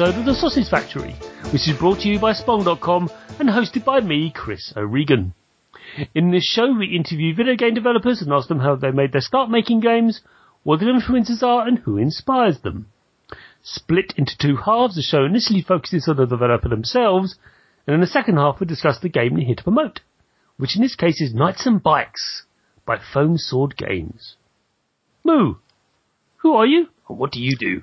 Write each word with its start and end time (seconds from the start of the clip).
episode 0.00 0.20
of 0.20 0.26
The 0.26 0.34
Sausage 0.34 0.70
Factory, 0.70 1.10
which 1.52 1.66
is 1.66 1.76
brought 1.76 1.98
to 2.00 2.08
you 2.08 2.20
by 2.20 2.32
Spong.com 2.32 3.10
and 3.40 3.48
hosted 3.48 3.84
by 3.84 3.98
me, 3.98 4.30
Chris 4.32 4.72
O'Regan. 4.76 5.34
In 6.14 6.30
this 6.30 6.44
show, 6.44 6.72
we 6.72 6.94
interview 6.94 7.34
video 7.34 7.56
game 7.56 7.74
developers 7.74 8.22
and 8.22 8.32
ask 8.32 8.46
them 8.46 8.60
how 8.60 8.76
they 8.76 8.92
made 8.92 9.10
their 9.10 9.20
start 9.20 9.50
making 9.50 9.80
games, 9.80 10.20
what 10.62 10.78
their 10.78 10.88
influences 10.90 11.42
are, 11.42 11.66
and 11.66 11.80
who 11.80 11.96
inspires 11.96 12.60
them. 12.60 12.86
Split 13.64 14.14
into 14.16 14.38
two 14.38 14.54
halves, 14.54 14.94
the 14.94 15.02
show 15.02 15.24
initially 15.24 15.62
focuses 15.62 16.06
on 16.06 16.14
the 16.14 16.26
developer 16.26 16.68
themselves, 16.68 17.36
and 17.84 17.94
in 17.94 18.00
the 18.00 18.06
second 18.06 18.36
half 18.36 18.60
we 18.60 18.66
discuss 18.66 19.00
the 19.00 19.08
game 19.08 19.34
they're 19.34 19.46
here 19.46 19.56
to 19.56 19.64
promote, 19.64 19.98
which 20.58 20.76
in 20.76 20.82
this 20.82 20.94
case 20.94 21.20
is 21.20 21.34
Knights 21.34 21.66
and 21.66 21.82
Bikes 21.82 22.44
by 22.86 23.00
Foam 23.12 23.36
Sword 23.36 23.76
Games. 23.76 24.36
Moo, 25.24 25.56
who 26.36 26.54
are 26.54 26.66
you 26.66 26.86
and 27.08 27.18
what 27.18 27.32
do 27.32 27.40
you 27.40 27.56
do? 27.58 27.82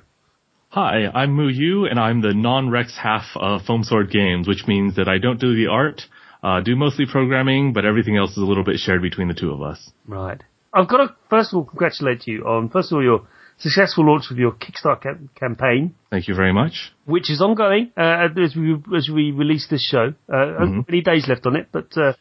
Hi, 0.75 1.05
I'm 1.13 1.31
Moo 1.31 1.47
Yu, 1.47 1.85
and 1.85 1.97
I'm 1.97 2.19
the 2.19 2.33
non-Rex 2.33 2.97
half 3.01 3.23
of 3.37 3.61
Foam 3.61 3.85
Sword 3.85 4.11
Games, 4.11 4.45
which 4.45 4.65
means 4.67 4.97
that 4.97 5.07
I 5.07 5.19
don't 5.19 5.39
do 5.39 5.55
the 5.55 5.67
art, 5.71 6.01
uh, 6.43 6.59
do 6.59 6.75
mostly 6.75 7.05
programming, 7.09 7.71
but 7.71 7.85
everything 7.85 8.17
else 8.17 8.31
is 8.31 8.39
a 8.39 8.45
little 8.45 8.65
bit 8.65 8.75
shared 8.79 9.01
between 9.01 9.29
the 9.29 9.33
two 9.33 9.51
of 9.53 9.61
us. 9.61 9.89
Right. 10.05 10.43
I've 10.73 10.89
got 10.89 10.97
to 10.97 11.15
first 11.29 11.53
of 11.53 11.59
all 11.59 11.63
congratulate 11.63 12.27
you 12.27 12.43
on 12.43 12.67
first 12.67 12.91
of 12.91 12.97
all 12.97 13.03
your 13.05 13.25
successful 13.57 14.05
launch 14.05 14.25
of 14.31 14.37
your 14.37 14.51
Kickstarter 14.51 15.01
cam- 15.01 15.29
campaign, 15.33 15.95
Thank 16.09 16.27
you 16.27 16.35
very 16.35 16.51
much. 16.51 16.91
which 17.05 17.29
is 17.31 17.39
ongoing 17.41 17.93
uh, 17.95 18.27
as 18.37 18.53
we 18.53 18.75
as 18.93 19.07
we 19.07 19.31
release 19.31 19.67
this 19.69 19.81
show. 19.81 20.13
Uh, 20.27 20.55
Only 20.59 20.99
days 20.99 21.25
left 21.29 21.45
on 21.45 21.55
it, 21.55 21.69
but 21.71 21.87
uh, 21.95 22.11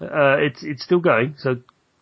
uh, 0.00 0.36
it's 0.38 0.62
it's 0.62 0.84
still 0.84 1.00
going. 1.00 1.34
So 1.38 1.56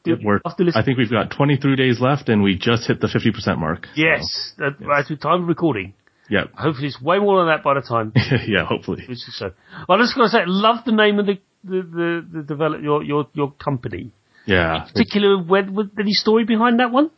do, 0.04 0.16
We're, 0.22 0.40
I 0.44 0.82
think 0.82 0.98
we've 0.98 1.10
got 1.10 1.30
23 1.30 1.76
days 1.76 2.00
left, 2.00 2.28
and 2.28 2.42
we 2.42 2.56
just 2.56 2.86
hit 2.86 3.00
the 3.00 3.06
50% 3.08 3.58
mark. 3.58 3.86
So, 3.86 3.90
yes, 4.02 4.52
uh, 4.62 4.70
as 4.98 5.08
with 5.08 5.20
time 5.20 5.42
of 5.42 5.48
recording. 5.48 5.94
yeah. 6.28 6.44
Hopefully, 6.54 6.88
it's 6.88 7.00
way 7.00 7.18
more 7.18 7.38
than 7.44 7.48
that 7.54 7.64
by 7.64 7.74
the 7.74 7.80
time 7.80 8.12
yeah, 8.46 8.64
hopefully. 8.66 8.98
we 9.00 9.04
release 9.04 9.24
the 9.26 9.32
show. 9.32 9.54
Well, 9.88 9.98
I'm 9.98 10.04
just 10.04 10.14
going 10.14 10.28
to 10.28 10.32
say, 10.32 10.42
love 10.46 10.84
the 10.84 10.92
name 10.92 11.18
of 11.18 11.26
the 11.26 11.40
the 11.64 11.82
the, 11.82 12.26
the 12.32 12.42
develop 12.42 12.82
your 12.82 13.02
your 13.02 13.28
your 13.32 13.52
company. 13.52 14.12
Yeah. 14.46 14.82
In 14.82 14.92
Particular, 14.92 15.42
where, 15.42 15.64
was 15.64 15.86
any 15.98 16.12
story 16.12 16.44
behind 16.44 16.80
that 16.80 16.90
one? 16.92 17.10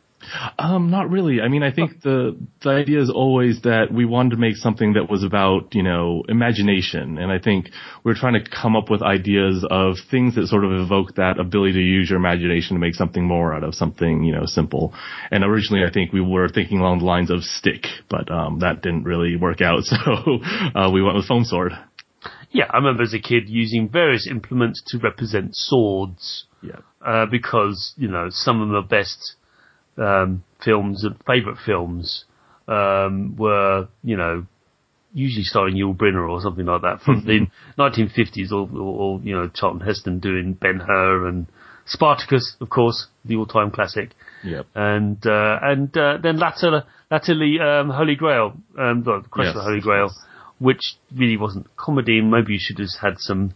Um, 0.57 0.89
not 0.89 1.09
really. 1.09 1.41
I 1.41 1.47
mean, 1.47 1.63
I 1.63 1.71
think 1.71 2.01
the 2.01 2.35
the 2.61 2.69
idea 2.69 3.01
is 3.01 3.09
always 3.09 3.61
that 3.61 3.93
we 3.93 4.03
wanted 4.03 4.31
to 4.31 4.37
make 4.37 4.55
something 4.55 4.93
that 4.93 5.09
was 5.09 5.23
about 5.23 5.73
you 5.73 5.83
know 5.83 6.23
imagination, 6.27 7.17
and 7.17 7.31
I 7.31 7.39
think 7.39 7.69
we're 8.03 8.15
trying 8.15 8.33
to 8.33 8.49
come 8.49 8.75
up 8.75 8.89
with 8.89 9.01
ideas 9.01 9.65
of 9.69 9.95
things 10.09 10.35
that 10.35 10.47
sort 10.47 10.65
of 10.65 10.71
evoke 10.71 11.15
that 11.15 11.39
ability 11.39 11.73
to 11.73 11.79
use 11.79 12.09
your 12.09 12.17
imagination 12.17 12.75
to 12.75 12.79
make 12.79 12.95
something 12.95 13.25
more 13.25 13.53
out 13.53 13.63
of 13.63 13.75
something 13.75 14.23
you 14.23 14.33
know 14.33 14.45
simple. 14.45 14.93
And 15.31 15.43
originally, 15.43 15.85
I 15.87 15.91
think 15.91 16.11
we 16.11 16.21
were 16.21 16.49
thinking 16.49 16.79
along 16.79 16.99
the 16.99 17.05
lines 17.05 17.29
of 17.29 17.43
stick, 17.43 17.85
but 18.09 18.29
um, 18.31 18.59
that 18.59 18.81
didn't 18.81 19.03
really 19.03 19.35
work 19.35 19.61
out, 19.61 19.83
so 19.83 19.97
uh, 20.75 20.89
we 20.91 21.01
went 21.01 21.15
with 21.15 21.27
foam 21.27 21.45
sword. 21.45 21.73
Yeah, 22.51 22.65
I 22.69 22.77
remember 22.77 23.03
as 23.03 23.13
a 23.13 23.19
kid 23.19 23.43
using 23.47 23.87
various 23.87 24.27
implements 24.29 24.81
to 24.87 24.97
represent 24.97 25.55
swords. 25.55 26.45
Yeah. 26.61 26.79
uh, 27.05 27.27
because 27.27 27.93
you 27.97 28.07
know 28.07 28.27
some 28.31 28.61
of 28.61 28.67
my 28.69 28.81
best 28.81 29.35
um, 29.97 30.43
films 30.63 31.03
and 31.03 31.15
favourite 31.25 31.57
films 31.65 32.25
um, 32.67 33.35
were 33.37 33.87
you 34.03 34.17
know 34.17 34.45
usually 35.13 35.43
starring 35.43 35.75
Yul 35.75 35.95
Brynner 35.95 36.29
or 36.29 36.41
something 36.41 36.65
like 36.65 36.81
that 36.81 37.01
from 37.01 37.25
the 37.25 37.47
1950s, 37.77 38.51
or, 38.51 38.69
or, 38.77 38.81
or 39.17 39.19
you 39.21 39.35
know 39.35 39.49
Charlton 39.53 39.81
Heston 39.85 40.19
doing 40.19 40.53
Ben 40.53 40.79
Hur 40.79 41.27
and 41.27 41.47
Spartacus, 41.85 42.55
of 42.59 42.69
course, 42.69 43.07
the 43.23 43.37
all-time 43.37 43.71
classic, 43.71 44.11
Yep. 44.43 44.65
and 44.75 45.25
uh, 45.25 45.57
and 45.61 45.97
uh, 45.97 46.17
then 46.21 46.37
latter, 46.37 46.83
latterly 47.09 47.59
um, 47.59 47.89
Holy 47.89 48.15
Grail, 48.15 48.53
um, 48.77 49.03
the 49.03 49.21
Quest 49.31 49.47
Yes, 49.47 49.55
of 49.55 49.55
the 49.55 49.61
Holy 49.63 49.79
Grail, 49.79 50.11
which 50.59 50.81
really 51.15 51.37
wasn't 51.37 51.73
comedy, 51.77 52.19
and 52.19 52.29
maybe 52.29 52.53
you 52.53 52.59
should 52.61 52.77
have 52.79 52.89
had 53.01 53.19
some, 53.19 53.53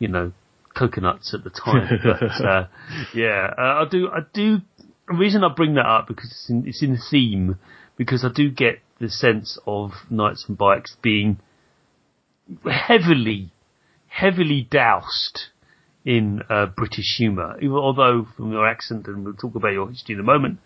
you 0.00 0.08
know, 0.08 0.32
coconuts 0.74 1.32
at 1.32 1.44
the 1.44 1.50
time. 1.50 2.00
but 2.02 2.22
uh, 2.44 2.66
yeah, 3.14 3.50
uh, 3.56 3.84
I 3.84 3.84
do. 3.88 4.08
I 4.08 4.20
do. 4.34 4.58
The 5.10 5.16
reason 5.16 5.42
I 5.42 5.48
bring 5.52 5.74
that 5.74 5.86
up 5.86 6.06
because 6.06 6.30
it's 6.30 6.48
in, 6.48 6.68
it's 6.68 6.82
in 6.84 6.96
theme 6.96 7.58
because 7.96 8.24
I 8.24 8.28
do 8.32 8.48
get 8.48 8.78
the 9.00 9.08
sense 9.08 9.58
of 9.66 9.90
Knights 10.08 10.44
and 10.46 10.56
Bikes 10.56 10.96
being 11.02 11.40
heavily, 12.64 13.50
heavily 14.06 14.68
doused 14.70 15.48
in 16.04 16.42
uh, 16.48 16.66
British 16.66 17.16
humour. 17.18 17.58
Although 17.60 18.28
from 18.36 18.52
your 18.52 18.68
accent, 18.68 19.08
and 19.08 19.24
we'll 19.24 19.34
talk 19.34 19.56
about 19.56 19.72
your 19.72 19.90
history 19.90 20.14
in 20.14 20.20
a 20.20 20.24
moment, 20.24 20.60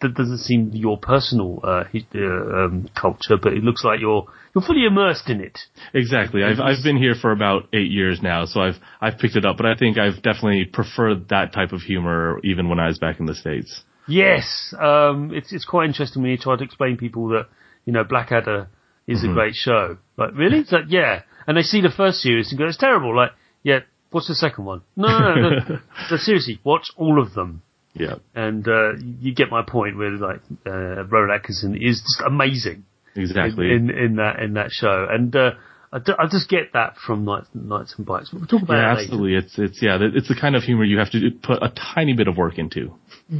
that 0.00 0.14
doesn't 0.14 0.38
seem 0.38 0.70
your 0.72 0.98
personal 0.98 1.60
uh, 1.62 1.84
uh, 2.14 2.18
um, 2.18 2.88
culture, 2.94 3.36
but 3.40 3.52
it 3.52 3.62
looks 3.62 3.84
like 3.84 4.00
you're 4.00 4.26
you're 4.54 4.64
fully 4.64 4.84
immersed 4.86 5.28
in 5.28 5.40
it. 5.40 5.58
Exactly. 5.94 6.42
I've 6.44 6.60
I've 6.60 6.82
been 6.82 6.96
here 6.96 7.14
for 7.14 7.32
about 7.32 7.68
eight 7.72 7.90
years 7.90 8.20
now, 8.22 8.44
so 8.44 8.60
I've 8.60 8.76
I've 9.00 9.18
picked 9.18 9.36
it 9.36 9.44
up. 9.44 9.56
But 9.56 9.66
I 9.66 9.74
think 9.74 9.98
I've 9.98 10.22
definitely 10.22 10.64
preferred 10.64 11.28
that 11.28 11.52
type 11.52 11.72
of 11.72 11.80
humor 11.80 12.40
even 12.44 12.68
when 12.68 12.78
I 12.78 12.88
was 12.88 12.98
back 12.98 13.20
in 13.20 13.26
the 13.26 13.34
states. 13.34 13.82
Yes, 14.08 14.74
um, 14.78 15.32
it's 15.34 15.52
it's 15.52 15.64
quite 15.64 15.86
interesting 15.88 16.22
when 16.22 16.30
you 16.30 16.38
try 16.38 16.56
to 16.56 16.64
explain 16.64 16.96
people 16.96 17.28
that 17.28 17.46
you 17.84 17.92
know 17.92 18.04
Blackadder 18.04 18.68
is 19.06 19.24
a 19.24 19.28
great 19.28 19.54
show. 19.54 19.98
Like 20.16 20.30
really? 20.34 20.58
It's 20.58 20.72
like 20.72 20.84
yeah, 20.88 21.22
and 21.46 21.56
they 21.56 21.62
see 21.62 21.80
the 21.80 21.90
first 21.90 22.18
series 22.18 22.50
and 22.50 22.58
go, 22.58 22.66
it's 22.66 22.76
terrible. 22.76 23.16
Like 23.16 23.32
yeah, 23.62 23.80
what's 24.10 24.28
the 24.28 24.34
second 24.34 24.64
one? 24.64 24.82
No, 24.94 25.18
no, 25.18 25.34
no. 25.34 25.50
no. 25.50 25.78
so 26.08 26.16
seriously, 26.18 26.60
watch 26.64 26.90
all 26.96 27.20
of 27.20 27.34
them. 27.34 27.62
Yeah. 27.98 28.16
And 28.34 28.66
uh, 28.68 28.92
you 29.20 29.34
get 29.34 29.50
my 29.50 29.62
point. 29.66 29.96
Where 29.96 30.10
like 30.10 30.40
uh, 30.66 31.04
Rowan 31.06 31.30
Atkinson 31.34 31.74
is 31.76 32.00
just 32.00 32.22
amazing 32.26 32.84
Exactly. 33.14 33.72
in, 33.72 33.90
in 33.90 33.98
in 33.98 34.16
that 34.16 34.40
in 34.40 34.54
that 34.54 34.70
show, 34.70 35.06
and 35.10 35.34
uh, 35.34 35.52
I, 35.92 35.98
d- 36.00 36.12
I 36.18 36.26
just 36.26 36.48
get 36.50 36.72
that 36.74 36.96
from 37.06 37.24
Knights, 37.24 37.48
Knights 37.54 37.94
and 37.96 38.04
Bikes. 38.06 38.28
But 38.30 38.40
we'll 38.40 38.48
talk 38.48 38.62
about 38.62 38.74
yeah, 38.74 38.80
that 38.82 38.96
later. 38.98 39.02
absolutely. 39.12 39.34
It's 39.36 39.58
it's 39.58 39.82
yeah, 39.82 39.98
it's 40.00 40.28
the 40.28 40.34
kind 40.38 40.54
of 40.56 40.62
humor 40.64 40.84
you 40.84 40.98
have 40.98 41.10
to 41.12 41.30
put 41.42 41.62
a 41.62 41.72
tiny 41.94 42.12
bit 42.12 42.28
of 42.28 42.36
work 42.36 42.58
into. 42.58 42.92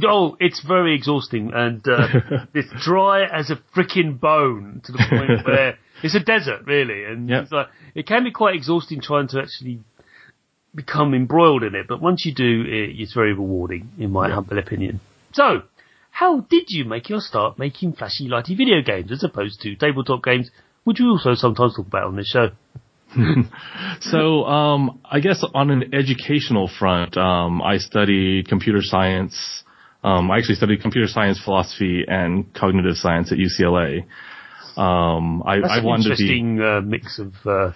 Oh, 0.05 0.35
it's 0.39 0.61
very 0.67 0.95
exhausting 0.95 1.51
and 1.53 1.87
uh, 1.87 2.07
it's 2.53 2.69
dry 2.83 3.23
as 3.23 3.49
a 3.51 3.55
freaking 3.75 4.19
bone 4.19 4.81
to 4.83 4.91
the 4.91 4.97
point 5.09 5.45
where 5.47 5.77
it's 6.03 6.15
a 6.15 6.19
desert, 6.19 6.61
really, 6.65 7.05
and 7.05 7.29
Yep. 7.29 7.43
it's 7.43 7.51
like, 7.53 7.67
it 7.95 8.05
can 8.07 8.23
be 8.25 8.31
quite 8.31 8.55
exhausting 8.55 8.99
trying 9.01 9.27
to 9.29 9.39
actually 9.39 9.79
become 10.73 11.13
embroiled 11.13 11.63
in 11.63 11.75
it. 11.75 11.87
But 11.87 12.01
once 12.01 12.25
you 12.25 12.33
do, 12.33 12.63
it, 12.67 12.99
it's 12.99 13.13
very 13.13 13.33
rewarding, 13.33 13.89
in 13.97 14.11
my 14.11 14.29
humble 14.29 14.57
opinion. 14.59 14.99
So, 15.33 15.63
how 16.11 16.41
did 16.41 16.65
you 16.69 16.85
make 16.85 17.09
your 17.09 17.19
start 17.21 17.59
making 17.59 17.93
flashy, 17.93 18.27
lighty 18.27 18.57
video 18.57 18.81
games 18.81 19.11
as 19.11 19.23
opposed 19.23 19.61
to 19.61 19.75
tabletop 19.75 20.23
games, 20.23 20.49
which 20.83 20.99
we 20.99 21.05
also 21.07 21.35
sometimes 21.35 21.75
talk 21.75 21.87
about 21.87 22.05
on 22.05 22.15
this 22.15 22.29
show? 22.29 22.49
So, 24.01 24.43
um, 24.45 24.99
I 25.05 25.19
guess 25.21 25.43
on 25.53 25.71
an 25.71 25.93
educational 25.93 26.67
front, 26.67 27.17
um, 27.17 27.61
I 27.61 27.77
studied 27.77 28.47
computer 28.47 28.81
science. 28.81 29.63
Um, 30.03 30.29
I 30.29 30.37
actually 30.37 30.55
studied 30.55 30.81
computer 30.81 31.07
science, 31.07 31.39
philosophy, 31.43 32.03
and 32.07 32.53
cognitive 32.53 32.95
science 32.95 33.31
at 33.31 33.37
UCLA. 33.39 34.05
Um, 34.77 35.41
I, 35.43 35.59
That's 35.61 35.73
I 35.73 35.77
an 35.79 35.85
wanted 35.85 36.03
to 36.03 36.15
be. 36.17 36.37
interesting 36.39 36.61
uh, 36.61 36.81
mix 36.81 37.17
of, 37.19 37.33
uh, 37.45 37.71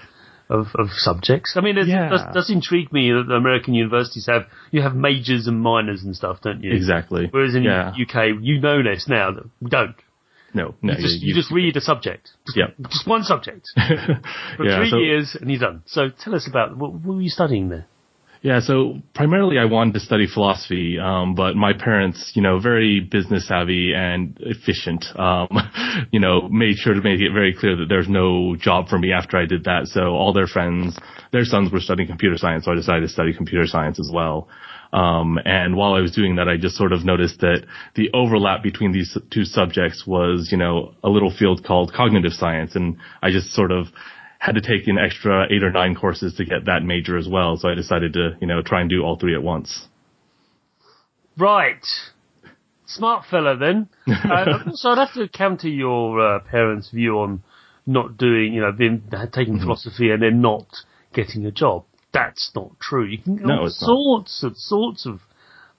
of 0.51 0.67
of 0.75 0.87
subjects. 1.07 1.53
I 1.57 1.61
mean, 1.61 1.77
it 1.77 1.87
Yeah. 1.87 2.09
does, 2.09 2.21
does 2.33 2.49
intrigue 2.49 2.91
me 2.91 3.11
that 3.11 3.25
the 3.27 3.35
American 3.35 3.73
universities 3.73 4.25
have 4.27 4.43
you 4.71 4.81
have 4.81 4.95
majors 4.95 5.47
and 5.47 5.59
minors 5.61 6.03
and 6.03 6.15
stuff, 6.15 6.37
don't 6.43 6.63
you? 6.63 6.71
Exactly. 6.73 7.27
Whereas 7.31 7.55
in 7.55 7.63
yeah. 7.63 7.93
UK, 8.03 8.15
you 8.41 8.59
know 8.61 8.83
this 8.83 9.07
now 9.07 9.31
that 9.31 9.45
we 9.61 9.69
don't. 9.69 9.95
no, 10.53 10.75
no, 10.81 10.93
You 10.93 10.99
just, 11.01 11.21
you 11.21 11.33
just 11.33 11.51
read 11.51 11.77
a 11.77 11.81
subject, 11.81 12.29
just, 12.45 12.57
Yep. 12.57 12.69
just 12.89 13.07
one 13.07 13.23
subject 13.23 13.63
for 14.57 14.65
Yeah, 14.65 14.77
three 14.79 14.89
so- 14.89 14.97
years, 14.97 15.35
and 15.39 15.49
you're 15.49 15.59
done. 15.67 15.83
So 15.85 16.09
tell 16.09 16.35
us 16.35 16.45
about 16.47 16.75
what, 16.77 16.91
what 16.93 17.15
were 17.15 17.21
you 17.21 17.29
studying 17.29 17.69
there? 17.69 17.85
Yeah, 18.43 18.59
so 18.59 18.99
primarily 19.13 19.59
I 19.59 19.65
wanted 19.65 19.93
to 19.93 19.99
study 19.99 20.25
philosophy, 20.25 20.97
um, 20.97 21.35
but 21.35 21.55
my 21.55 21.73
parents, 21.73 22.31
you 22.33 22.41
know, 22.41 22.59
very 22.59 22.99
business 22.99 23.47
savvy 23.47 23.93
and 23.93 24.35
efficient, 24.39 25.05
um, 25.15 25.47
you 26.11 26.19
know, 26.19 26.49
made 26.49 26.77
sure 26.77 26.95
to 26.95 27.01
make 27.01 27.19
it 27.19 27.33
very 27.33 27.53
clear 27.53 27.75
that 27.75 27.85
there's 27.87 28.09
no 28.09 28.55
job 28.55 28.89
for 28.89 28.97
me 28.97 29.11
after 29.11 29.37
I 29.37 29.45
did 29.45 29.65
that. 29.65 29.85
So 29.85 30.15
all 30.15 30.33
their 30.33 30.47
friends, 30.47 30.97
their 31.31 31.45
sons 31.45 31.71
were 31.71 31.79
studying 31.79 32.07
computer 32.07 32.35
science, 32.35 32.65
so 32.65 32.71
I 32.71 32.75
decided 32.75 33.01
to 33.01 33.09
study 33.09 33.31
computer 33.31 33.67
science 33.67 33.99
as 33.99 34.09
well. 34.11 34.49
Um, 34.91 35.37
and 35.45 35.75
while 35.75 35.93
I 35.93 36.01
was 36.01 36.11
doing 36.11 36.37
that, 36.37 36.49
I 36.49 36.57
just 36.57 36.75
sort 36.75 36.93
of 36.93 37.05
noticed 37.05 37.41
that 37.41 37.63
the 37.93 38.09
overlap 38.11 38.63
between 38.63 38.91
these 38.91 39.15
two 39.29 39.45
subjects 39.45 40.07
was, 40.07 40.49
you 40.51 40.57
know, 40.57 40.95
a 41.03 41.09
little 41.09 41.31
field 41.31 41.63
called 41.63 41.93
cognitive 41.93 42.33
science, 42.33 42.75
and 42.75 42.97
I 43.21 43.29
just 43.29 43.53
sort 43.53 43.71
of 43.71 43.85
had 44.41 44.55
to 44.55 44.61
take 44.61 44.87
an 44.87 44.97
extra 44.97 45.45
eight 45.53 45.61
or 45.63 45.69
nine 45.71 45.93
courses 45.93 46.33
to 46.33 46.43
get 46.45 46.65
that 46.65 46.81
major 46.83 47.15
as 47.15 47.27
well. 47.29 47.57
So 47.57 47.69
I 47.69 47.75
decided 47.75 48.13
to, 48.13 48.31
you 48.41 48.47
know, 48.47 48.63
try 48.63 48.81
and 48.81 48.89
do 48.89 49.03
all 49.03 49.15
three 49.15 49.35
at 49.35 49.43
once. 49.43 49.87
Right. 51.37 51.85
Smart 52.87 53.25
fella 53.29 53.55
then. 53.55 53.87
uh, 54.07 54.71
so 54.73 54.89
I'd 54.89 54.97
have 54.97 55.13
to 55.13 55.27
counter 55.29 55.69
your 55.69 56.19
uh, 56.19 56.39
parents' 56.39 56.89
view 56.89 57.19
on 57.19 57.43
not 57.85 58.17
doing, 58.17 58.53
you 58.53 58.61
know, 58.61 58.71
being, 58.71 59.03
taking 59.31 59.53
Mm-hmm. 59.55 59.63
philosophy 59.63 60.09
and 60.09 60.23
then 60.23 60.41
not 60.41 60.65
getting 61.13 61.45
a 61.45 61.51
job. 61.51 61.85
That's 62.11 62.51
not 62.55 62.79
true. 62.79 63.05
You 63.05 63.19
can 63.19 63.37
get 63.37 63.45
No, 63.45 63.59
all 63.59 63.67
it's 63.67 63.79
not. 63.81 63.87
sorts 63.87 64.43
of 64.43 64.57
sorts 64.57 65.05
of 65.05 65.19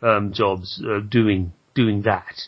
um, 0.03 0.33
jobs 0.33 0.81
uh, 0.89 1.01
doing 1.01 1.53
doing 1.75 2.03
that. 2.03 2.43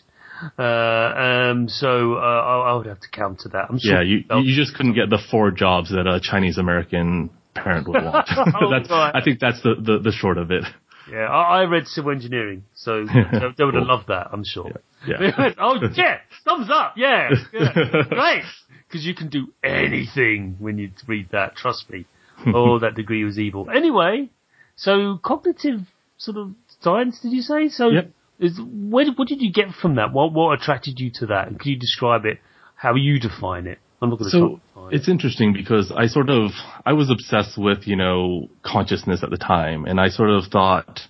Uh, 0.58 0.62
um, 0.62 1.68
so 1.68 2.14
uh, 2.14 2.18
I, 2.18 2.70
I 2.70 2.74
would 2.74 2.86
have 2.86 3.00
to 3.00 3.08
counter 3.10 3.48
that. 3.50 3.66
I'm 3.70 3.78
sure. 3.78 4.02
Yeah, 4.02 4.02
you 4.02 4.24
you 4.42 4.56
just 4.56 4.74
couldn't 4.76 4.94
get 4.94 5.10
the 5.10 5.18
four 5.30 5.50
jobs 5.50 5.90
that 5.90 6.06
a 6.06 6.20
Chinese 6.20 6.58
American 6.58 7.30
parent 7.54 7.88
would 7.88 8.02
want. 8.02 8.28
Oh, 8.60 8.70
that's, 8.70 8.90
right. 8.90 9.12
I 9.14 9.22
think 9.22 9.40
that's 9.40 9.62
the, 9.62 9.74
the, 9.74 9.98
the 9.98 10.12
short 10.12 10.38
of 10.38 10.50
it. 10.50 10.64
Yeah, 11.10 11.26
I, 11.26 11.60
I 11.60 11.64
read 11.64 11.86
civil 11.86 12.12
engineering, 12.12 12.64
so 12.74 13.04
they, 13.58 13.64
would 13.64 13.74
have 13.74 13.86
loved 13.86 14.08
that. 14.08 14.28
I'm 14.32 14.44
sure. 14.44 14.70
Yeah. 15.06 15.32
Went, 15.38 15.56
oh 15.60 15.78
yeah, 15.94 16.18
thumbs 16.44 16.70
up, 16.72 16.94
yeah, 16.96 17.30
yeah. 17.52 17.72
great, 18.08 18.44
because 18.88 19.04
you 19.04 19.14
can 19.14 19.28
do 19.28 19.48
anything 19.62 20.56
when 20.58 20.78
you 20.78 20.90
read 21.06 21.28
that. 21.32 21.56
Trust 21.56 21.90
me. 21.90 22.06
Oh, 22.46 22.78
that 22.78 22.94
degree 22.94 23.22
was 23.24 23.38
evil. 23.38 23.68
Anyway, 23.70 24.30
so 24.76 25.18
cognitive 25.22 25.80
sort 26.16 26.36
of 26.36 26.52
science, 26.80 27.20
did 27.20 27.32
you 27.32 27.42
say? 27.42 27.68
So, 27.68 27.90
Yep. 27.90 28.10
Is 28.38 28.58
where 28.62 29.06
what 29.12 29.28
did 29.28 29.40
you 29.40 29.52
get 29.52 29.66
from 29.80 29.96
that? 29.96 30.12
What 30.12 30.32
what 30.32 30.60
attracted 30.60 31.00
you 31.00 31.10
to 31.16 31.26
that? 31.26 31.48
And 31.48 31.58
could 31.58 31.68
you 31.68 31.78
describe 31.78 32.24
it? 32.24 32.38
How 32.76 32.94
you 32.94 33.18
define 33.18 33.66
it? 33.66 33.78
I'm 34.02 34.10
not 34.10 34.18
going 34.18 34.30
to 34.30 34.60
So 34.74 34.88
it's 34.90 35.08
interesting 35.08 35.52
because 35.52 35.92
I 35.96 36.06
sort 36.06 36.28
of 36.28 36.50
I 36.84 36.92
was 36.92 37.10
obsessed 37.10 37.56
with 37.56 37.86
you 37.86 37.96
know 37.96 38.48
consciousness 38.62 39.22
at 39.22 39.30
the 39.30 39.38
time, 39.38 39.84
and 39.86 40.00
I 40.00 40.08
sort 40.08 40.30
of 40.30 40.44
thought 40.50 41.00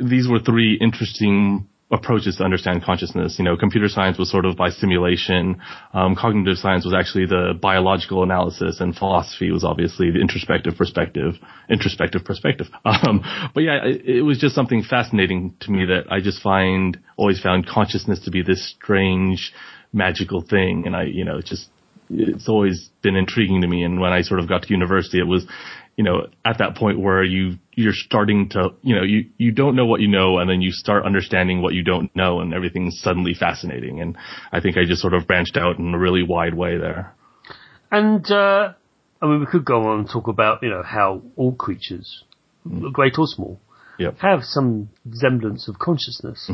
these 0.00 0.28
were 0.28 0.40
three 0.40 0.78
interesting 0.80 1.68
approaches 1.92 2.36
to 2.36 2.44
understand 2.44 2.82
consciousness. 2.82 3.36
You 3.38 3.44
know, 3.44 3.56
computer 3.56 3.88
science 3.88 4.18
was 4.18 4.30
sort 4.30 4.46
of 4.46 4.56
by 4.56 4.70
simulation, 4.70 5.60
um, 5.92 6.16
cognitive 6.16 6.56
science 6.56 6.84
was 6.84 6.94
actually 6.94 7.26
the 7.26 7.52
biological 7.60 8.22
analysis, 8.22 8.80
and 8.80 8.96
philosophy 8.96 9.50
was 9.50 9.62
obviously 9.62 10.10
the 10.10 10.20
introspective 10.20 10.74
perspective. 10.76 11.34
Introspective 11.68 12.24
perspective. 12.24 12.66
Um, 13.02 13.22
but 13.54 13.62
yeah, 13.62 13.84
it, 13.84 14.04
it 14.04 14.22
was 14.22 14.38
just 14.38 14.54
something 14.54 14.82
fascinating 14.82 15.54
to 15.60 15.70
me 15.70 15.86
that 15.86 16.04
I 16.10 16.20
just 16.20 16.42
find 16.42 16.98
always 17.16 17.40
found 17.40 17.66
consciousness 17.66 18.20
to 18.24 18.30
be 18.30 18.42
this 18.42 18.70
strange, 18.70 19.52
magical 19.92 20.42
thing, 20.42 20.84
and 20.86 20.94
I, 20.94 21.04
you 21.04 21.24
know, 21.24 21.40
just 21.40 21.68
it's 22.10 22.48
always 22.48 22.90
been 23.02 23.16
intriguing 23.16 23.60
to 23.62 23.68
me. 23.68 23.82
And 23.82 24.00
when 24.00 24.12
I 24.12 24.22
sort 24.22 24.40
of 24.40 24.48
got 24.48 24.62
to 24.62 24.68
university, 24.68 25.18
it 25.18 25.26
was, 25.26 25.46
you 25.96 26.04
know, 26.04 26.26
at 26.44 26.58
that 26.58 26.76
point 26.76 26.98
where 27.00 27.22
you, 27.22 27.58
you're 27.74 27.92
starting 27.92 28.48
to, 28.50 28.70
you 28.82 28.96
know, 28.96 29.02
you, 29.02 29.26
you 29.36 29.52
don't 29.52 29.76
know 29.76 29.84
what 29.86 30.00
you 30.00 30.08
know 30.08 30.38
and 30.38 30.48
then 30.48 30.62
you 30.62 30.72
start 30.72 31.04
understanding 31.04 31.60
what 31.62 31.74
you 31.74 31.82
don't 31.84 32.14
know 32.16 32.40
and 32.40 32.54
everything's 32.54 32.98
suddenly 33.00 33.34
fascinating. 33.34 34.00
And 34.00 34.16
I 34.52 34.60
think 34.60 34.76
I 34.76 34.84
just 34.86 35.02
sort 35.02 35.14
of 35.14 35.26
branched 35.26 35.56
out 35.56 35.78
in 35.78 35.92
a 35.94 35.98
really 35.98 36.22
wide 36.22 36.54
way 36.54 36.78
there. 36.78 37.14
And 37.90 38.24
uh, 38.30 38.72
I 39.20 39.26
mean, 39.26 39.40
we 39.40 39.46
could 39.46 39.64
go 39.64 39.82
on 39.88 40.00
and 40.00 40.08
talk 40.08 40.28
about 40.28 40.62
you 40.62 40.70
know 40.70 40.82
how 40.82 41.20
all 41.36 41.52
creatures, 41.54 42.24
great 42.92 43.18
or 43.18 43.26
small, 43.26 43.60
Yep. 43.98 44.16
have 44.18 44.40
some 44.42 44.88
semblance 45.12 45.68
of 45.68 45.78
consciousness. 45.78 46.50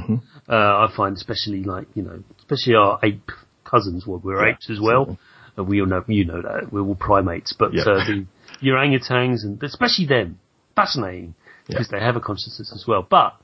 Uh, 0.49 0.53
I 0.53 0.89
find, 0.97 1.17
especially 1.17 1.63
like 1.63 1.87
you 1.95 2.03
know, 2.03 2.25
especially 2.41 2.75
our 2.75 2.99
ape 3.05 3.31
cousins. 3.65 4.05
Well, 4.07 4.21
we're 4.23 4.45
Yeah, 4.45 4.55
apes 4.55 4.69
as 4.69 4.81
well. 4.81 5.03
absolutely. 5.03 5.19
Uh, 5.57 5.63
we 5.65 5.81
all 5.81 5.87
know, 5.87 6.05
you 6.09 6.25
know 6.25 6.43
that 6.43 6.73
we're 6.73 6.83
all 6.83 6.97
primates, 6.97 7.53
but 7.53 7.73
Yeah. 7.73 7.83
uh, 7.83 8.05
the 8.05 8.27
orangutans 8.67 9.45
and 9.45 9.63
especially 9.63 10.07
them, 10.07 10.39
fascinating 10.75 11.35
because 11.67 11.89
they 11.89 12.01
have 12.01 12.17
a 12.17 12.21
consciousness 12.21 12.73
as 12.75 12.85
well. 12.87 13.07
But 13.09 13.35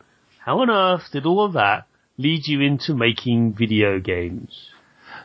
how 0.45 0.61
on 0.61 0.71
earth 0.71 1.05
did 1.13 1.27
all 1.27 1.45
of 1.45 1.53
that 1.55 1.87
lead 2.17 2.47
you 2.47 2.61
into 2.61 2.95
making 2.95 3.55
video 3.55 4.01
games? 4.01 4.71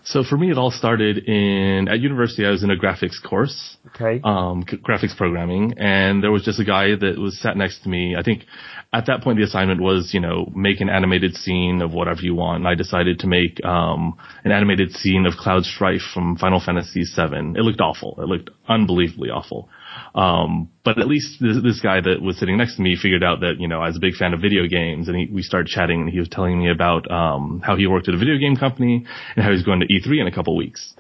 So 0.04 0.24
for 0.24 0.38
me, 0.38 0.50
it 0.50 0.58
all 0.58 0.72
started 0.72 1.18
in, 1.28 1.88
at 1.90 2.00
university, 2.00 2.46
I 2.46 2.52
was 2.52 2.64
in 2.64 2.72
a 2.72 2.76
graphics 2.76 3.22
course. 3.22 3.78
Okay. 3.88 4.22
um, 4.24 4.64
graphics 4.64 5.16
programming, 5.16 5.74
and 5.78 6.24
there 6.24 6.32
was 6.32 6.44
just 6.44 6.60
a 6.60 6.64
guy 6.64 6.96
that 6.96 7.18
was 7.18 7.40
sat 7.40 7.58
next 7.58 7.84
to 7.84 7.90
me. 7.90 8.16
I 8.18 8.24
think 8.24 8.46
at 8.94 9.08
that 9.08 9.22
point 9.22 9.38
the 9.38 9.44
assignment 9.44 9.82
was, 9.82 10.12
you 10.14 10.20
know, 10.20 10.52
make 10.56 10.80
an 10.80 10.90
animated 10.90 11.36
scene 11.36 11.82
of 11.82 11.94
whatever 11.94 12.22
you 12.22 12.34
want. 12.34 12.60
And 12.60 12.68
I 12.68 12.76
decided 12.76 13.20
to 13.20 13.28
make 13.28 13.64
um, 13.66 14.18
an 14.44 14.52
animated 14.52 14.94
scene 14.94 15.26
of 15.26 15.34
Cloud 15.34 15.66
Strife 15.66 16.02
from 16.14 16.38
Final 16.38 16.60
Fantasy 16.60 17.04
VII. 17.04 17.54
It 17.56 17.64
looked 17.64 17.82
awful. 17.82 18.16
It 18.20 18.28
looked 18.28 18.50
unbelievably 18.68 19.30
awful. 19.30 19.70
Um, 20.16 20.70
but 20.84 21.00
at 21.00 21.08
least 21.08 21.40
this, 21.40 21.58
this 21.62 21.82
guy 21.82 22.02
that 22.02 22.22
was 22.22 22.38
sitting 22.40 22.58
next 22.58 22.76
to 22.78 22.82
me 22.82 22.96
figured 22.96 23.24
out 23.24 23.42
that, 23.42 23.56
you 23.60 23.68
know, 23.68 23.80
I 23.82 23.88
was 23.88 23.98
a 23.98 24.00
big 24.00 24.16
fan 24.16 24.34
of 24.34 24.42
video 24.42 24.68
games 24.68 25.08
and 25.08 25.16
he, 25.18 25.28
we 25.32 25.42
started 25.44 25.68
chatting 25.68 26.02
and 26.02 26.10
he 26.10 26.20
was 26.20 26.30
telling 26.30 26.58
me 26.60 26.70
about, 26.72 27.10
um, 27.12 27.62
how 27.64 27.76
he 27.76 27.86
worked 27.88 28.08
at 28.08 28.16
a 28.16 28.18
video 28.18 28.38
game 28.38 28.56
company 28.56 29.06
and 29.36 29.46
how 29.46 29.52
he's 29.52 29.64
going 29.64 29.82
to 29.82 29.88
E3 29.88 30.22
in 30.22 30.28
a 30.28 30.32
couple 30.32 30.56
weeks. 30.58 30.94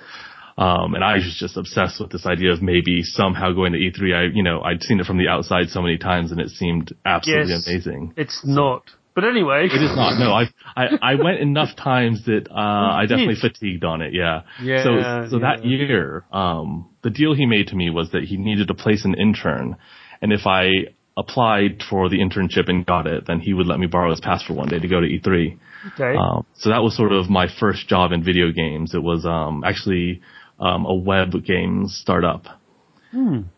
Um, 0.57 0.93
and 0.93 1.03
I 1.05 1.13
was 1.15 1.37
just 1.39 1.55
obsessed 1.55 2.01
with 2.01 2.11
this 2.11 2.25
idea 2.25 2.51
of 2.51 2.61
maybe 2.61 3.01
somehow 3.01 3.53
going 3.53 3.71
to 3.71 3.79
E3. 3.79 4.13
I, 4.13 4.23
you 4.33 4.43
know, 4.43 4.61
I'd 4.61 4.83
seen 4.83 4.99
it 4.99 5.05
from 5.05 5.17
the 5.17 5.29
outside 5.29 5.69
so 5.69 5.81
many 5.81 5.97
times 5.97 6.31
and 6.31 6.39
it 6.41 6.49
seemed 6.49 6.93
absolutely 7.05 7.53
Yes. 7.53 7.65
amazing. 7.67 8.13
It's 8.17 8.41
not. 8.45 8.83
But 9.19 9.27
anyway. 9.27 9.65
It 9.65 9.83
is 9.83 9.95
not. 9.95 10.17
No, 10.17 10.31
I, 10.31 10.45
I, 10.77 11.11
I 11.11 11.15
went 11.15 11.39
enough 11.39 11.75
times 11.75 12.23
that, 12.25 12.47
uh, 12.49 12.53
I 12.53 13.05
definitely 13.05 13.35
fatigued 13.35 13.83
on 13.83 14.01
it. 14.01 14.13
Yeah. 14.13 14.43
Yeah, 14.63 14.83
So, 14.83 15.29
so 15.31 15.39
that 15.39 15.65
year, 15.65 16.23
um, 16.31 16.87
the 17.03 17.09
deal 17.09 17.33
he 17.33 17.45
made 17.45 17.67
to 17.67 17.75
me 17.75 17.89
was 17.89 18.11
that 18.11 18.23
he 18.23 18.37
needed 18.37 18.69
to 18.69 18.73
place 18.73 19.03
an 19.03 19.15
intern. 19.15 19.75
And 20.21 20.31
if 20.31 20.47
I 20.47 20.93
applied 21.17 21.83
for 21.89 22.07
the 22.07 22.19
internship 22.19 22.69
and 22.69 22.85
got 22.85 23.07
it, 23.07 23.25
then 23.27 23.41
he 23.41 23.53
would 23.53 23.67
let 23.67 23.77
me 23.77 23.87
borrow 23.87 24.09
his 24.09 24.21
pass 24.21 24.41
for 24.41 24.53
one 24.53 24.69
day 24.69 24.79
to 24.79 24.87
go 24.87 25.01
to 25.01 25.07
E3. 25.07 25.57
Okay. 25.93 26.17
Um, 26.17 26.45
so 26.53 26.69
that 26.69 26.81
was 26.81 26.95
sort 26.95 27.11
of 27.11 27.29
my 27.29 27.47
first 27.59 27.89
job 27.89 28.13
in 28.13 28.23
video 28.23 28.53
games. 28.53 28.93
It 28.93 29.03
was 29.03 29.25
um, 29.25 29.65
actually 29.65 30.21
um, 30.61 30.85
a 30.85 30.95
web 30.95 31.31
games 31.45 31.97
startup. 32.01 32.45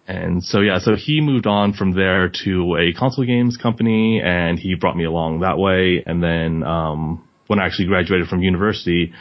And 0.07 0.43
so 0.43 0.61
yeah, 0.61 0.79
so 0.79 0.95
he 0.95 1.21
moved 1.21 1.47
on 1.47 1.73
from 1.73 1.91
there 1.91 2.31
to 2.45 2.77
a 2.77 2.93
console 2.97 3.25
games 3.25 3.57
company, 3.57 4.21
and 4.23 4.57
he 4.57 4.75
brought 4.75 4.95
me 4.95 5.03
along 5.03 5.41
that 5.41 5.57
way. 5.57 6.03
And 6.05 6.23
then 6.23 6.63
um, 6.63 7.27
when 7.47 7.59
I 7.59 7.65
actually 7.65 7.87
graduated 7.87 8.27
from 8.27 8.41
university, 8.41 9.13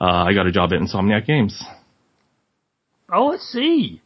uh, 0.00 0.04
I 0.04 0.34
got 0.34 0.46
a 0.46 0.52
job 0.52 0.72
at 0.72 0.80
Insomniac 0.80 1.26
Games. 1.26 1.62
Oh, 3.12 3.32
I 3.32 3.36
see. 3.36 4.02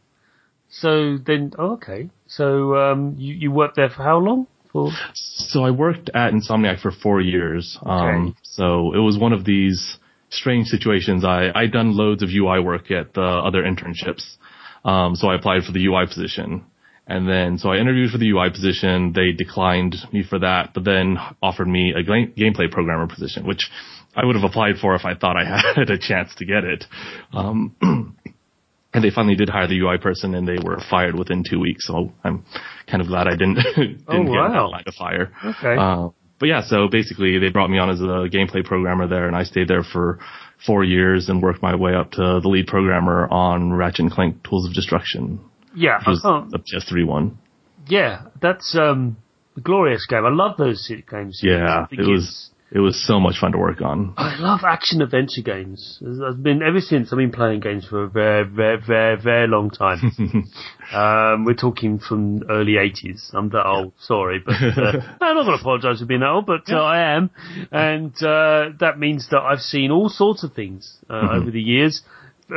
So 0.69 1.17
then, 1.17 1.53
oh, 1.57 1.73
okay. 1.73 2.09
So 2.27 2.75
um, 2.75 3.15
you 3.17 3.33
you 3.33 3.51
worked 3.51 3.75
there 3.75 3.89
for 3.89 4.03
how 4.03 4.19
long? 4.19 4.47
For 4.71 4.91
So 5.13 5.65
I 5.65 5.71
worked 5.71 6.09
at 6.13 6.31
Insomniac 6.31 6.79
for 6.81 6.91
four 6.91 7.19
years. 7.19 7.77
Okay. 7.81 7.91
Um, 7.91 8.35
so 8.43 8.93
it 8.93 8.99
was 8.99 9.17
one 9.17 9.33
of 9.33 9.43
these 9.43 9.97
strange 10.29 10.67
situations. 10.67 11.25
I 11.25 11.49
I 11.53 11.65
done 11.65 11.97
loads 11.97 12.23
of 12.23 12.29
UI 12.29 12.61
work 12.61 12.89
at 12.91 13.13
the 13.13 13.21
other 13.21 13.63
internships. 13.63 14.37
Um, 14.83 15.15
so 15.15 15.27
I 15.27 15.35
applied 15.35 15.63
for 15.63 15.71
the 15.71 15.85
UI 15.85 16.05
position. 16.07 16.65
And 17.07 17.27
then, 17.27 17.57
so 17.57 17.69
I 17.69 17.77
interviewed 17.77 18.11
for 18.11 18.17
the 18.17 18.29
UI 18.29 18.51
position. 18.51 19.11
They 19.13 19.31
declined 19.31 19.95
me 20.13 20.23
for 20.27 20.39
that, 20.39 20.69
but 20.73 20.85
then 20.85 21.17
offered 21.41 21.67
me 21.67 21.93
a 21.95 22.03
ga- 22.03 22.31
gameplay 22.37 22.71
programmer 22.71 23.07
position, 23.07 23.45
which 23.45 23.69
I 24.15 24.25
would 24.25 24.35
have 24.35 24.45
applied 24.45 24.75
for 24.79 24.95
if 24.95 25.03
I 25.03 25.15
thought 25.15 25.35
I 25.35 25.43
had 25.75 25.89
a 25.89 25.97
chance 25.97 26.33
to 26.35 26.45
get 26.45 26.63
it. 26.63 26.85
Um, 27.33 27.75
and 28.93 29.03
they 29.03 29.09
finally 29.09 29.35
did 29.35 29.49
hire 29.49 29.67
the 29.67 29.79
UI 29.79 29.97
person 29.97 30.35
and 30.35 30.47
they 30.47 30.57
were 30.63 30.79
fired 30.89 31.17
within 31.17 31.43
two 31.49 31.59
weeks. 31.59 31.87
So 31.87 32.11
I'm 32.23 32.45
kind 32.89 33.01
of 33.01 33.07
glad 33.07 33.27
I 33.27 33.31
didn't, 33.31 33.55
didn't 33.75 34.05
Oh, 34.07 34.23
get 34.23 34.29
wow. 34.31 34.49
that 34.53 34.71
line 34.71 34.83
of 34.87 34.93
fire. 34.95 35.31
Okay. 35.43 35.75
Uh, 35.77 36.09
but 36.39 36.47
yeah, 36.47 36.61
so 36.65 36.87
basically 36.89 37.39
they 37.39 37.49
brought 37.49 37.69
me 37.69 37.77
on 37.77 37.89
as 37.89 37.99
a 38.01 38.27
gameplay 38.29 38.63
programmer 38.65 39.07
there 39.07 39.27
and 39.27 39.35
I 39.35 39.43
stayed 39.43 39.67
there 39.67 39.83
for 39.83 40.19
four 40.65 40.83
years 40.83 41.29
and 41.29 41.41
worked 41.41 41.61
my 41.61 41.75
way 41.75 41.95
up 41.95 42.11
to 42.11 42.39
the 42.41 42.47
lead 42.47 42.67
programmer 42.67 43.27
on 43.29 43.73
Ratchet 43.73 43.99
and 43.99 44.11
Clank 44.11 44.43
Tools 44.47 44.67
of 44.67 44.73
Destruction, 44.73 45.39
yeah, 45.75 45.97
which 45.97 46.07
I 46.07 46.09
was 46.11 46.21
can't. 46.21 46.51
the 46.51 46.59
PS3 46.59 47.05
one. 47.05 47.37
Yeah, 47.87 48.27
that's 48.41 48.75
um, 48.79 49.17
a 49.57 49.61
glorious 49.61 50.05
game. 50.07 50.25
I 50.25 50.29
love 50.29 50.57
those 50.57 50.89
games. 51.09 51.41
Yeah, 51.43 51.87
it 51.91 52.07
was, 52.07 52.50
it 52.73 52.79
was 52.79 53.05
so 53.05 53.19
much 53.19 53.37
fun 53.39 53.51
to 53.51 53.57
work 53.57 53.81
on. 53.81 54.13
I 54.15 54.37
love 54.37 54.61
action 54.63 55.01
adventure 55.01 55.41
games. 55.41 56.01
I've 56.01 56.41
been 56.41 56.61
ever 56.61 56.79
since 56.79 57.11
I've 57.11 57.17
been 57.17 57.31
playing 57.31 57.59
games 57.59 57.85
for 57.85 58.03
a 58.03 58.09
very, 58.09 58.45
very, 58.45 58.81
very, 58.81 59.21
very 59.21 59.47
long 59.47 59.69
time. 59.69 59.99
um, 60.93 61.43
we're 61.43 61.53
talking 61.53 61.99
from 61.99 62.43
early 62.49 62.77
eighties. 62.77 63.29
I'm 63.33 63.49
that 63.49 63.65
old, 63.65 63.91
sorry, 63.99 64.39
but 64.45 64.53
uh, 64.53 65.01
I'm 65.21 65.35
not 65.35 65.43
going 65.43 65.57
to 65.57 65.61
apologise 65.61 65.99
for 65.99 66.05
being 66.05 66.21
that 66.21 66.29
old, 66.29 66.45
but 66.45 66.71
uh, 66.71 66.81
I 66.81 67.15
am, 67.15 67.29
and 67.71 68.13
uh, 68.23 68.69
that 68.79 68.97
means 68.97 69.27
that 69.31 69.41
I've 69.41 69.59
seen 69.59 69.91
all 69.91 70.07
sorts 70.07 70.45
of 70.45 70.53
things 70.53 70.97
uh, 71.09 71.27
over 71.33 71.51
the 71.51 71.61
years, 71.61 72.01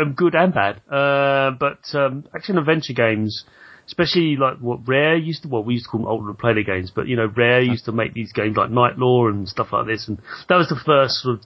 um, 0.00 0.12
good 0.12 0.36
and 0.36 0.54
bad. 0.54 0.80
Uh, 0.88 1.50
but 1.58 1.80
um, 1.94 2.24
action 2.34 2.56
adventure 2.56 2.92
games. 2.92 3.44
Especially 3.86 4.36
like 4.36 4.58
what 4.58 4.88
Rare 4.88 5.16
used 5.16 5.42
to, 5.42 5.48
well, 5.48 5.62
we 5.62 5.74
used 5.74 5.84
to 5.86 5.90
call 5.90 6.00
them 6.00 6.08
ultimate 6.08 6.38
player 6.38 6.62
games, 6.62 6.90
but 6.94 7.06
you 7.06 7.16
know, 7.16 7.30
Rare 7.36 7.60
used 7.60 7.84
to 7.84 7.92
make 7.92 8.14
these 8.14 8.32
games 8.32 8.56
like 8.56 8.70
Knight 8.70 8.98
Lore 8.98 9.28
and 9.28 9.46
stuff 9.48 9.68
like 9.72 9.86
this, 9.86 10.08
and 10.08 10.18
that 10.48 10.56
was 10.56 10.68
the 10.68 10.80
first 10.84 11.16
sort 11.16 11.38
of 11.40 11.44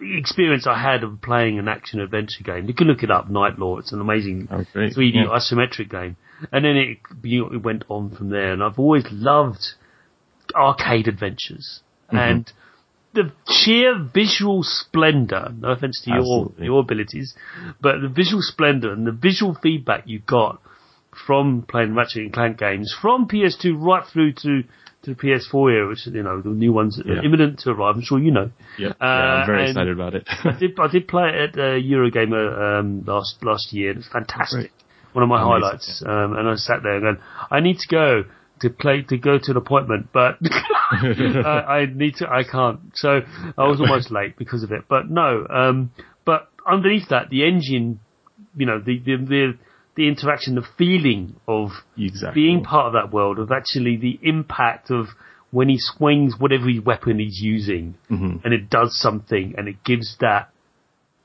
experience 0.00 0.66
I 0.66 0.80
had 0.80 1.02
of 1.02 1.20
playing 1.22 1.58
an 1.58 1.68
action 1.68 2.00
adventure 2.00 2.44
game. 2.44 2.66
You 2.66 2.74
can 2.74 2.86
look 2.86 3.02
it 3.02 3.10
up, 3.10 3.28
Knight 3.30 3.58
Lore. 3.58 3.80
It's 3.80 3.92
an 3.92 4.00
amazing 4.00 4.46
great. 4.46 4.94
3D 4.94 5.14
Yeah. 5.14 5.26
isometric 5.26 5.90
game. 5.90 6.16
And 6.52 6.64
then 6.64 6.76
it, 6.76 6.98
you 7.22 7.42
know, 7.42 7.52
it 7.52 7.62
went 7.62 7.84
on 7.88 8.10
from 8.10 8.30
there. 8.30 8.52
And 8.52 8.62
I've 8.62 8.78
always 8.78 9.04
loved 9.10 9.74
arcade 10.54 11.08
adventures. 11.08 11.80
Mm-hmm. 12.08 12.16
And 12.16 12.52
the 13.12 13.32
sheer 13.48 13.98
visual 14.14 14.62
splendor, 14.62 15.52
no 15.58 15.70
offense 15.70 16.00
to 16.04 16.10
your, 16.10 16.18
Absolutely. 16.20 16.64
your 16.66 16.80
abilities, 16.80 17.34
but 17.80 18.00
the 18.00 18.08
visual 18.08 18.42
splendor 18.42 18.92
and 18.92 19.06
the 19.06 19.12
visual 19.12 19.56
feedback 19.60 20.04
you 20.06 20.20
got 20.20 20.60
from 21.26 21.64
playing 21.68 21.94
Ratchet 21.94 22.22
and 22.24 22.32
Clank 22.32 22.58
games 22.58 22.94
from 23.00 23.26
PS2 23.28 23.74
right 23.80 24.04
through 24.12 24.32
to 24.42 24.62
to 25.02 25.14
the 25.14 25.14
PS4 25.14 25.72
era, 25.72 25.88
which 25.88 26.06
you 26.06 26.22
know 26.22 26.40
the 26.42 26.48
new 26.48 26.72
ones 26.72 27.00
Yeah. 27.04 27.14
are 27.14 27.24
imminent 27.24 27.60
to 27.60 27.70
arrive. 27.70 27.96
I'm 27.96 28.02
sure 28.02 28.18
you 28.18 28.32
know. 28.32 28.50
Yeah, 28.78 28.88
Uh, 28.88 28.94
yeah 29.00 29.06
I'm 29.06 29.46
very 29.46 29.68
excited 29.70 29.92
about 29.92 30.14
it. 30.14 30.24
I 30.44 30.58
did 30.58 30.78
I 30.78 30.88
did 30.88 31.06
play 31.08 31.28
it 31.28 31.34
at 31.50 31.58
uh, 31.58 31.78
Eurogamer 31.78 32.80
um, 32.80 33.04
last 33.06 33.42
last 33.44 33.72
year. 33.72 33.90
It 33.92 33.96
was 33.98 34.08
fantastic. 34.12 34.58
Great. 34.58 34.72
One 35.12 35.22
of 35.22 35.28
my 35.28 35.40
Amazing, 35.40 35.62
highlights. 35.62 36.02
Um, 36.04 36.36
and 36.36 36.48
I 36.48 36.54
sat 36.56 36.82
there 36.82 37.00
going, 37.00 37.18
I 37.50 37.60
need 37.60 37.78
to 37.78 37.88
go 37.88 38.24
to 38.60 38.70
play 38.70 39.02
to 39.02 39.16
go 39.16 39.38
to 39.38 39.50
an 39.52 39.56
appointment, 39.56 40.08
but 40.12 40.36
I, 40.90 41.76
I 41.82 41.86
need 41.86 42.16
to. 42.16 42.28
I 42.28 42.42
can't. 42.42 42.80
So 42.94 43.20
I 43.56 43.64
was 43.68 43.80
almost 43.80 44.10
late 44.10 44.36
because 44.36 44.62
of 44.64 44.72
it. 44.72 44.82
But 44.88 45.08
no. 45.08 45.46
Um, 45.48 45.92
but 46.24 46.48
underneath 46.66 47.08
that, 47.10 47.30
the 47.30 47.44
engine, 47.46 48.00
you 48.56 48.66
know, 48.66 48.80
the 48.80 48.98
the 48.98 49.16
the, 49.16 49.58
the 49.98 50.06
interaction, 50.06 50.54
the 50.54 50.62
feeling 50.78 51.34
of 51.48 51.70
exactly. 51.96 52.40
being 52.40 52.62
part 52.62 52.86
of 52.86 52.92
that 52.92 53.12
world, 53.12 53.40
of 53.40 53.50
actually 53.50 53.96
the 53.96 54.16
impact 54.22 54.92
of 54.92 55.08
when 55.50 55.68
he 55.68 55.76
swings 55.76 56.34
whatever 56.38 56.66
weapon 56.84 57.18
he's 57.18 57.40
using, 57.42 57.94
Mhm. 58.08 58.44
and 58.44 58.54
it 58.54 58.70
does 58.70 58.96
something, 58.96 59.54
and 59.58 59.66
it 59.66 59.82
gives 59.82 60.16
that 60.20 60.50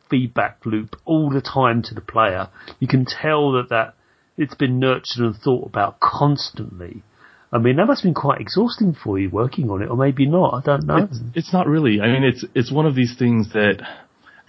feedback 0.09 0.65
loop 0.65 0.95
all 1.05 1.29
the 1.29 1.39
time 1.41 1.83
to 1.83 1.93
the 1.93 2.01
player. 2.01 2.47
You 2.79 2.87
can 2.87 3.05
tell 3.05 3.51
that 3.51 3.69
that 3.69 3.93
it's 4.37 4.55
been 4.55 4.79
nurtured 4.79 5.23
and 5.23 5.35
thought 5.35 5.67
about 5.67 5.99
constantly. 5.99 7.03
I 7.51 7.59
mean, 7.59 7.75
that 7.75 7.85
must 7.85 8.01
have 8.01 8.09
been 8.09 8.15
quite 8.15 8.41
exhausting 8.41 8.95
for 8.95 9.19
you 9.19 9.29
working 9.29 9.69
on 9.69 9.83
it, 9.83 9.89
or 9.91 9.95
maybe 9.97 10.25
not. 10.25 10.55
I 10.55 10.61
don't 10.61 10.87
know. 10.87 10.97
It's, 10.97 11.19
it's 11.35 11.53
not 11.53 11.67
really. 11.67 12.01
I 12.01 12.07
mean, 12.07 12.23
it's 12.23 12.43
it's 12.55 12.71
one 12.71 12.87
of 12.87 12.95
these 12.95 13.15
things 13.15 13.53
that 13.53 13.77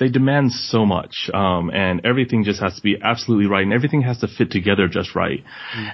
they 0.04 0.10
demand 0.10 0.52
so 0.52 0.84
much, 0.84 1.30
um, 1.32 1.70
and 1.70 2.04
everything 2.04 2.44
just 2.44 2.60
has 2.60 2.76
to 2.76 2.82
be 2.82 2.96
absolutely 3.02 3.46
right, 3.46 3.62
and 3.62 3.72
everything 3.72 4.02
has 4.02 4.18
to 4.18 4.28
fit 4.28 4.50
together 4.50 4.86
just 4.86 5.14
right. 5.14 5.42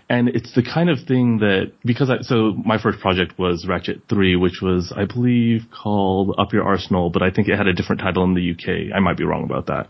And 0.09 0.29
it's 0.29 0.52
the 0.52 0.64
kind 0.64 0.90
of 0.90 0.99
thing 1.07 1.38
that 1.38 1.71
because 1.85 2.11
I 2.11 2.23
so 2.23 2.55
my 2.67 2.76
first 2.83 2.99
project 2.99 3.38
was 3.38 3.67
Ratchet 3.69 4.02
Three, 4.09 4.35
which 4.35 4.59
was 4.61 4.93
I 4.97 5.05
believe 5.05 5.62
called 5.71 6.35
Up 6.38 6.52
Your 6.52 6.64
Arsenal, 6.64 7.11
but 7.11 7.23
I 7.23 7.31
think 7.31 7.47
it 7.49 7.57
had 7.57 7.69
a 7.69 7.73
different 7.73 8.00
title 8.00 8.25
in 8.25 8.35
the 8.35 8.50
UK. 8.50 8.93
I 8.93 8.99
might 8.99 9.17
be 9.17 9.23
wrong 9.25 9.45
about 9.45 9.67
that. 9.67 9.87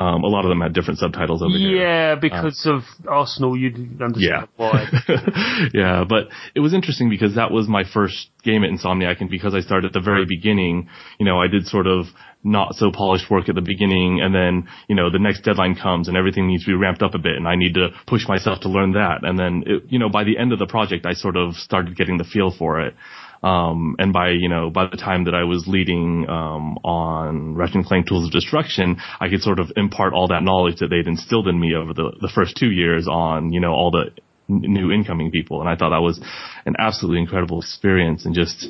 Um, 0.00 0.22
a 0.22 0.28
lot 0.28 0.44
of 0.44 0.48
them 0.50 0.60
had 0.60 0.72
different 0.72 1.00
subtitles 1.00 1.42
over 1.42 1.56
here. 1.58 1.76
Yeah, 1.76 2.14
because 2.14 2.66
of 2.66 2.82
Arsenal, 3.08 3.56
you 3.56 3.70
didn't 3.70 4.00
understand 4.00 4.46
Yeah. 4.46 4.46
why. 4.56 4.86
yeah, 5.74 6.04
but 6.08 6.28
it 6.54 6.60
was 6.60 6.72
interesting 6.72 7.10
because 7.10 7.34
that 7.34 7.50
was 7.50 7.66
my 7.66 7.82
first 7.92 8.28
game 8.44 8.62
at 8.62 8.70
Insomniac 8.70 9.20
and 9.20 9.28
because 9.28 9.54
I 9.54 9.60
started 9.60 9.88
at 9.88 9.92
the 9.92 10.00
very 10.00 10.24
beginning, 10.24 10.88
you 11.18 11.26
know, 11.26 11.40
I 11.40 11.48
did 11.48 11.66
sort 11.66 11.86
of 11.88 12.06
not 12.42 12.74
so 12.74 12.92
polished 12.92 13.30
work 13.30 13.48
at 13.48 13.54
the 13.54 13.60
beginning 13.60 14.20
and 14.20 14.34
then, 14.34 14.68
you 14.88 14.94
know, 14.94 15.10
the 15.10 15.18
next 15.18 15.42
deadline 15.42 15.74
comes 15.74 16.08
and 16.08 16.16
everything 16.16 16.46
needs 16.46 16.64
to 16.64 16.70
be 16.70 16.76
ramped 16.76 17.02
up 17.02 17.14
a 17.14 17.18
bit 17.18 17.36
and 17.36 17.48
I 17.48 17.56
need 17.56 17.74
to 17.74 17.88
push 18.06 18.28
myself 18.28 18.60
to 18.60 18.68
learn 18.68 18.92
that. 18.92 19.20
And 19.22 19.38
then, 19.38 19.64
it, 19.66 19.82
you 19.88 19.98
know, 19.98 20.08
by 20.08 20.24
the 20.24 20.38
end 20.38 20.52
of 20.52 20.58
the 20.58 20.66
project, 20.66 21.06
I 21.06 21.14
sort 21.14 21.36
of 21.36 21.54
started 21.54 21.96
getting 21.96 22.18
the 22.18 22.24
feel 22.24 22.52
for 22.56 22.80
it. 22.80 22.94
Um, 23.42 23.96
and 23.98 24.12
by, 24.12 24.30
you 24.30 24.48
know, 24.48 24.70
by 24.70 24.86
the 24.90 24.96
time 24.96 25.24
that 25.24 25.34
I 25.34 25.44
was 25.44 25.66
leading, 25.66 26.26
um, 26.28 26.78
on 26.84 27.54
Ratchet 27.54 27.76
and 27.76 27.86
Clank 27.86 28.08
Tools 28.08 28.26
of 28.26 28.32
Destruction, 28.32 28.96
I 29.20 29.28
could 29.28 29.42
sort 29.42 29.58
of 29.58 29.70
impart 29.76 30.14
all 30.14 30.28
that 30.28 30.42
knowledge 30.42 30.78
that 30.80 30.88
they'd 30.88 31.06
instilled 31.06 31.48
in 31.48 31.60
me 31.60 31.74
over 31.74 31.92
the, 31.92 32.12
the 32.20 32.30
first 32.34 32.56
two 32.56 32.70
years 32.70 33.06
on, 33.06 33.52
you 33.52 33.60
know, 33.60 33.72
all 33.72 33.90
the 33.90 34.10
new 34.48 34.90
incoming 34.90 35.30
people. 35.30 35.60
And 35.60 35.68
I 35.68 35.76
thought 35.76 35.90
that 35.90 36.02
was 36.02 36.20
an 36.64 36.76
absolutely 36.78 37.20
incredible 37.20 37.60
experience 37.60 38.24
and 38.24 38.34
just, 38.34 38.68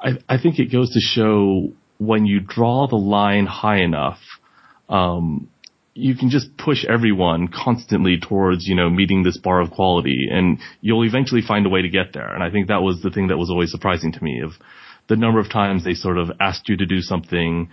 I, 0.00 0.18
I 0.28 0.38
think 0.40 0.58
it 0.58 0.72
goes 0.72 0.92
to 0.94 1.00
show 1.00 1.72
when 1.98 2.26
you 2.26 2.40
draw 2.40 2.86
the 2.86 2.96
line 2.96 3.46
high 3.46 3.78
enough, 3.80 4.18
um, 4.88 5.48
you 5.94 6.14
can 6.14 6.30
just 6.30 6.56
push 6.56 6.84
everyone 6.84 7.48
constantly 7.48 8.18
towards, 8.20 8.66
you 8.66 8.76
know, 8.76 8.88
meeting 8.88 9.24
this 9.24 9.36
bar 9.36 9.60
of 9.60 9.72
quality 9.72 10.28
and 10.30 10.58
you'll 10.80 11.04
eventually 11.04 11.42
find 11.42 11.66
a 11.66 11.68
way 11.68 11.82
to 11.82 11.88
get 11.88 12.12
there. 12.14 12.32
And 12.32 12.42
I 12.42 12.50
think 12.50 12.68
that 12.68 12.82
was 12.82 13.02
the 13.02 13.10
thing 13.10 13.28
that 13.28 13.36
was 13.36 13.50
always 13.50 13.72
surprising 13.72 14.12
to 14.12 14.22
me 14.22 14.40
of 14.40 14.52
the 15.08 15.16
number 15.16 15.40
of 15.40 15.50
times 15.50 15.84
they 15.84 15.94
sort 15.94 16.18
of 16.18 16.30
asked 16.40 16.68
you 16.68 16.76
to 16.76 16.86
do 16.86 17.00
something 17.00 17.68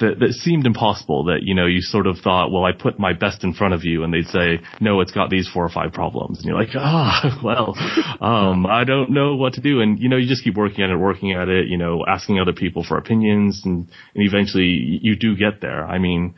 that, 0.00 0.18
that 0.18 0.32
seemed 0.32 0.66
impossible 0.66 1.24
that, 1.24 1.40
you 1.42 1.54
know, 1.54 1.66
you 1.66 1.80
sort 1.80 2.06
of 2.06 2.18
thought, 2.18 2.50
well, 2.50 2.64
I 2.64 2.72
put 2.72 2.98
my 2.98 3.12
best 3.12 3.44
in 3.44 3.52
front 3.54 3.74
of 3.74 3.84
you 3.84 4.02
and 4.02 4.12
they'd 4.12 4.26
say, 4.26 4.60
no, 4.80 5.00
it's 5.00 5.12
got 5.12 5.30
these 5.30 5.48
four 5.48 5.64
or 5.64 5.68
five 5.68 5.92
problems. 5.92 6.38
And 6.38 6.46
you're 6.46 6.58
like, 6.58 6.70
ah, 6.74 7.40
well, 7.44 7.74
um, 8.20 8.66
I 8.66 8.84
don't 8.84 9.10
know 9.10 9.36
what 9.36 9.54
to 9.54 9.60
do. 9.60 9.80
And, 9.80 9.98
you 9.98 10.08
know, 10.08 10.16
you 10.16 10.26
just 10.28 10.42
keep 10.44 10.56
working 10.56 10.82
at 10.82 10.90
it, 10.90 10.96
working 10.96 11.32
at 11.32 11.48
it, 11.48 11.68
you 11.68 11.78
know, 11.78 12.04
asking 12.08 12.40
other 12.40 12.52
people 12.52 12.84
for 12.86 12.98
opinions 12.98 13.62
and, 13.64 13.88
and 14.14 14.26
eventually 14.26 14.64
you 15.02 15.16
do 15.16 15.36
get 15.36 15.60
there. 15.60 15.84
I 15.86 15.98
mean, 15.98 16.34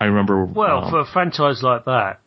I 0.00 0.06
remember. 0.06 0.44
Well, 0.44 0.84
um, 0.84 0.90
for 0.90 1.00
a 1.00 1.06
franchise 1.06 1.62
like 1.62 1.84
that, 1.86 2.20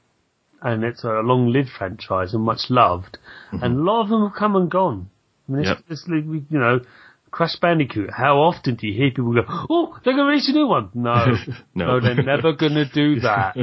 and 0.62 0.84
it's 0.84 1.04
a 1.04 1.22
long-lived 1.24 1.70
franchise 1.78 2.34
and 2.34 2.44
much 2.44 2.70
loved, 2.70 3.18
and 3.52 3.64
a 3.80 3.82
lot 3.82 4.02
of 4.04 4.10
them 4.10 4.28
have 4.28 4.38
come 4.38 4.56
and 4.56 4.70
gone. 4.70 5.10
I 5.48 5.52
mean, 5.52 5.62
it's, 5.62 5.70
Mm-hmm. 5.70 5.82
Yep. 5.82 5.86
it's 5.90 6.08
like, 6.08 6.26
we- 6.26 6.46
you 6.50 6.60
know, 6.60 6.82
Crash 7.32 7.56
Bandicoot. 7.58 8.10
How 8.12 8.38
often 8.40 8.76
do 8.76 8.88
you 8.88 8.94
hear 8.94 9.10
people 9.12 9.34
go, 9.34 9.42
"Oh, 9.48 9.98
they're 10.04 10.14
going 10.14 10.26
to 10.26 10.30
release 10.30 10.50
a 10.50 10.54
new 10.54 10.68
one"? 10.68 10.90
No, 10.94 11.26
No. 11.76 12.00
they're 12.00 12.16
never 12.24 12.54
going 12.54 12.74
to 12.74 12.86
do 12.86 13.20
that. 13.22 13.56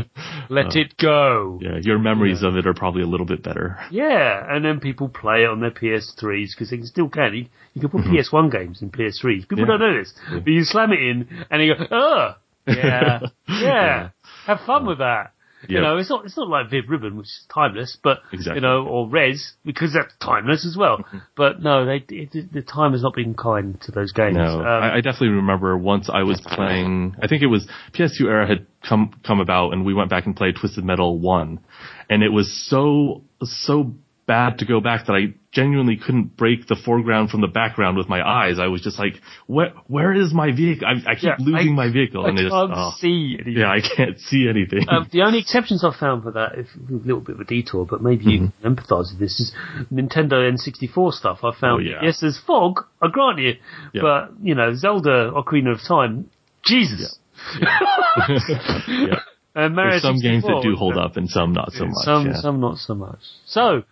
Let 0.49 0.75
it 0.77 0.97
go. 0.97 1.59
yeah, 1.63 1.79
your 1.83 1.99
memories 1.99 2.43
of 2.43 2.57
it 2.57 2.67
are 2.67 2.75
probably 2.75 3.03
a 3.03 3.07
little 3.07 3.27
bit 3.27 3.43
better. 3.43 3.79
Yeah, 3.91 4.45
and 4.49 4.65
then 4.65 4.81
people 4.81 5.09
play 5.09 5.43
it 5.43 5.51
on 5.51 5.61
their 5.61 5.71
PS3s 5.71 6.51
because 6.55 6.71
they 6.71 6.77
can 6.79 6.87
still 6.87 7.09
can. 7.09 7.35
You, 7.35 7.47
you 7.75 7.81
can 7.81 7.91
put 7.91 8.03
PS1 8.03 8.51
games 8.53 8.83
in 8.83 8.91
PS3s. 8.91 9.49
People 9.49 9.59
Mm-hmm. 9.59 9.59
Yeah. 9.61 9.67
don't 9.67 9.81
know 9.81 9.99
this, 9.99 10.15
but 10.31 10.47
you 10.47 10.65
slam 10.65 10.93
it 10.93 11.01
in 11.01 11.29
and 11.51 11.63
you 11.63 11.75
go, 11.77 11.87
oh, 11.91 12.35
Yeah, 12.67 13.21
yeah. 13.49 13.61
Yeah. 13.63 14.09
Have 14.47 14.61
fun 14.67 14.87
with 14.87 14.99
that. 14.99 15.33
You 15.69 15.81
know, 15.81 15.97
it's 15.99 16.11
not 16.11 16.25
it's 16.25 16.37
not 16.37 16.49
like 16.49 16.71
Vib-Ribbon, 16.71 17.17
which 17.17 17.27
is 17.27 17.45
timeless, 17.53 17.97
but 18.03 18.19
Exactly. 18.33 18.57
you 18.57 18.61
know, 18.61 18.87
or 18.87 19.09
Rez 19.09 19.53
because 19.65 19.93
that's 19.93 20.13
timeless 20.21 20.67
as 20.67 20.77
well. 20.77 20.99
Mm-hmm. 20.99 21.19
But 21.37 21.63
no, 21.63 21.85
they 21.85 22.05
it, 22.09 22.53
the 22.53 22.63
time 22.63 22.93
has 22.93 23.03
not 23.03 23.15
been 23.15 23.35
kind 23.35 23.81
to 23.83 23.93
those 23.93 24.13
games. 24.13 24.37
No, 24.37 24.61
Um, 24.61 24.67
I, 24.67 24.97
I 24.97 25.01
definitely 25.01 25.29
remember 25.29 25.77
once 25.77 26.09
I 26.13 26.23
was 26.23 26.41
playing. 26.41 27.17
I 27.23 27.29
think 27.29 27.43
it 27.43 27.47
was 27.47 27.69
PS2 27.95 28.23
era 28.23 28.47
had 28.47 28.67
come 28.87 29.13
come 29.27 29.41
about, 29.41 29.73
and 29.73 29.85
we 29.85 29.95
went 29.95 30.11
back 30.11 30.27
and 30.27 30.37
played 30.37 30.57
Twisted 30.57 30.85
Metal 30.85 31.19
One, 31.19 31.61
and 32.09 32.23
it 32.23 32.31
was 32.31 32.53
so 32.69 33.23
so 33.43 33.95
bad 34.27 34.59
to 34.59 34.65
go 34.67 34.81
back 34.81 35.07
that 35.07 35.13
I 35.13 35.35
genuinely 35.53 35.97
couldn't 35.97 36.37
break 36.37 36.67
the 36.67 36.75
foreground 36.85 37.31
from 37.31 37.41
the 37.41 37.47
background 37.47 37.97
with 37.97 38.09
my 38.09 38.21
eyes. 38.27 38.59
I 38.59 38.67
was 38.67 38.83
just 38.83 38.99
like, 38.99 39.15
where 39.47 39.71
where 39.87 40.13
is 40.13 40.35
my 40.35 40.51
vehicle? 40.55 40.87
I, 40.87 41.13
I 41.13 41.15
keep 41.15 41.25
Yeah, 41.25 41.37
losing 41.39 41.73
I- 41.73 41.87
my 41.87 41.93
vehicle, 41.93 42.27
I 42.27 42.29
and 42.31 42.39
can't 42.39 42.49
just, 42.51 42.55
oh, 42.77 42.93
see 42.99 43.37
anything. 43.41 43.57
yeah, 43.63 43.71
I 43.71 43.81
can't 43.81 44.19
see 44.19 44.49
anything. 44.49 44.85
Um, 44.89 45.09
the 45.13 45.23
only 45.23 45.39
exceptions 45.39 45.85
I've 45.85 45.95
found 45.95 46.25
for 46.25 46.33
that, 46.33 46.59
if 46.59 46.67
a 46.77 46.93
little 46.93 47.21
bit 47.21 47.37
of 47.37 47.41
a 47.41 47.45
detour, 47.45 47.87
but 47.89 48.03
maybe 48.03 48.25
you 48.25 48.41
Mm-hmm. 48.41 48.63
can 48.63 48.77
empathise 48.77 49.13
with 49.13 49.21
this, 49.21 49.39
is 49.41 49.53
Nintendo 49.93 50.35
N64 50.53 51.13
stuff. 51.13 51.39
I 51.45 51.53
found, 51.59 51.81
Oh, 51.87 51.91
yeah. 51.91 52.01
yes, 52.03 52.19
there's 52.21 52.39
fog, 52.47 52.81
I 53.01 53.09
grant 53.09 53.39
you, 53.39 53.55
Yeah. 53.95 54.03
but, 54.03 54.33
you 54.43 54.55
know, 54.55 54.75
Zelda 54.75 55.31
Ocarina 55.35 55.73
of 55.73 55.81
Time, 55.87 56.29
Jesus. 56.65 57.19
yeah. 57.61 57.79
There's 59.55 60.03
some 60.03 60.21
games 60.21 60.43
that 60.45 60.61
do 60.63 60.77
hold 60.77 60.99
up, 60.99 61.17
and 61.17 61.31
some 61.31 61.53
not 61.55 61.73
so 61.73 61.87
much. 61.87 62.05
Some, 62.05 62.27
yeah. 62.27 62.41
some 62.41 62.61
not 62.61 62.77
so 62.77 62.95
much. 62.95 63.21
So, 63.47 63.85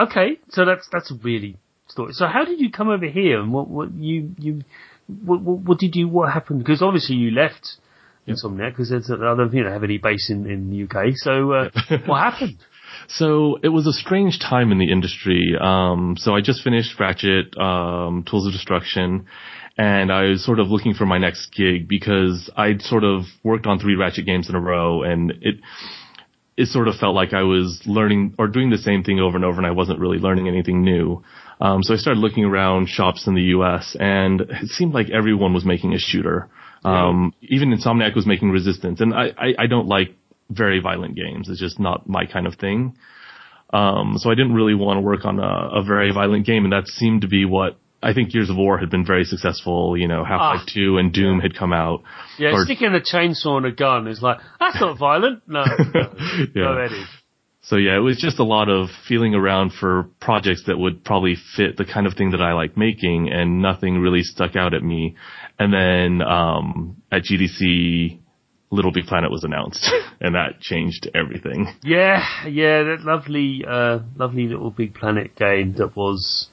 okay, 0.00 0.38
so 0.50 0.64
that's, 0.64 0.88
that's 0.90 1.10
a 1.10 1.14
really 1.22 1.56
story. 1.88 2.12
So 2.12 2.26
how 2.26 2.44
did 2.44 2.60
you 2.60 2.70
come 2.70 2.88
over 2.88 3.06
here 3.06 3.40
and 3.40 3.52
what, 3.52 3.68
what 3.68 3.92
you, 3.94 4.34
you, 4.38 4.62
what, 5.06 5.40
what, 5.42 5.58
what 5.58 5.78
did 5.78 5.94
you, 5.94 6.08
what 6.08 6.32
happened? 6.32 6.60
Because 6.60 6.82
obviously 6.82 7.16
you 7.16 7.30
left 7.30 7.76
Insomniac 8.26 8.70
because 8.70 8.92
I 8.92 9.16
don't, 9.16 9.52
you 9.52 9.64
know, 9.64 9.72
have 9.72 9.82
any 9.82 9.98
base 9.98 10.30
in, 10.30 10.48
in 10.48 10.70
the 10.70 10.84
UK. 10.84 11.14
So, 11.16 11.52
uh, 11.52 11.70
what 12.06 12.18
happened? 12.18 12.58
So 13.08 13.58
it 13.62 13.68
was 13.68 13.86
a 13.86 13.92
strange 13.92 14.38
time 14.38 14.70
in 14.70 14.78
the 14.78 14.92
industry. 14.92 15.56
Um, 15.60 16.14
so 16.16 16.34
I 16.34 16.40
just 16.40 16.62
finished 16.62 16.98
Ratchet, 17.00 17.56
um, 17.58 18.24
Tools 18.28 18.46
of 18.46 18.52
Destruction, 18.52 19.26
and 19.76 20.12
I 20.12 20.24
was 20.24 20.44
sort 20.44 20.60
of 20.60 20.68
looking 20.68 20.94
for 20.94 21.06
my 21.06 21.18
next 21.18 21.52
gig 21.54 21.88
because 21.88 22.50
I'd 22.56 22.82
sort 22.82 23.02
of 23.04 23.24
worked 23.42 23.66
on 23.66 23.80
three 23.80 23.96
Ratchet 23.96 24.26
games 24.26 24.48
in 24.48 24.54
a 24.54 24.60
row, 24.60 25.02
and 25.02 25.32
it 25.40 25.56
it 26.62 26.68
sort 26.68 26.88
of 26.88 26.94
felt 26.94 27.14
like 27.14 27.32
I 27.34 27.42
was 27.42 27.82
learning 27.86 28.34
or 28.38 28.46
doing 28.46 28.70
the 28.70 28.78
same 28.78 29.02
thing 29.02 29.18
over 29.18 29.36
and 29.36 29.44
over, 29.44 29.58
and 29.58 29.66
I 29.66 29.72
wasn't 29.72 29.98
really 29.98 30.18
learning 30.18 30.48
anything 30.48 30.82
new. 30.82 31.22
Um, 31.60 31.82
so 31.82 31.94
I 31.94 31.96
started 31.96 32.20
looking 32.20 32.44
around 32.44 32.88
shops 32.88 33.26
in 33.26 33.34
the 33.34 33.42
U.S., 33.56 33.96
and 33.98 34.40
it 34.40 34.68
seemed 34.68 34.94
like 34.94 35.10
everyone 35.10 35.52
was 35.54 35.64
making 35.64 35.92
a 35.94 35.98
shooter. 35.98 36.48
Um, 36.84 37.34
even 37.42 37.70
Insomniac 37.70 38.14
was 38.14 38.26
making 38.26 38.50
Resistance, 38.50 39.00
and 39.00 39.14
I, 39.14 39.26
I, 39.38 39.54
I 39.58 39.66
don't 39.66 39.86
like 39.86 40.16
very 40.50 40.80
violent 40.80 41.16
games. 41.16 41.48
It's 41.48 41.60
just 41.60 41.78
not 41.78 42.08
my 42.08 42.26
kind 42.26 42.46
of 42.46 42.56
thing. 42.56 42.96
Um, 43.72 44.14
so 44.18 44.30
I 44.30 44.34
didn't 44.34 44.54
really 44.54 44.74
want 44.74 44.98
to 44.98 45.00
work 45.00 45.24
on 45.24 45.38
a, 45.38 45.80
a 45.80 45.82
very 45.84 46.12
violent 46.12 46.44
game, 46.46 46.64
and 46.64 46.72
that 46.72 46.86
seemed 46.86 47.22
to 47.22 47.28
be 47.28 47.44
what 47.44 47.78
I 48.02 48.12
think 48.14 48.30
Gears 48.32 48.50
of 48.50 48.56
War 48.56 48.78
had 48.78 48.90
been 48.90 49.06
very 49.06 49.24
successful. 49.24 49.96
You 49.96 50.08
know, 50.08 50.24
Half-Life 50.24 50.60
Ah. 50.62 50.70
2 50.74 50.98
and 50.98 51.12
Doom 51.12 51.40
had 51.40 51.54
come 51.54 51.72
out. 51.72 52.02
Yeah, 52.38 52.52
Or- 52.52 52.64
sticking 52.64 52.94
a 52.94 53.00
chainsaw 53.00 53.58
and 53.58 53.66
a 53.66 53.72
gun 53.72 54.08
is 54.08 54.20
like, 54.22 54.38
that's 54.58 54.80
not 54.80 54.98
violent. 54.98 55.42
No, 55.46 55.64
no, 55.94 56.00
Yeah. 56.54 56.62
no, 56.64 56.74
that 56.76 56.92
is. 56.92 57.06
So 57.64 57.76
yeah, 57.76 57.94
it 57.94 58.00
was 58.00 58.18
just 58.18 58.40
a 58.40 58.44
lot 58.44 58.68
of 58.68 58.88
feeling 59.06 59.36
around 59.36 59.72
for 59.72 60.08
projects 60.18 60.64
that 60.66 60.76
would 60.76 61.04
probably 61.04 61.36
fit 61.56 61.76
the 61.76 61.84
kind 61.84 62.08
of 62.08 62.14
thing 62.14 62.32
that 62.32 62.42
I 62.42 62.54
like 62.54 62.76
making 62.76 63.30
and 63.32 63.62
nothing 63.62 63.98
really 64.00 64.24
stuck 64.24 64.56
out 64.56 64.74
at 64.74 64.82
me. 64.82 65.14
And 65.60 65.72
then, 65.72 66.22
um, 66.22 66.96
at 67.12 67.22
GDC 67.22 68.18
Little 68.72 68.90
Big 68.90 69.04
Planet 69.04 69.30
was 69.30 69.44
announced, 69.44 69.88
and 70.20 70.34
that 70.34 70.58
changed 70.60 71.08
everything. 71.14 71.68
Yeah, 71.84 72.24
yeah, 72.48 72.82
that 72.84 73.02
lovely, 73.04 73.64
uh, 73.68 73.98
lovely 74.16 74.48
Little 74.48 74.70
Big 74.70 74.94
Planet 74.94 75.36
game 75.36 75.74
that 75.74 75.94
was. 75.94 76.48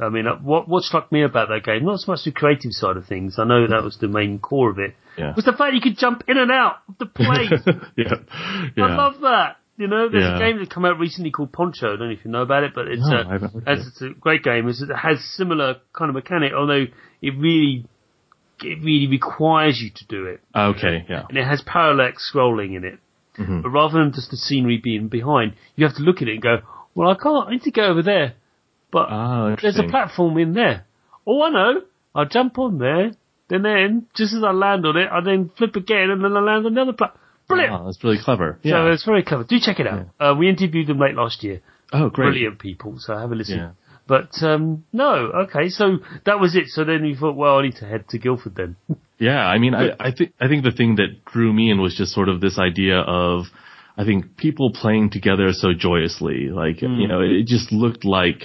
I 0.00 0.08
mean, 0.08 0.26
uh, 0.26 0.36
what 0.36 0.68
what 0.68 0.82
struck 0.82 1.12
me 1.12 1.22
about 1.22 1.48
that 1.48 1.64
game, 1.64 1.84
not 1.84 2.00
so 2.00 2.12
much 2.12 2.24
the 2.24 2.32
creative 2.32 2.72
side 2.72 2.96
of 2.96 3.06
things. 3.06 3.38
I 3.38 3.44
know 3.44 3.66
that 3.66 3.82
was 3.84 3.98
the 3.98 4.08
main 4.08 4.38
core 4.38 4.70
of 4.70 4.78
it. 4.78 4.94
Yeah. 5.18 5.34
Was 5.36 5.44
the 5.44 5.52
fact 5.52 5.74
you 5.74 5.80
could 5.80 5.98
jump 5.98 6.22
in 6.28 6.38
and 6.38 6.50
out 6.50 6.76
of 6.88 6.96
the 6.98 7.06
plane. 7.06 7.50
yeah, 7.96 8.14
yeah. 8.76 8.84
I 8.84 8.94
love 8.96 9.20
that. 9.20 9.56
You 9.76 9.88
know, 9.88 10.08
there's 10.08 10.24
Yeah. 10.24 10.36
a 10.36 10.38
game 10.38 10.58
that 10.58 10.70
come 10.70 10.84
out 10.84 10.98
recently 10.98 11.30
called 11.30 11.52
Poncho. 11.52 11.86
I 11.94 11.96
don't 11.96 12.08
know 12.08 12.12
if 12.14 12.24
you 12.24 12.30
know 12.30 12.42
about 12.42 12.64
it, 12.64 12.72
but 12.74 12.86
it's 12.88 13.06
No, 13.06 13.16
a, 13.16 13.28
I 13.28 13.32
haven't 13.32 13.52
heard 13.64 13.78
of 13.78 13.86
it's, 13.86 14.02
a 14.02 14.10
great 14.10 14.42
game. 14.42 14.68
It's, 14.68 14.80
it 14.82 14.94
has 14.94 15.18
similar 15.36 15.76
kind 15.92 16.08
of 16.10 16.14
mechanic, 16.14 16.52
although 16.54 16.84
it 17.22 17.34
really, 17.38 17.86
it 18.62 18.78
really 18.84 19.06
requires 19.08 19.80
you 19.80 19.90
to 19.94 20.06
do 20.06 20.26
it. 20.26 20.40
Okay, 20.54 21.04
yeah. 21.08 21.24
And 21.28 21.38
it 21.38 21.46
has 21.46 21.62
parallax 21.62 22.30
scrolling 22.32 22.76
in 22.76 22.84
it. 22.84 22.98
Mhm. 23.38 23.62
But 23.62 23.70
rather 23.70 23.98
than 23.98 24.12
just 24.12 24.30
the 24.30 24.36
scenery 24.36 24.76
being 24.82 25.08
behind, 25.08 25.54
you 25.76 25.86
have 25.86 25.96
to 25.96 26.02
look 26.02 26.20
at 26.20 26.28
it 26.28 26.32
and 26.34 26.42
go, 26.42 26.58
well, 26.94 27.08
I 27.10 27.14
can't, 27.14 27.48
I 27.48 27.52
need 27.52 27.62
to 27.62 27.70
go 27.70 27.84
over 27.84 28.02
there. 28.02 28.34
But 28.92 29.08
Oh, 29.10 29.56
there's 29.60 29.78
a 29.78 29.84
platform 29.84 30.36
in 30.38 30.52
there. 30.54 30.84
Oh, 31.26 31.42
I 31.42 31.50
know. 31.50 31.82
I'll 32.14 32.26
jump 32.26 32.58
on 32.58 32.78
there. 32.78 33.12
Then, 33.48 33.62
then, 33.62 34.06
just 34.16 34.32
as 34.34 34.42
I 34.44 34.52
land 34.52 34.86
on 34.86 34.96
it, 34.96 35.08
I 35.10 35.20
then 35.20 35.50
flip 35.56 35.74
again 35.76 36.10
and 36.10 36.22
then 36.24 36.36
I 36.36 36.40
land 36.40 36.66
on 36.66 36.74
the 36.74 36.82
other 36.82 36.92
platform. 36.92 37.20
Brilliant! 37.48 37.72
Oh, 37.74 37.84
that's 37.86 38.02
really 38.04 38.18
clever. 38.22 38.58
Yeah. 38.62 38.72
So 38.86 38.92
it's 38.92 39.04
very 39.04 39.24
clever. 39.24 39.42
Do 39.44 39.58
check 39.60 39.80
it 39.80 39.86
out. 39.88 40.06
Uh, 40.20 40.34
we 40.38 40.48
interviewed 40.48 40.86
them 40.86 40.98
late 41.00 41.16
last 41.16 41.42
year. 41.42 41.60
oh, 41.92 42.08
great. 42.10 42.26
Brilliant 42.26 42.58
people. 42.60 42.94
So 42.98 43.16
have 43.16 43.32
a 43.32 43.34
listen. 43.34 43.58
Yeah. 43.58 43.70
But 44.06 44.30
um, 44.42 44.84
no, 44.92 45.32
okay. 45.46 45.68
So 45.68 45.98
that 46.26 46.38
was 46.40 46.54
it. 46.54 46.68
So 46.68 46.84
then 46.84 47.04
you 47.04 47.16
thought, 47.16 47.34
well, 47.36 47.58
I 47.58 47.62
need 47.62 47.76
to 47.76 47.86
head 47.86 48.08
to 48.10 48.18
Guildford 48.18 48.54
then. 48.56 48.76
Yeah, 49.22 49.44
I 49.44 49.58
mean, 49.58 49.74
I, 49.74 49.90
I 50.00 50.12
think 50.16 50.32
I 50.40 50.48
think 50.48 50.64
the 50.64 50.70
thing 50.70 50.96
that 50.96 51.26
drew 51.26 51.52
me 51.52 51.70
in 51.70 51.78
was 51.78 51.94
just 51.94 52.14
sort 52.14 52.30
of 52.30 52.40
this 52.40 52.58
idea 52.58 53.00
of, 53.00 53.44
I 53.94 54.04
think 54.06 54.38
people 54.38 54.72
playing 54.72 55.10
together 55.10 55.52
so 55.52 55.74
joyously, 55.76 56.48
like 56.48 56.80
you 56.80 57.06
know, 57.06 57.20
it 57.20 57.46
just 57.46 57.70
looked 57.70 58.06
like 58.06 58.44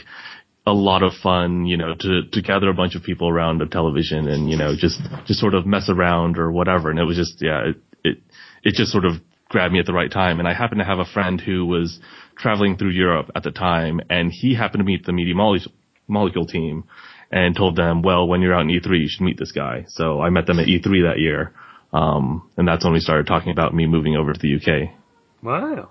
a 0.67 0.73
lot 0.73 1.03
of 1.03 1.13
fun, 1.21 1.65
you 1.65 1.77
know, 1.77 1.93
to 1.99 2.21
to 2.31 2.41
gather 2.41 2.69
a 2.69 2.73
bunch 2.73 2.95
of 2.95 3.03
people 3.03 3.29
around 3.29 3.61
a 3.61 3.67
television 3.67 4.27
and 4.27 4.49
you 4.49 4.57
know 4.57 4.75
just 4.75 4.99
just 5.25 5.39
sort 5.39 5.53
of 5.53 5.65
mess 5.65 5.89
around 5.89 6.37
or 6.37 6.51
whatever, 6.51 6.89
and 6.89 6.99
it 6.99 7.03
was 7.03 7.17
just 7.17 7.41
yeah, 7.41 7.69
it 7.69 7.75
it, 8.03 8.17
it 8.63 8.73
just 8.73 8.91
sort 8.91 9.05
of 9.05 9.13
grabbed 9.49 9.73
me 9.73 9.79
at 9.79 9.85
the 9.85 9.93
right 9.93 10.11
time, 10.11 10.39
and 10.39 10.47
I 10.47 10.53
happened 10.53 10.79
to 10.79 10.85
have 10.85 10.99
a 10.99 11.05
friend 11.05 11.39
who 11.39 11.65
was 11.65 11.99
traveling 12.35 12.77
through 12.77 12.89
Europe 12.89 13.31
at 13.35 13.43
the 13.43 13.51
time, 13.51 14.01
and 14.09 14.31
he 14.31 14.55
happened 14.55 14.81
to 14.81 14.85
meet 14.85 15.05
the 15.05 15.13
Media 15.13 15.35
Mole- 15.35 15.59
Molecule 16.07 16.45
team 16.45 16.83
and 17.31 17.55
told 17.55 17.75
them, 17.75 18.01
well, 18.01 18.27
when 18.27 18.41
you're 18.41 18.53
out 18.53 18.61
in 18.61 18.67
E3, 18.67 18.99
you 18.99 19.07
should 19.09 19.23
meet 19.23 19.37
this 19.37 19.51
guy. 19.51 19.85
So 19.87 20.21
I 20.21 20.29
met 20.29 20.45
them 20.45 20.59
at 20.59 20.67
E3 20.67 20.83
that 21.09 21.19
year. 21.19 21.53
Um, 21.91 22.49
and 22.57 22.67
that's 22.67 22.83
when 22.83 22.93
we 22.93 22.99
started 22.99 23.25
talking 23.25 23.51
about 23.51 23.73
me 23.73 23.87
moving 23.87 24.15
over 24.15 24.33
to 24.33 24.39
the 24.39 24.55
UK. 24.55 24.93
Wow. 25.41 25.89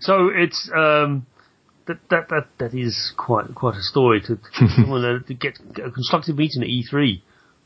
So 0.00 0.28
it's 0.32 0.70
um, 0.74 1.26
that 1.88 1.98
that 2.10 2.28
that 2.28 2.46
that 2.58 2.74
is 2.74 3.12
quite 3.16 3.54
quite 3.54 3.76
a 3.76 3.82
story 3.82 4.20
to 4.22 4.38
someone 4.76 5.04
uh, 5.04 5.26
to 5.26 5.34
get, 5.34 5.58
a 5.84 5.90
constructive 5.90 6.36
meeting 6.36 6.62
at 6.62 6.68
E3. 6.68 7.22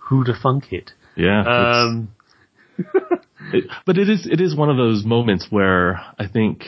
Who 0.09 0.25
to 0.25 0.35
funk 0.41 0.73
it? 0.73 0.91
Yeah. 1.17 1.43
Um, 1.43 2.09
it, 3.53 3.65
but 3.87 3.99
it 3.99 4.09
is, 4.09 4.27
it 4.27 4.41
is 4.41 4.57
one 4.57 4.71
of 4.71 4.77
those 4.77 5.05
moments 5.05 5.47
where 5.51 6.01
I 6.19 6.27
think, 6.33 6.65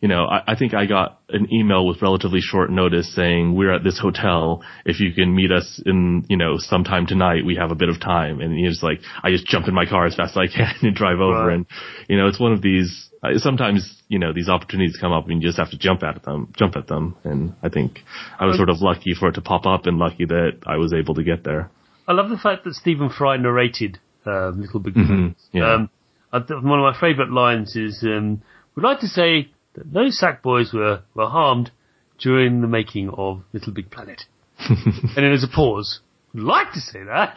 you 0.00 0.08
know, 0.08 0.24
I, 0.24 0.52
I 0.52 0.56
think 0.56 0.74
I 0.74 0.86
got 0.86 1.20
an 1.28 1.52
email 1.52 1.86
with 1.86 2.02
relatively 2.02 2.40
short 2.40 2.70
notice 2.70 3.14
saying 3.14 3.54
we're 3.54 3.72
at 3.72 3.84
this 3.84 3.98
hotel. 3.98 4.62
If 4.84 5.00
you 5.00 5.12
can 5.12 5.34
meet 5.34 5.52
us 5.52 5.82
in, 5.84 6.26
you 6.28 6.36
know, 6.36 6.54
sometime 6.58 7.06
tonight, 7.06 7.44
we 7.44 7.56
have 7.56 7.70
a 7.70 7.76
bit 7.76 7.88
of 7.88 8.00
time. 8.00 8.40
And 8.40 8.56
he 8.56 8.66
was 8.66 8.82
like, 8.82 9.00
I 9.22 9.30
just 9.30 9.46
jump 9.46 9.68
in 9.68 9.74
my 9.74 9.86
car 9.86 10.06
as 10.06 10.16
fast 10.16 10.36
as 10.36 10.38
I 10.38 10.54
can 10.54 10.74
and 10.82 10.94
drive 10.94 11.20
over. 11.20 11.46
Right. 11.46 11.54
And, 11.54 11.66
you 12.08 12.16
know, 12.16 12.28
it's 12.28 12.40
one 12.40 12.52
of 12.52 12.62
these, 12.62 13.10
uh, 13.22 13.28
sometimes, 13.36 14.02
you 14.08 14.18
know, 14.18 14.32
these 14.32 14.48
opportunities 14.48 14.96
come 15.00 15.12
up 15.12 15.28
and 15.28 15.42
you 15.42 15.48
just 15.48 15.58
have 15.58 15.70
to 15.70 15.78
jump 15.78 16.02
at 16.02 16.22
them, 16.24 16.52
jump 16.56 16.76
at 16.76 16.88
them. 16.88 17.16
And 17.24 17.54
I 17.62 17.68
think 17.68 18.00
I 18.38 18.46
was 18.46 18.56
sort 18.56 18.68
of 18.68 18.80
lucky 18.80 19.14
for 19.14 19.28
it 19.28 19.32
to 19.34 19.40
pop 19.40 19.64
up 19.64 19.86
and 19.86 19.98
lucky 19.98 20.24
that 20.24 20.58
I 20.66 20.76
was 20.76 20.92
able 20.92 21.14
to 21.14 21.22
get 21.22 21.44
there. 21.44 21.70
I 22.08 22.12
love 22.12 22.30
the 22.30 22.36
fact 22.36 22.64
that 22.64 22.74
Stephen 22.74 23.10
Fry 23.10 23.36
narrated 23.36 23.98
uh, 24.26 24.48
Little 24.50 24.80
Big 24.80 24.94
Planet. 24.94 25.36
yeah. 25.52 25.74
Um, 25.74 25.90
one 26.32 26.78
of 26.78 26.94
my 26.94 26.98
favourite 26.98 27.30
lines 27.30 27.76
is, 27.76 28.02
um, 28.02 28.42
"We'd 28.74 28.82
like 28.82 29.00
to 29.00 29.06
say 29.06 29.50
that 29.74 29.92
no 29.92 30.10
sack 30.10 30.42
boys 30.42 30.72
were 30.72 31.02
were 31.14 31.28
harmed 31.28 31.70
during 32.18 32.60
the 32.60 32.66
making 32.66 33.10
of 33.10 33.42
Little 33.52 33.72
Big 33.72 33.90
Planet." 33.90 34.24
and 34.58 35.14
then 35.14 35.24
there's 35.24 35.44
a 35.44 35.48
pause. 35.48 36.00
We'd 36.34 36.42
like 36.42 36.72
to 36.72 36.80
say 36.80 37.00
that. 37.04 37.36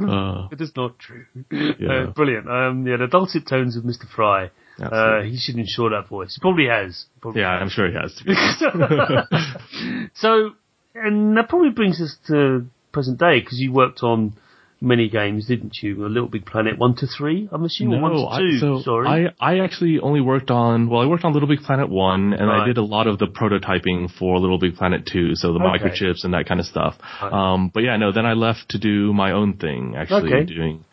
Uh, 0.00 0.48
It 0.52 0.60
is 0.60 0.72
not 0.76 0.98
true. 0.98 1.26
Yeah. 1.50 1.88
Uh, 1.88 2.06
brilliant. 2.10 2.48
Um, 2.48 2.86
yeah, 2.86 2.96
the 2.96 3.06
dulcet 3.06 3.46
tones 3.46 3.76
of 3.76 3.84
Mr. 3.84 4.08
Fry. 4.08 4.50
Uh, 4.80 5.22
he 5.22 5.36
should 5.36 5.56
ensure 5.56 5.90
that 5.90 6.08
voice. 6.08 6.36
He 6.36 6.40
probably 6.40 6.66
has. 6.66 7.06
Probably 7.20 7.40
yeah, 7.40 7.48
I'm 7.50 7.68
sure 7.68 7.88
he 7.88 7.94
has 7.94 8.12
so, 10.14 10.50
and 10.94 11.36
that 11.36 11.48
probably 11.48 11.70
brings 11.70 12.00
us 12.00 12.16
to 12.28 12.66
present 12.92 13.18
day 13.18 13.40
because 13.40 13.58
you 13.58 13.72
worked 13.72 14.02
on 14.02 14.34
many 14.80 15.08
games, 15.08 15.46
didn't 15.46 15.76
you? 15.82 16.06
A 16.06 16.08
Little 16.08 16.28
Big 16.28 16.46
Planet 16.46 16.78
one 16.78 16.94
to 16.96 17.06
three, 17.06 17.48
I'm 17.50 17.64
assuming. 17.64 18.00
one 18.00 18.12
to 18.12 18.26
I, 18.28 18.38
two. 18.40 18.58
so 18.58 18.80
sorry. 18.82 19.08
I, 19.40 19.54
I 19.54 19.58
actually 19.60 19.98
only 20.00 20.20
worked 20.20 20.50
on, 20.50 20.88
well, 20.88 21.00
I 21.02 21.06
worked 21.06 21.24
on 21.24 21.32
Little 21.32 21.48
Big 21.48 21.60
Planet 21.60 21.88
1 21.88 22.32
and 22.34 22.48
Right. 22.48 22.62
I 22.62 22.66
did 22.66 22.78
a 22.78 22.82
lot 22.82 23.06
of 23.06 23.18
the 23.18 23.26
prototyping 23.26 24.10
for 24.18 24.38
Little 24.38 24.58
Big 24.58 24.76
Planet 24.76 25.04
2, 25.12 25.34
so 25.34 25.52
the 25.52 25.58
Okay. 25.60 25.84
microchips 25.84 26.24
and 26.24 26.32
that 26.34 26.46
kind 26.46 26.60
of 26.60 26.66
stuff. 26.66 26.96
Right. 27.22 27.32
Um, 27.32 27.70
but 27.74 27.82
yeah, 27.82 27.96
no, 27.96 28.12
then 28.12 28.26
I 28.26 28.34
left 28.34 28.68
to 28.70 28.78
do 28.78 29.12
my 29.12 29.32
own 29.32 29.54
thing, 29.54 29.94
actually 29.96 30.32
Okay. 30.32 30.44
doing, 30.44 30.84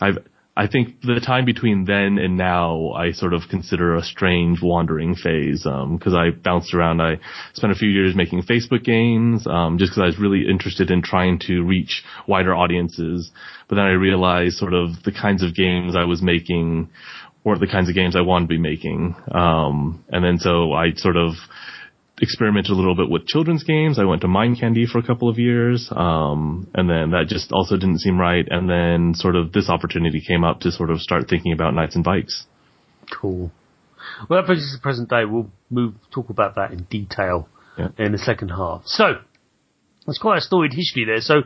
I've, 0.00 0.18
I 0.56 0.68
think 0.68 1.00
the 1.00 1.20
time 1.24 1.44
between 1.44 1.84
then 1.84 2.16
and 2.16 2.36
now, 2.36 2.92
I 2.92 3.10
sort 3.10 3.34
of 3.34 3.42
consider 3.50 3.96
a 3.96 4.02
strange 4.02 4.62
wandering 4.62 5.16
phase, 5.16 5.66
um, 5.66 5.98
cause 5.98 6.14
I 6.14 6.30
bounced 6.30 6.72
around. 6.74 7.00
I 7.00 7.18
spent 7.54 7.72
a 7.72 7.76
few 7.76 7.88
years 7.88 8.14
making 8.14 8.42
Facebook 8.42 8.84
games, 8.84 9.48
um, 9.48 9.78
just 9.78 9.92
cause 9.92 10.02
I 10.02 10.06
was 10.06 10.18
really 10.18 10.46
interested 10.48 10.92
in 10.92 11.02
trying 11.02 11.40
to 11.46 11.62
reach 11.64 12.04
wider 12.28 12.54
audiences. 12.54 13.32
But 13.68 13.76
then 13.76 13.84
I 13.86 13.92
realized 13.92 14.56
sort 14.56 14.74
of 14.74 15.02
the 15.02 15.10
kinds 15.10 15.42
of 15.42 15.56
games 15.56 15.96
I 15.96 16.04
was 16.04 16.22
making 16.22 16.88
weren't 17.42 17.60
the 17.60 17.66
kinds 17.66 17.88
of 17.88 17.94
games 17.94 18.16
I 18.16 18.22
wanted 18.22 18.46
to 18.46 18.54
be 18.54 18.58
making. 18.58 19.16
Um, 19.32 20.04
and 20.08 20.24
then 20.24 20.38
so 20.38 20.72
I 20.72 20.92
sort 20.94 21.16
of 21.16 21.32
experimented 22.20 22.70
a 22.70 22.74
little 22.74 22.94
bit 22.94 23.10
with 23.10 23.26
children's 23.26 23.64
games. 23.64 23.98
I 23.98 24.04
went 24.04 24.22
to 24.22 24.28
Mind 24.28 24.58
Candy 24.60 24.86
for 24.86 24.98
a 24.98 25.02
couple 25.02 25.28
of 25.28 25.38
years. 25.38 25.88
Um, 25.90 26.68
and 26.74 26.88
then 26.88 27.10
that 27.10 27.26
just 27.28 27.50
also 27.52 27.76
didn't 27.76 27.98
seem 28.00 28.18
right. 28.18 28.46
And 28.48 28.68
then 28.70 29.14
sort 29.14 29.34
of 29.36 29.52
this 29.52 29.68
opportunity 29.68 30.20
came 30.26 30.44
up 30.44 30.60
to 30.60 30.70
sort 30.70 30.90
of 30.90 31.00
start 31.00 31.28
thinking 31.28 31.52
about 31.52 31.74
Knights 31.74 31.96
and 31.96 32.04
Bikes. 32.04 32.46
cool. 33.20 33.50
Well, 34.28 34.40
that 34.40 34.46
brings 34.46 34.62
us 34.62 34.74
to 34.76 34.82
present 34.82 35.08
day. 35.08 35.24
We'll 35.24 35.50
move 35.70 35.94
talk 36.12 36.28
about 36.30 36.54
that 36.56 36.70
in 36.72 36.84
detail 36.84 37.48
Yeah. 37.78 37.88
in 37.98 38.12
the 38.12 38.18
second 38.18 38.50
half. 38.50 38.82
So, 38.84 39.20
there's 40.06 40.18
quite 40.18 40.38
a 40.38 40.40
storied 40.42 40.72
history 40.74 41.04
there. 41.06 41.20
So, 41.20 41.42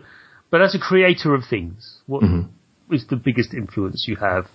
but 0.51 0.61
as 0.61 0.75
a 0.75 0.79
creator 0.79 1.35
of 1.35 1.45
things, 1.49 1.99
what 2.07 2.23
is 2.25 2.29
Mm-hmm. 2.31 2.99
the 3.09 3.17
biggest 3.17 3.55
influence 3.55 4.05
you 4.09 4.17
have? 4.17 4.47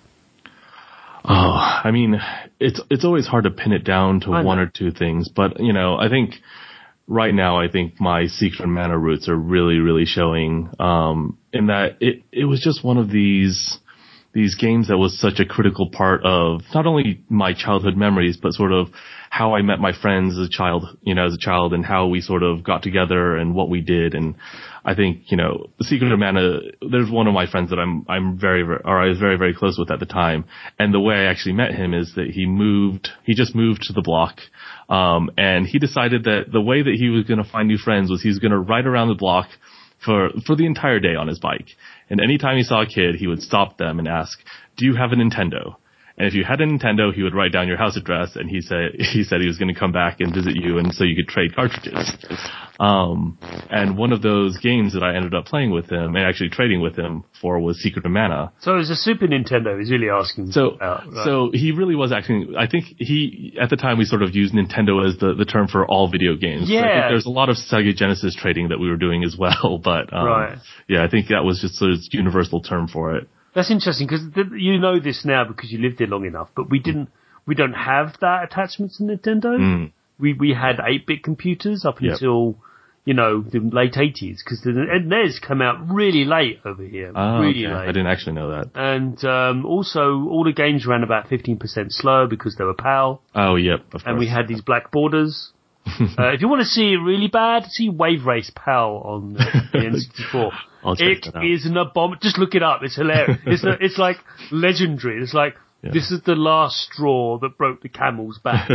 Oh, 1.26 1.80
I 1.84 1.92
mean, 1.92 2.20
it's 2.60 2.82
it's 2.90 3.06
always 3.06 3.28
hard 3.28 3.46
to 3.46 3.52
pin 3.52 3.72
it 3.72 3.84
down 3.84 4.22
to 4.22 4.30
one 4.30 4.60
or 4.60 4.68
two 4.68 4.92
things, 4.92 5.30
but 5.30 5.60
you 5.60 5.74
know, 5.74 5.98
I 5.98 6.10
think 6.10 6.36
right 7.08 7.34
now 7.34 7.60
I 7.60 7.70
think 7.70 8.00
my 8.00 8.28
secret 8.28 8.68
mana 8.68 8.98
roots 8.98 9.28
are 9.28 9.36
really 9.36 9.80
really 9.80 10.06
showing 10.06 10.70
um 10.80 11.38
in 11.52 11.68
that 11.68 11.98
it 12.00 12.24
it 12.32 12.46
was 12.46 12.62
just 12.62 12.84
one 12.84 12.98
of 12.98 13.10
these 13.10 13.78
these 14.34 14.56
games 14.56 14.88
that 14.88 14.98
was 14.98 15.20
such 15.20 15.40
a 15.40 15.46
critical 15.46 15.90
part 15.90 16.22
of 16.26 16.62
not 16.74 16.88
only 16.88 17.24
my 17.30 17.54
childhood 17.54 17.96
memories 17.96 18.38
but 18.42 18.54
sort 18.54 18.72
of 18.72 18.88
how 19.30 19.56
I 19.56 19.62
met 19.62 19.80
my 19.80 19.94
friends 20.00 20.38
as 20.38 20.48
a 20.48 20.50
child, 20.50 20.86
you 21.02 21.16
know, 21.16 21.26
as 21.26 21.34
a 21.34 21.40
child 21.40 21.74
and 21.74 21.86
how 21.86 22.08
we 22.08 22.22
sort 22.22 22.44
of 22.44 22.64
got 22.64 22.84
together 22.84 23.36
and 23.36 23.56
what 23.56 23.70
we 23.70 23.82
did 23.82 24.14
and 24.14 24.36
I 24.86 24.96
think, 24.96 25.32
you 25.32 25.38
know, 25.38 25.68
Secret 25.82 26.12
of 26.12 26.20
Mana, 26.20 26.60
there's 26.92 27.10
one 27.10 27.28
of 27.28 27.34
my 27.34 27.50
friends 27.50 27.70
that 27.70 27.80
I'm, 27.80 28.06
I'm 28.10 28.38
very, 28.38 28.64
very, 28.64 28.82
or 28.84 29.02
I 29.02 29.08
was 29.08 29.18
very, 29.18 29.38
very 29.38 29.54
close 29.54 29.78
with 29.78 29.90
at 29.90 30.00
the 30.00 30.06
time. 30.06 30.46
And 30.78 30.94
the 30.94 31.00
way 31.00 31.16
I 31.16 31.26
actually 31.26 31.54
met 31.54 31.74
him 31.74 31.94
is 31.94 32.14
that 32.16 32.32
he 32.32 32.46
moved, 32.46 33.10
he 33.24 33.34
just 33.34 33.56
moved 33.56 33.84
to 33.84 33.94
the 33.94 34.02
block. 34.02 34.40
Um, 34.90 35.30
and 35.38 35.66
he 35.66 35.80
decided 35.80 36.26
that 36.26 36.52
the 36.52 36.60
way 36.60 36.82
that 36.84 36.96
he 36.96 37.10
was 37.10 37.24
going 37.24 37.42
to 37.42 37.50
find 37.50 37.70
new 37.70 37.78
friends 37.78 38.12
was 38.12 38.22
he 38.22 38.28
was 38.28 38.40
going 38.40 38.52
to 38.52 38.60
ride 38.60 38.86
around 38.86 39.08
the 39.08 39.16
block 39.16 39.48
for, 40.04 40.30
for 40.46 40.56
the 40.56 40.66
entire 40.66 41.00
day 41.00 41.16
on 41.16 41.28
his 41.28 41.40
bike. 41.40 41.68
And 42.10 42.20
anytime 42.20 42.58
he 42.58 42.64
saw 42.64 42.82
a 42.82 42.86
kid, 42.86 43.16
he 43.16 43.28
would 43.28 43.42
stop 43.42 43.78
them 43.78 44.00
and 44.00 44.08
ask, 44.08 44.40
do 44.78 44.86
you 44.86 44.96
have 44.96 45.12
a 45.12 45.16
Nintendo? 45.16 45.76
And 46.16 46.28
if 46.28 46.36
you 46.36 46.44
had 46.44 46.62
a 46.62 46.66
Nintendo, 46.68 47.12
he 47.12 47.24
would 47.24 47.34
write 47.34 47.52
down 47.52 47.68
your 47.68 47.78
house 47.78 47.98
address 47.98 48.36
and 48.36 48.48
he 48.48 48.62
said, 48.62 48.92
he 49.00 49.24
said 49.24 49.42
he 49.42 49.48
was 49.48 49.58
going 49.58 49.74
to 49.74 49.80
come 49.80 49.92
back 49.92 50.20
and 50.20 50.34
visit 50.34 50.56
you 50.56 50.78
and 50.78 50.94
so 50.94 51.04
you 51.04 51.16
could 51.16 51.28
trade 51.28 51.56
cartridges. 51.56 52.16
Um, 52.80 53.38
and 53.70 53.98
one 53.98 54.12
of 54.12 54.22
those 54.22 54.58
games 54.60 54.94
that 54.94 55.04
I 55.04 55.16
ended 55.16 55.34
up 55.34 55.46
playing 55.46 55.72
with 55.72 55.90
him 55.92 56.16
and 56.16 56.26
actually 56.26 56.50
trading 56.50 56.82
with 56.82 56.96
him 56.96 57.24
for 57.42 57.60
was 57.60 57.82
Secret 57.82 58.06
of 58.06 58.12
Mana. 58.12 58.52
So, 58.60 58.74
it 58.74 58.78
was 58.78 58.90
a 58.90 58.96
Super 58.96 59.28
Nintendo. 59.28 59.80
He's 59.80 59.92
really 59.92 60.10
asking. 60.10 60.52
So, 60.52 60.72
about, 60.72 61.06
right? 61.12 61.24
so 61.26 61.50
he 61.54 61.72
really 61.72 61.96
was 61.96 62.12
actually, 62.12 62.56
I 62.58 62.68
think 62.68 62.86
he, 62.98 63.56
at 63.62 63.70
the 63.70 63.76
time 63.76 63.98
we 63.98 64.06
sort 64.06 64.22
of 64.24 64.36
used 64.36 64.54
Nintendo 64.54 65.08
as 65.08 65.18
the, 65.20 65.34
the 65.34 65.46
term 65.46 65.68
for 65.68 65.86
all 65.86 66.10
video 66.12 66.36
games. 66.36 66.70
I 66.70 66.74
Yeah. 66.74 66.82
think 66.94 67.06
there's 67.10 67.26
a 67.26 67.30
lot 67.32 67.50
of 67.50 67.58
Sega 67.58 67.96
Genesis 67.96 68.36
trading 68.36 68.70
that 68.70 68.80
we 68.80 68.90
were 68.90 68.98
doing 68.98 69.24
as 69.24 69.36
well, 69.40 69.80
but, 69.84 70.12
um, 70.14 70.26
Right. 70.26 70.58
yeah, 70.88 71.04
I 71.04 71.08
think 71.10 71.28
that 71.30 71.44
was 71.44 71.60
just 71.62 71.76
sort 71.76 71.92
of 71.92 72.00
universal 72.12 72.62
term 72.62 72.88
for 72.88 73.16
it. 73.16 73.28
That's 73.56 73.72
interesting 73.72 74.08
because 74.08 74.26
th- 74.34 74.48
you 74.56 74.80
know 74.80 75.00
this 75.00 75.24
now 75.26 75.44
because 75.46 75.72
you 75.72 75.80
lived 75.80 76.00
there 76.00 76.08
long 76.08 76.26
enough, 76.26 76.50
but 76.56 76.70
we 76.70 76.80
didn't, 76.80 77.10
we 77.46 77.56
don't 77.56 77.74
have 77.74 78.16
that 78.22 78.44
attachment 78.46 78.94
to 78.98 79.04
Nintendo. 79.04 79.58
Mm. 79.60 79.92
We, 80.20 80.34
we 80.34 80.54
had 80.54 80.78
8-bit 80.78 81.24
computers 81.24 81.86
up 81.86 82.02
Yep. 82.02 82.14
until, 82.14 82.56
you 83.06 83.14
know, 83.14 83.42
the 83.42 83.60
late 83.60 83.94
80s 83.94 84.38
because 84.44 84.62
the 84.64 84.72
NES 84.72 85.40
came 85.40 85.62
out 85.62 85.78
really 85.90 86.24
late 86.24 86.62
over 86.66 86.84
here. 86.84 87.12
Oh, 87.14 87.40
really 87.42 87.66
okay. 87.66 87.74
late. 87.76 87.84
I 87.84 87.88
didn't 87.88 88.08
actually 88.08 88.34
know 88.34 88.50
that. 88.52 88.72
And 88.76 89.24
um, 89.26 89.66
also, 89.66 90.28
all 90.30 90.44
the 90.46 90.54
games 90.54 90.86
ran 90.88 91.04
about 91.04 91.28
15% 91.28 91.60
slower 91.90 92.28
because 92.28 92.56
they 92.56 92.64
were 92.64 92.74
PAL, 92.76 93.22
Oh, 93.36 93.56
yep, 93.56 93.82
of 93.86 93.92
course. 93.92 94.04
and 94.06 94.18
we 94.20 94.28
had 94.30 94.48
these 94.48 94.62
black 94.62 94.92
borders. 94.92 95.52
uh, 96.18 96.32
if 96.34 96.42
you 96.42 96.48
want 96.48 96.62
to 96.62 96.68
see 96.68 96.94
it 96.94 96.98
really 96.98 97.28
bad, 97.28 97.66
see 97.66 97.90
Wave 97.90 98.26
Race 98.26 98.52
PAL 98.56 99.02
on 99.06 99.36
uh, 99.38 99.46
the 99.72 99.80
N64. 100.34 100.52
I'll 100.84 100.96
check 100.96 101.18
It 101.26 101.46
is 101.46 101.66
an 101.66 101.78
abomination. 101.78 102.20
Just 102.24 102.38
look 102.38 102.56
it 102.56 102.64
up. 102.64 102.82
It's 102.84 102.96
hilarious. 102.96 103.38
it's, 103.46 103.64
a, 103.64 103.78
it's 103.80 103.98
like 103.98 104.18
legendary. 104.52 105.22
It's 105.22 105.34
like 105.34 105.56
Yeah. 105.84 105.92
this 105.94 106.12
is 106.12 106.22
the 106.24 106.36
last 106.36 106.76
straw 106.92 107.38
that 107.40 107.58
broke 107.58 107.82
the 107.82 107.90
camel's 107.90 108.40
back. 108.40 108.70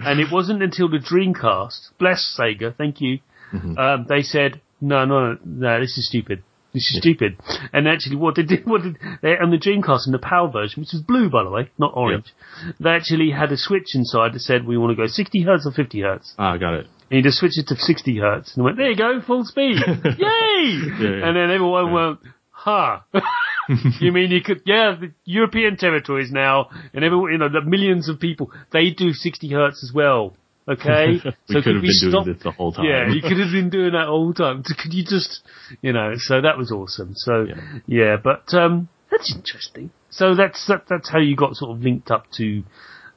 and 0.00 0.20
it 0.20 0.28
wasn't 0.32 0.62
until 0.62 0.88
the 0.88 0.98
Dreamcast, 0.98 1.90
bless 1.98 2.36
Sega, 2.38 2.74
thank 2.74 3.00
you, 3.00 3.18
Mm-hmm. 3.52 3.78
um, 3.78 4.04
they 4.08 4.20
said, 4.22 4.60
no, 4.80 5.06
no, 5.06 5.32
no, 5.32 5.38
no, 5.44 5.80
this 5.80 5.96
is 5.96 6.06
stupid. 6.08 6.42
This 6.74 6.90
is 6.90 6.98
stupid. 6.98 7.38
And 7.72 7.88
actually 7.88 8.16
what 8.16 8.36
they 8.36 8.42
did, 8.42 8.60
what 8.66 8.82
did, 8.82 8.98
they, 9.22 9.36
on 9.38 9.50
the 9.50 9.58
Dreamcast 9.58 10.06
in 10.06 10.12
the 10.12 10.18
PAL 10.18 10.50
version, 10.50 10.82
which 10.82 10.92
was 10.92 11.02
blue 11.02 11.30
by 11.30 11.44
the 11.44 11.50
way, 11.50 11.70
not 11.78 11.92
orange, 11.94 12.32
they 12.78 12.90
actually 12.90 13.30
had 13.30 13.50
a 13.52 13.56
switch 13.56 13.94
inside 13.94 14.34
that 14.34 14.40
said 14.40 14.66
we 14.66 14.76
want 14.76 14.90
to 14.90 14.96
go 14.96 15.06
60 15.06 15.42
hertz 15.42 15.66
or 15.66 15.72
50 15.72 16.00
hertz. 16.02 16.34
ah, 16.38 16.56
got 16.56 16.74
it. 16.74 16.86
And 17.10 17.16
you 17.18 17.22
just 17.22 17.38
switched 17.38 17.58
it 17.58 17.66
to 17.68 17.76
60 17.76 18.18
hertz 18.18 18.54
and 18.54 18.64
went, 18.64 18.76
there 18.76 18.90
you 18.90 18.96
go, 18.96 19.20
full 19.26 19.44
speed. 19.44 19.76
Yay! 20.04 20.80
yeah. 21.00 21.26
And 21.26 21.36
then 21.36 21.50
everyone 21.50 21.92
went, 21.92 22.18
huh. 22.50 22.98
you 24.00 24.12
mean 24.12 24.30
you 24.30 24.42
could, 24.42 24.60
yeah, 24.66 24.94
the 25.00 25.12
European 25.24 25.76
territories 25.78 26.30
now, 26.30 26.68
and 26.92 27.04
everyone, 27.04 27.32
you 27.32 27.38
know, 27.38 27.48
the 27.48 27.62
millions 27.62 28.10
of 28.10 28.20
people, 28.20 28.50
they 28.72 28.90
do 28.90 29.12
60 29.12 29.48
hertz 29.52 29.82
as 29.82 29.92
well. 29.94 30.36
Okay? 30.68 31.20
we 31.48 31.62
could 31.62 31.74
have 31.74 31.82
been 31.82 31.90
stop- 31.92 32.24
doing 32.24 32.34
this 32.36 32.42
the 32.42 32.50
whole 32.50 32.72
time. 32.72 32.84
Yeah, 32.84 33.08
you 33.08 33.22
could 33.22 33.38
have 33.38 33.52
been 33.52 33.70
doing 33.70 33.92
that 33.92 34.08
all 34.08 34.28
the 34.28 34.34
time. 34.34 34.62
So 34.66 34.74
Could 34.80 34.92
you 34.92 35.04
just, 35.04 35.40
you 35.82 35.92
know, 35.92 36.12
so 36.16 36.40
that 36.42 36.58
was 36.58 36.70
awesome. 36.70 37.12
So, 37.16 37.44
yeah, 37.48 37.54
Yeah. 37.86 38.16
but, 38.22 38.52
um, 38.54 38.88
that's 39.10 39.34
interesting. 39.34 39.90
So 40.10 40.34
that's, 40.34 40.66
that, 40.68 40.84
that's 40.88 41.08
how 41.10 41.18
you 41.20 41.36
got 41.36 41.54
sort 41.56 41.70
of 41.76 41.82
linked 41.82 42.10
up 42.10 42.26
to, 42.36 42.62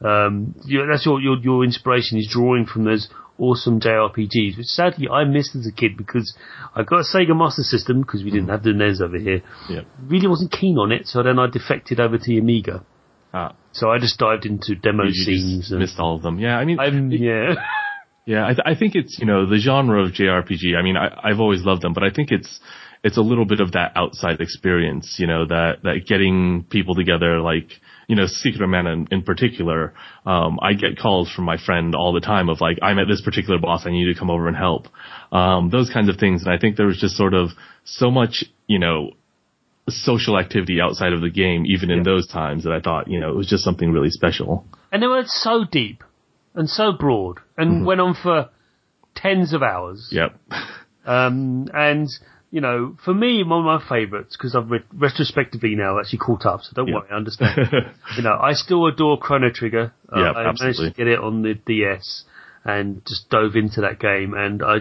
um, 0.03 0.55
you 0.65 0.85
that's 0.89 1.05
your, 1.05 1.19
your, 1.21 1.37
your 1.37 1.63
inspiration 1.63 2.17
is 2.17 2.27
drawing 2.31 2.65
from 2.65 2.85
those 2.85 3.09
awesome 3.37 3.79
JRPGs, 3.79 4.57
which 4.57 4.67
sadly 4.67 5.07
I 5.09 5.23
missed 5.25 5.55
as 5.55 5.67
a 5.67 5.71
kid 5.71 5.97
because 5.97 6.35
I 6.75 6.83
got 6.83 6.99
a 6.99 7.03
Sega 7.03 7.35
Master 7.35 7.63
System 7.63 8.01
because 8.01 8.23
we 8.23 8.31
didn't 8.31 8.47
Mm. 8.47 8.51
have 8.51 8.63
the 8.63 8.73
NES 8.73 9.01
over 9.01 9.17
here. 9.17 9.41
Yep. 9.69 9.85
Really 10.07 10.27
wasn't 10.27 10.51
keen 10.51 10.77
on 10.77 10.91
it, 10.91 11.07
so 11.07 11.21
then 11.23 11.37
I 11.39 11.47
defected 11.47 11.99
over 11.99 12.17
to 12.17 12.23
the 12.25 12.37
Amiga. 12.37 12.83
Ah, 13.33 13.55
So 13.71 13.89
I 13.89 13.99
just 13.99 14.17
dived 14.19 14.45
into 14.45 14.75
demo 14.75 15.03
you 15.05 15.11
scenes 15.13 15.59
just 15.59 15.71
and 15.71 15.79
missed 15.79 15.99
all 15.99 16.15
of 16.15 16.21
them. 16.21 16.39
Yeah, 16.39 16.57
I 16.57 16.65
mean, 16.65 16.79
I'm, 16.79 17.11
yeah. 17.11 17.55
Yeah, 18.23 18.45
I, 18.45 18.49
th- 18.49 18.59
I 18.65 18.75
think 18.75 18.93
it's 18.93 19.17
you 19.19 19.25
know 19.25 19.47
the 19.49 19.57
genre 19.57 20.05
of 20.05 20.11
JRPG. 20.11 20.77
I 20.77 20.83
mean, 20.83 20.95
I, 20.95 21.09
I've 21.23 21.39
always 21.39 21.63
loved 21.63 21.81
them, 21.81 21.93
but 21.93 22.03
I 22.03 22.11
think 22.11 22.31
it's 22.31 22.59
it's 23.03 23.17
a 23.17 23.21
little 23.21 23.45
bit 23.45 23.59
of 23.61 23.71
that 23.71 23.93
outside 23.95 24.39
experience. 24.39 25.15
You 25.17 25.25
know 25.25 25.45
that 25.47 25.77
that 25.83 26.05
getting 26.07 26.63
people 26.69 26.93
together, 26.93 27.41
like 27.41 27.71
you 28.07 28.15
know 28.15 28.27
Secret 28.27 28.61
of 28.61 28.69
Mana 28.69 28.91
in, 28.93 29.07
in 29.09 29.23
particular. 29.23 29.95
Um, 30.23 30.59
I 30.61 30.73
get 30.73 30.99
calls 30.99 31.31
from 31.31 31.45
my 31.45 31.57
friend 31.57 31.95
all 31.95 32.13
the 32.13 32.19
time 32.21 32.47
of 32.49 32.61
like 32.61 32.77
I'm 32.83 32.99
at 32.99 33.07
this 33.07 33.21
particular 33.21 33.59
boss, 33.59 33.87
I 33.87 33.89
need 33.89 34.01
you 34.05 34.13
to 34.13 34.19
come 34.19 34.29
over 34.29 34.47
and 34.47 34.55
help. 34.55 34.87
Um, 35.31 35.71
those 35.71 35.89
kinds 35.91 36.07
of 36.07 36.17
things, 36.17 36.43
and 36.43 36.53
I 36.53 36.59
think 36.59 36.77
there 36.77 36.85
was 36.85 36.99
just 36.99 37.17
sort 37.17 37.33
of 37.33 37.49
so 37.85 38.11
much 38.11 38.43
you 38.67 38.77
know 38.77 39.11
social 39.89 40.37
activity 40.37 40.79
outside 40.81 41.13
of 41.13 41.21
the 41.21 41.29
game, 41.29 41.65
even 41.65 41.89
in 41.91 41.97
Yeah. 41.99 42.03
those 42.03 42.27
times, 42.27 42.63
that 42.63 42.73
I 42.73 42.79
thought 42.79 43.07
you 43.09 43.19
know 43.19 43.29
it 43.29 43.35
was 43.35 43.47
just 43.47 43.63
something 43.63 43.91
really 43.91 44.09
special. 44.09 44.65
And 44.91 45.01
they 45.01 45.07
were 45.07 45.23
so 45.25 45.63
deep 45.63 46.03
and 46.55 46.69
so 46.69 46.91
broad 46.91 47.39
and 47.57 47.85
went 47.85 48.01
on 48.01 48.13
for 48.13 48.49
tens 49.15 49.53
of 49.53 49.63
hours. 49.63 50.09
Yep. 50.11 50.35
Um, 51.03 51.67
and, 51.73 52.07
you 52.51 52.61
know, 52.61 52.95
for 53.03 53.11
me, 53.11 53.41
one 53.43 53.65
of 53.65 53.65
my 53.65 53.81
favourites, 53.89 54.37
because 54.37 54.55
I've 54.55 54.69
re- 54.69 54.83
retrospectively 54.93 55.73
now 55.73 55.99
actually 55.99 56.19
caught 56.19 56.45
up, 56.45 56.61
so 56.61 56.73
don't 56.75 56.89
Yeah. 56.89 56.95
worry, 56.97 57.07
I 57.11 57.15
understand. 57.15 57.57
you 58.15 58.21
know, 58.21 58.37
I 58.39 58.53
still 58.53 58.85
adore 58.85 59.17
Chrono 59.17 59.49
Trigger. 59.49 59.93
Uh, 60.15 60.19
Yeah, 60.19 60.31
I 60.31 60.43
managed 60.43 60.77
to 60.79 60.93
get 60.95 61.07
it 61.07 61.17
on 61.17 61.41
the 61.41 61.55
DS 61.55 62.25
and 62.63 63.01
just 63.07 63.29
dove 63.29 63.55
into 63.55 63.81
that 63.81 63.99
game 63.99 64.33
and 64.35 64.61
I 64.63 64.79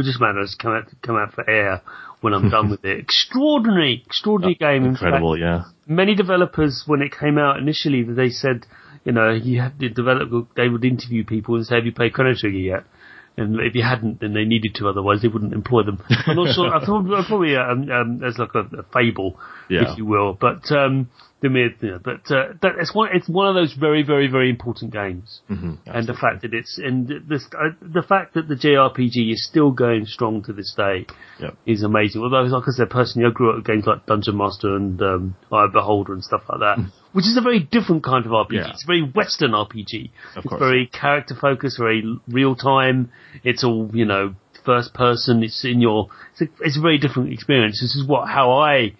just 0.00 0.20
managed 0.20 0.52
to 0.52 0.56
come 0.62 0.72
out, 0.72 0.84
come 1.02 1.16
out 1.16 1.32
for 1.34 1.48
air 1.48 1.80
when 2.20 2.34
I'm 2.34 2.50
done 2.50 2.70
with 2.72 2.84
it. 2.84 2.98
Extraordinary, 2.98 4.02
extraordinary 4.06 4.54
game. 4.56 4.84
In 4.84 4.92
fact, 4.94 5.02
Incredible, 5.04 5.38
yeah. 5.38 5.64
many 5.86 6.14
developers, 6.14 6.82
when 6.86 7.00
it 7.02 7.12
came 7.18 7.38
out 7.38 7.58
initially, 7.58 8.02
they 8.02 8.28
said, 8.30 8.66
you 9.04 9.12
know, 9.12 9.30
you 9.30 9.60
have 9.60 9.78
to 9.78 9.88
develop, 9.88 10.48
they 10.56 10.68
would 10.68 10.84
interview 10.84 11.24
people 11.24 11.56
and 11.56 11.66
say, 11.66 11.76
have 11.76 11.86
you 11.86 11.92
played 11.92 12.12
Chrono 12.12 12.34
Trigger 12.36 12.58
yet? 12.58 12.84
And 13.36 13.60
if 13.60 13.74
you 13.74 13.82
hadn't, 13.82 14.20
then 14.20 14.34
they 14.34 14.44
needed 14.44 14.74
to, 14.76 14.88
otherwise 14.88 15.22
they 15.22 15.28
wouldn't 15.28 15.54
employ 15.54 15.84
them. 15.84 16.02
I'm 16.26 16.36
not 16.36 16.54
sure, 16.54 16.74
I 16.74 16.80
thought 16.84 17.06
probably 17.26 17.56
um, 17.56 17.90
um, 17.90 18.22
as 18.22 18.36
like 18.38 18.54
a, 18.54 18.60
a 18.78 18.82
fable, 18.92 19.38
Yeah. 19.70 19.90
if 19.92 19.96
you 19.98 20.04
will. 20.04 20.34
But 20.34 20.70
um, 20.70 21.08
the 21.42 21.48
mere, 21.50 21.70
you 21.80 21.90
know, 21.90 22.00
but 22.02 22.30
uh, 22.30 22.54
that, 22.62 22.72
it's 22.78 22.94
one, 22.94 23.10
it's 23.12 23.28
one 23.28 23.48
of 23.48 23.54
those 23.54 23.74
very, 23.74 24.02
very, 24.02 24.28
very 24.28 24.48
important 24.48 24.92
games. 24.92 25.40
Mm-hmm. 25.50 25.74
And 25.86 26.06
the 26.06 26.14
fact 26.14 26.42
that 26.42 26.54
it's 26.54 26.78
and 26.78 27.08
this, 27.28 27.44
uh, 27.52 27.70
the 27.82 28.02
fact 28.02 28.34
that 28.34 28.48
the 28.48 28.54
JRPG 28.54 29.32
is 29.32 29.44
still 29.46 29.72
going 29.72 30.06
strong 30.06 30.42
to 30.44 30.52
this 30.52 30.72
day 30.76 31.06
Yep. 31.40 31.56
is 31.66 31.82
amazing. 31.82 32.22
Although, 32.22 32.42
like 32.42 32.62
I 32.68 32.70
said, 32.70 32.88
personally, 32.90 33.28
I 33.28 33.32
grew 33.32 33.50
up 33.50 33.56
with 33.56 33.66
games 33.66 33.84
like 33.86 34.06
Dungeon 34.06 34.36
Master 34.36 34.76
and 34.76 35.02
um, 35.02 35.36
Eye 35.50 35.64
of 35.64 35.72
Beholder 35.72 36.12
and 36.12 36.22
stuff 36.22 36.42
like 36.48 36.60
that, 36.60 36.78
which 37.12 37.26
is 37.26 37.36
a 37.36 37.40
very 37.40 37.58
different 37.60 38.04
kind 38.04 38.24
of 38.24 38.30
RPG. 38.32 38.50
Mm. 38.50 38.54
Yeah. 38.54 38.70
It's 38.70 38.84
a 38.84 38.86
very 38.86 39.02
Western 39.02 39.50
RPG. 39.50 40.10
Of 40.36 40.44
it's 40.44 40.46
course. 40.48 40.60
very 40.60 40.86
character 40.86 41.34
focused, 41.34 41.78
very 41.78 42.04
real 42.28 42.54
time. 42.54 43.10
It's 43.42 43.64
all 43.64 43.90
you 43.92 44.04
know, 44.04 44.34
first 44.64 44.94
person. 44.94 45.42
It's 45.42 45.64
in 45.64 45.80
your. 45.80 46.06
It's 46.32 46.42
a, 46.42 46.64
it's 46.64 46.78
a 46.78 46.80
very 46.80 46.98
different 46.98 47.32
experience. 47.32 47.80
This 47.80 47.96
is 47.96 48.06
what 48.06 48.28
how 48.28 48.52
I. 48.52 48.94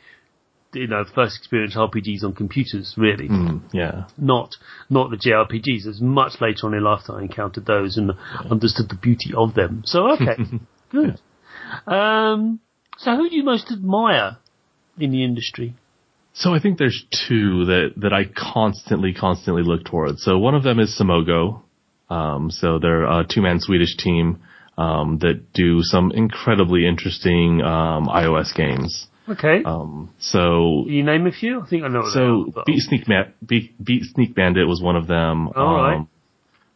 You 0.74 0.86
know, 0.86 1.04
first 1.14 1.36
experienced 1.38 1.76
RPGs 1.76 2.24
on 2.24 2.34
computers, 2.34 2.94
really 2.96 3.28
Mm, 3.28 3.62
yeah. 3.72 4.06
not 4.16 4.56
not 4.88 5.10
the 5.10 5.16
JRPGs. 5.16 5.86
It's 5.86 6.00
much 6.00 6.40
later 6.40 6.66
on 6.66 6.74
in 6.74 6.82
life 6.82 7.02
that 7.06 7.14
I 7.14 7.22
encountered 7.22 7.66
those 7.66 7.96
and 7.96 8.12
understood 8.50 8.88
the 8.88 8.96
beauty 8.96 9.32
of 9.36 9.54
them. 9.54 9.82
So 9.84 10.12
okay, 10.12 10.36
good. 10.90 11.20
Um, 11.86 12.60
so 12.98 13.16
who 13.16 13.28
do 13.28 13.36
you 13.36 13.44
most 13.44 13.70
admire 13.70 14.38
in 14.98 15.10
the 15.10 15.24
industry? 15.24 15.74
So 16.34 16.54
I 16.54 16.60
think 16.60 16.78
there's 16.78 17.04
two 17.28 17.66
that, 17.66 17.92
that 17.98 18.12
I 18.12 18.24
constantly, 18.24 19.12
constantly 19.12 19.62
look 19.62 19.84
towards. 19.84 20.22
So 20.22 20.38
one 20.38 20.54
of 20.54 20.62
them 20.62 20.78
is 20.78 20.98
Simogo. 20.98 21.62
Um, 22.08 22.50
so 22.50 22.78
they're 22.78 23.04
a 23.04 23.26
two-man 23.28 23.60
Swedish 23.60 23.96
team, 23.96 24.42
um, 24.78 25.18
that 25.20 25.52
do 25.52 25.82
some 25.82 26.10
incredibly 26.12 26.86
interesting, 26.86 27.60
um, 27.62 28.06
iOS 28.06 28.54
games. 28.54 29.08
Okay, 29.28 29.62
Um, 29.64 30.10
so, 30.18 30.84
you 30.88 31.04
name 31.04 31.26
a 31.26 31.32
few? 31.32 31.60
I 31.60 31.66
think 31.66 31.84
I 31.84 31.88
know. 31.88 32.02
So 32.12 32.52
are, 32.56 32.64
Beat 32.66 32.80
Sneak, 32.80 33.08
Ma- 33.08 33.30
Beat, 33.46 33.72
Beat 33.82 34.02
Sneak 34.04 34.34
Bandit 34.34 34.66
was 34.66 34.82
one 34.82 34.96
of 34.96 35.06
them. 35.06 35.48
All 35.48 35.76
right. 35.76 35.94
Um, 35.96 36.08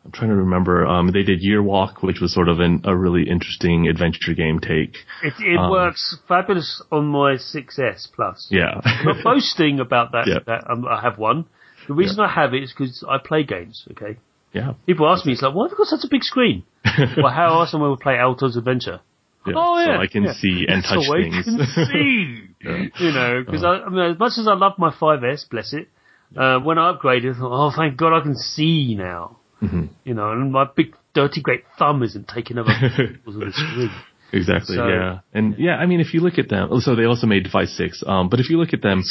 I'm 0.05 0.13
trying 0.13 0.31
to 0.31 0.37
remember. 0.37 0.87
Um, 0.87 1.11
they 1.11 1.25
did 1.25 1.43
Year 1.43 1.61
Walk, 1.61 2.05
which 2.05 2.21
was 2.21 2.33
sort 2.33 2.49
of 2.49 2.61
an, 2.61 2.83
a 2.85 2.97
really 2.97 3.29
interesting 3.29 3.89
adventure 3.89 4.35
game 4.35 4.61
take. 4.61 4.95
it, 5.25 5.35
it 5.41 5.59
um, 5.59 5.69
works 5.69 6.17
fabulous 6.29 6.81
on 6.93 7.07
my 7.07 7.33
6S 7.33 8.13
Plus. 8.15 8.47
Yeah. 8.49 8.81
Not 9.05 9.17
boasting 9.25 9.81
about 9.81 10.13
that. 10.13 10.29
Yeah. 10.29 10.39
that 10.47 10.71
um, 10.71 10.87
I 10.87 11.01
have 11.03 11.19
one. 11.19 11.47
The 11.89 11.95
reason 11.95 12.21
I 12.21 12.33
have 12.33 12.55
it 12.55 12.63
is 12.63 12.73
because 12.73 13.05
I 13.09 13.19
play 13.19 13.43
games. 13.43 13.85
Okay. 13.93 14.19
yeah. 14.53 14.75
People 14.87 15.09
ask 15.09 15.27
me, 15.27 15.33
it's 15.33 15.43
like, 15.43 15.55
why 15.55 15.65
have 15.65 15.73
you 15.73 15.77
got 15.77 15.87
such 15.89 16.05
a 16.05 16.09
big 16.09 16.23
screen? 16.23 16.63
well, 17.17 17.33
how 17.33 17.61
else 17.61 17.75
am 17.75 17.83
I 17.83 17.87
going 17.87 17.97
to 17.97 18.03
play 18.03 18.15
Alto's 18.15 18.57
Adventure? 18.57 19.01
Yeah, 19.47 19.53
Oh 19.57 19.79
yeah, 19.79 19.97
so 19.97 20.03
I 20.03 20.07
can 20.07 20.25
yeah. 20.25 20.33
see 20.35 20.67
and 20.69 20.83
That's 20.83 20.89
touch 20.89 20.99
all 21.09 21.15
I 21.17 21.23
things. 21.23 21.45
can 21.45 21.67
see. 21.91 22.43
You 22.99 23.13
know, 23.13 23.43
because 23.47 23.63
I, 23.63 23.75
I 23.87 23.89
mean, 23.91 24.13
as 24.13 24.19
much 24.19 24.33
as 24.39 24.49
I 24.49 24.55
love 24.55 24.73
my 24.79 24.91
5S, 24.91 25.49
bless 25.51 25.73
it, 25.73 25.89
uh, 26.37 26.59
when 26.59 26.79
I 26.79 26.93
upgraded, 26.93 27.37
I 27.37 27.39
thought, 27.39 27.53
oh, 27.67 27.71
thank 27.77 27.97
God 27.97 28.13
I 28.19 28.23
can 28.23 28.35
see 28.35 28.97
now. 28.97 29.37
Mm-hmm. 29.63 29.85
You 30.05 30.15
know, 30.15 30.33
and 30.33 30.51
my 30.51 30.65
big 30.75 30.97
dirty 31.15 31.43
great 31.43 31.63
thumb 31.79 32.03
isn't 32.03 32.27
taking 32.27 32.59
over 32.59 32.69
the 32.81 33.53
screen. 33.53 33.91
Exactly. 34.33 34.77
So- 34.77 34.89
yeah. 34.89 35.19
And 35.33 35.55
yeah, 35.59 35.77
I 35.77 35.87
mean, 35.87 36.01
if 36.01 36.13
you 36.13 36.21
look 36.21 36.39
at 36.39 36.49
them, 36.49 36.71
so 36.81 36.97
they 36.97 37.05
also 37.05 37.27
made 37.29 37.45
Device 37.45 37.77
Six. 37.77 38.03
Um, 38.05 38.29
but 38.31 38.41
if 38.41 38.51
you 38.51 38.59
look 38.59 38.73
at 38.73 38.83
them, 38.83 39.03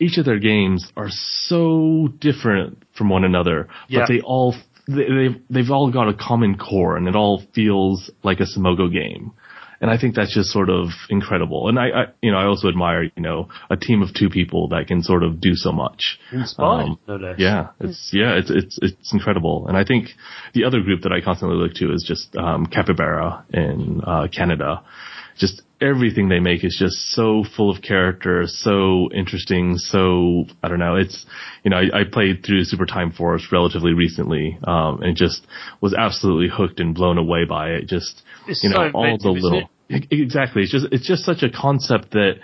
each 0.00 0.18
of 0.18 0.24
their 0.24 0.40
games 0.40 0.90
are 0.96 1.10
so 1.10 2.08
different 2.18 2.82
from 2.96 3.08
one 3.10 3.22
another, 3.24 3.68
Yeah. 3.88 4.00
but 4.00 4.08
they 4.08 4.20
all 4.22 4.56
they, 4.88 5.04
they've 5.08 5.42
they've 5.50 5.70
all 5.70 5.92
got 5.92 6.08
a 6.08 6.14
common 6.14 6.58
core, 6.58 6.96
and 6.96 7.06
it 7.06 7.14
all 7.14 7.42
feels 7.54 8.10
like 8.24 8.40
a 8.40 8.44
Simogo 8.44 8.92
game. 8.92 9.32
And 9.80 9.90
I 9.90 9.98
think 9.98 10.14
that's 10.14 10.34
just 10.34 10.50
sort 10.50 10.70
of 10.70 10.88
incredible. 11.10 11.68
And 11.68 11.78
I, 11.78 11.88
I, 11.88 12.04
you 12.22 12.30
know, 12.30 12.38
I 12.38 12.44
also 12.46 12.68
admire, 12.68 13.04
you 13.04 13.22
know, 13.22 13.48
a 13.70 13.76
team 13.76 14.02
of 14.02 14.14
two 14.14 14.30
people 14.30 14.68
that 14.68 14.86
can 14.86 15.02
sort 15.02 15.22
of 15.22 15.40
do 15.40 15.54
so 15.54 15.72
much. 15.72 16.18
Inspired, 16.32 16.84
Um, 16.84 16.98
no 17.06 17.16
less. 17.16 17.36
Yeah, 17.38 17.68
it's 17.80 18.10
yeah, 18.12 18.34
it's 18.36 18.50
it's 18.50 18.78
it's 18.82 19.12
incredible. 19.12 19.66
And 19.68 19.76
I 19.76 19.84
think 19.84 20.08
the 20.54 20.64
other 20.64 20.80
group 20.80 21.02
that 21.02 21.12
I 21.12 21.20
constantly 21.20 21.56
look 21.56 21.74
to 21.74 21.92
is 21.92 22.04
just 22.06 22.34
um, 22.36 22.66
Capybara 22.66 23.44
in 23.52 24.00
uh, 24.06 24.28
Canada. 24.34 24.82
Just 25.36 25.62
everything 25.80 26.28
they 26.28 26.38
make 26.38 26.64
is 26.64 26.76
just 26.78 26.96
so 27.10 27.44
full 27.56 27.68
of 27.68 27.82
character, 27.82 28.44
so 28.46 29.10
interesting, 29.12 29.76
so 29.76 30.44
I 30.62 30.68
don't 30.68 30.78
know. 30.78 30.94
It's 30.96 31.26
you 31.64 31.70
know 31.70 31.78
I, 31.78 32.00
I 32.00 32.04
played 32.10 32.44
through 32.46 32.64
Super 32.64 32.86
Time 32.86 33.10
Force 33.12 33.48
relatively 33.50 33.92
recently, 33.92 34.58
um, 34.64 35.02
and 35.02 35.16
just 35.16 35.46
was 35.80 35.92
absolutely 35.92 36.48
hooked 36.48 36.78
and 36.78 36.94
blown 36.94 37.18
away 37.18 37.44
by 37.44 37.70
it. 37.70 37.88
Just 37.88 38.22
It's 38.46 38.62
you 38.62 38.70
know 38.70 38.90
so 38.90 38.98
all 38.98 39.18
the 39.18 39.30
little 39.30 39.70
exactly. 39.88 40.62
It's 40.62 40.72
just 40.72 40.86
it's 40.92 41.06
just 41.06 41.24
such 41.24 41.42
a 41.42 41.50
concept 41.50 42.12
that 42.12 42.34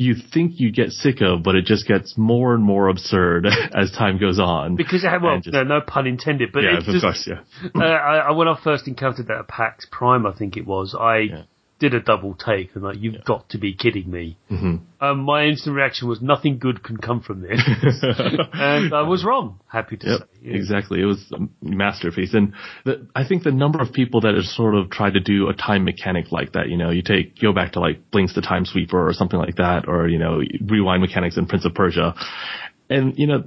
you 0.00 0.14
think 0.32 0.60
you 0.60 0.70
get 0.70 0.90
sick 0.90 1.20
of, 1.20 1.42
but 1.42 1.56
it 1.56 1.64
just 1.64 1.86
gets 1.86 2.16
more 2.16 2.54
and 2.54 2.62
more 2.62 2.88
absurd 2.88 3.46
as 3.74 3.90
time 3.90 4.18
goes 4.18 4.38
on. 4.38 4.76
Because 4.76 5.02
it 5.02 5.10
well, 5.20 5.40
just- 5.40 5.52
no, 5.52 5.64
no 5.64 5.80
pun 5.80 6.06
intended, 6.06 6.50
but 6.52 6.62
yeah, 6.62 6.78
it's 6.78 6.86
of 6.86 6.92
just, 6.94 7.04
course, 7.04 7.28
yeah. 7.28 7.40
uh, 7.74 7.84
I, 7.84 8.16
I- 8.28 8.30
when 8.30 8.46
I 8.46 8.58
first 8.62 8.86
encountered 8.86 9.26
that 9.26 9.38
at 9.38 9.48
PAX 9.48 9.86
Prime, 9.90 10.24
I 10.24 10.32
think 10.32 10.56
it 10.56 10.66
was, 10.66 10.94
I 10.98 11.18
Yeah. 11.18 11.42
Did 11.80 11.94
a 11.94 12.00
double 12.00 12.34
take 12.34 12.70
and 12.74 12.82
like, 12.82 12.96
you've 12.98 13.24
got 13.24 13.50
to 13.50 13.58
be 13.58 13.72
kidding 13.72 14.10
me. 14.10 14.36
hmm 14.48 14.76
Um, 15.00 15.20
my 15.24 15.44
instant 15.44 15.76
reaction 15.76 16.08
was 16.08 16.20
nothing 16.20 16.58
good 16.58 16.82
can 16.82 16.96
come 16.96 17.20
from 17.20 17.40
this. 17.40 17.60
and 18.52 18.92
I 18.92 19.02
was 19.02 19.24
wrong, 19.24 19.60
happy 19.68 19.96
to 19.98 20.06
Yep, 20.08 20.18
say. 20.20 20.26
Yeah. 20.42 20.56
exactly. 20.56 21.00
It 21.00 21.04
was 21.04 21.24
a 21.32 21.38
masterpiece, 21.64 22.34
and 22.34 22.54
the, 22.84 23.06
I 23.14 23.26
think 23.26 23.44
the 23.44 23.52
number 23.52 23.80
of 23.80 23.92
people 23.92 24.20
that 24.22 24.34
have 24.34 24.44
sort 24.44 24.74
of 24.74 24.90
tried 24.90 25.12
to 25.14 25.20
do 25.20 25.48
a 25.48 25.54
time 25.54 25.84
mechanic 25.84 26.32
like 26.32 26.52
that, 26.52 26.68
you 26.68 26.76
know, 26.76 26.90
you 26.90 27.02
take 27.02 27.38
go 27.40 27.52
back 27.52 27.72
to 27.72 27.80
like 27.80 28.10
Blinx 28.10 28.34
the 28.34 28.40
Time 28.42 28.64
Sweeper 28.64 29.08
or 29.08 29.12
something 29.12 29.38
like 29.38 29.56
that, 29.56 29.86
or 29.86 30.08
you 30.08 30.18
know, 30.18 30.40
rewind 30.66 31.00
mechanics 31.00 31.36
in 31.36 31.46
Prince 31.46 31.64
of 31.64 31.74
Persia, 31.74 32.14
and 32.90 33.16
you 33.16 33.28
know, 33.28 33.44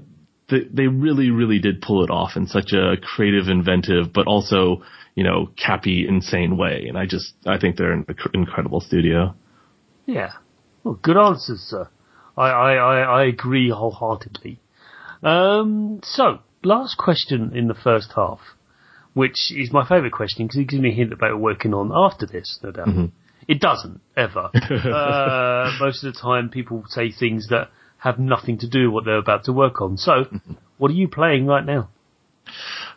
they, 0.49 0.59
they 0.71 0.87
really, 0.87 1.31
really 1.31 1.59
did 1.59 1.81
pull 1.81 2.03
it 2.03 2.09
off 2.09 2.31
in 2.37 2.47
such 2.47 2.71
a 2.73 2.95
creative, 3.01 3.47
inventive, 3.49 4.13
but 4.13 4.27
also 4.27 4.83
you 5.15 5.23
know, 5.23 5.49
cappy, 5.57 6.05
insane 6.07 6.57
way. 6.57 6.85
And 6.87 6.97
I 6.97 7.05
just, 7.05 7.33
I 7.45 7.57
think 7.57 7.75
they're 7.75 7.91
an 7.91 8.05
incredible 8.33 8.81
studio. 8.81 9.35
Yeah. 10.05 10.31
Well, 10.83 10.99
good 11.01 11.17
answers, 11.17 11.59
sir. 11.59 11.89
I, 12.37 12.49
I, 12.49 12.73
I, 12.73 13.01
I 13.21 13.25
agree 13.25 13.69
wholeheartedly. 13.69 14.59
Um, 15.21 15.99
so, 16.03 16.39
last 16.63 16.97
question 16.97 17.55
in 17.55 17.67
the 17.67 17.73
first 17.73 18.13
half, 18.15 18.39
which 19.13 19.51
is 19.51 19.71
my 19.71 19.87
favourite 19.87 20.13
question 20.13 20.47
because 20.47 20.59
it 20.59 20.69
gives 20.69 20.81
me 20.81 20.91
a 20.91 20.95
hint 20.95 21.13
about 21.13 21.39
working 21.39 21.73
on 21.73 21.91
after 21.93 22.25
this, 22.25 22.59
no 22.63 22.71
doubt. 22.71 22.87
It 23.47 23.59
doesn't, 23.59 24.01
ever. 24.15 24.49
uh, 24.53 25.71
most 25.79 26.03
of 26.03 26.13
the 26.13 26.19
time 26.19 26.49
people 26.49 26.83
say 26.87 27.11
things 27.11 27.49
that 27.49 27.69
have 27.97 28.17
nothing 28.17 28.57
to 28.59 28.67
do 28.67 28.85
with 28.85 28.93
what 28.93 29.05
they're 29.05 29.17
about 29.17 29.43
to 29.45 29.53
work 29.53 29.81
on. 29.81 29.97
So, 29.97 30.25
what 30.77 30.89
are 30.89 30.95
you 30.95 31.07
playing 31.07 31.45
right 31.45 31.65
now? 31.65 31.89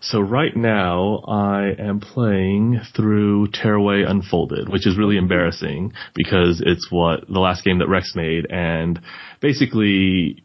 So 0.05 0.21
right 0.21 0.55
now 0.55 1.25
I 1.27 1.75
am 1.79 2.01
playing 2.01 2.81
through 2.95 3.49
Tearaway 3.49 4.03
Unfolded, 4.03 4.69
which 4.69 4.87
is 4.87 4.99
really 4.99 5.17
embarrassing 5.17 5.95
because 6.15 6.63
it's 6.65 6.89
what 6.91 7.27
the 7.27 7.41
last 7.41 7.65
game 7.65 7.79
that 7.79 7.89
Rex 7.89 8.15
made 8.15 8.47
and 8.51 9.01
basically 9.41 10.45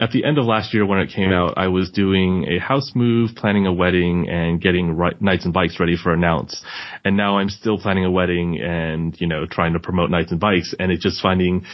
at 0.00 0.10
the 0.10 0.24
end 0.24 0.38
of 0.38 0.44
last 0.44 0.74
year 0.74 0.84
when 0.84 0.98
it 0.98 1.10
came 1.14 1.32
out, 1.32 1.54
I 1.56 1.68
was 1.68 1.90
doing 1.90 2.44
a 2.44 2.58
house 2.58 2.92
move, 2.94 3.30
planning 3.36 3.66
a 3.66 3.72
wedding, 3.72 4.28
and 4.28 4.60
getting 4.60 4.96
ri- 4.96 5.16
Knights 5.20 5.44
and 5.44 5.54
Bikes 5.54 5.78
ready 5.78 5.96
for 5.96 6.12
announce. 6.12 6.62
And 7.04 7.16
now 7.16 7.38
I'm 7.38 7.48
still 7.48 7.78
planning 7.78 8.04
a 8.04 8.10
wedding 8.10 8.60
and, 8.60 9.18
you 9.20 9.28
know, 9.28 9.46
trying 9.48 9.74
to 9.74 9.78
promote 9.78 10.10
Knights 10.10 10.32
and 10.32 10.40
Bikes, 10.40 10.74
and 10.78 10.90
it's 10.90 11.02
just 11.02 11.22
finding 11.22 11.64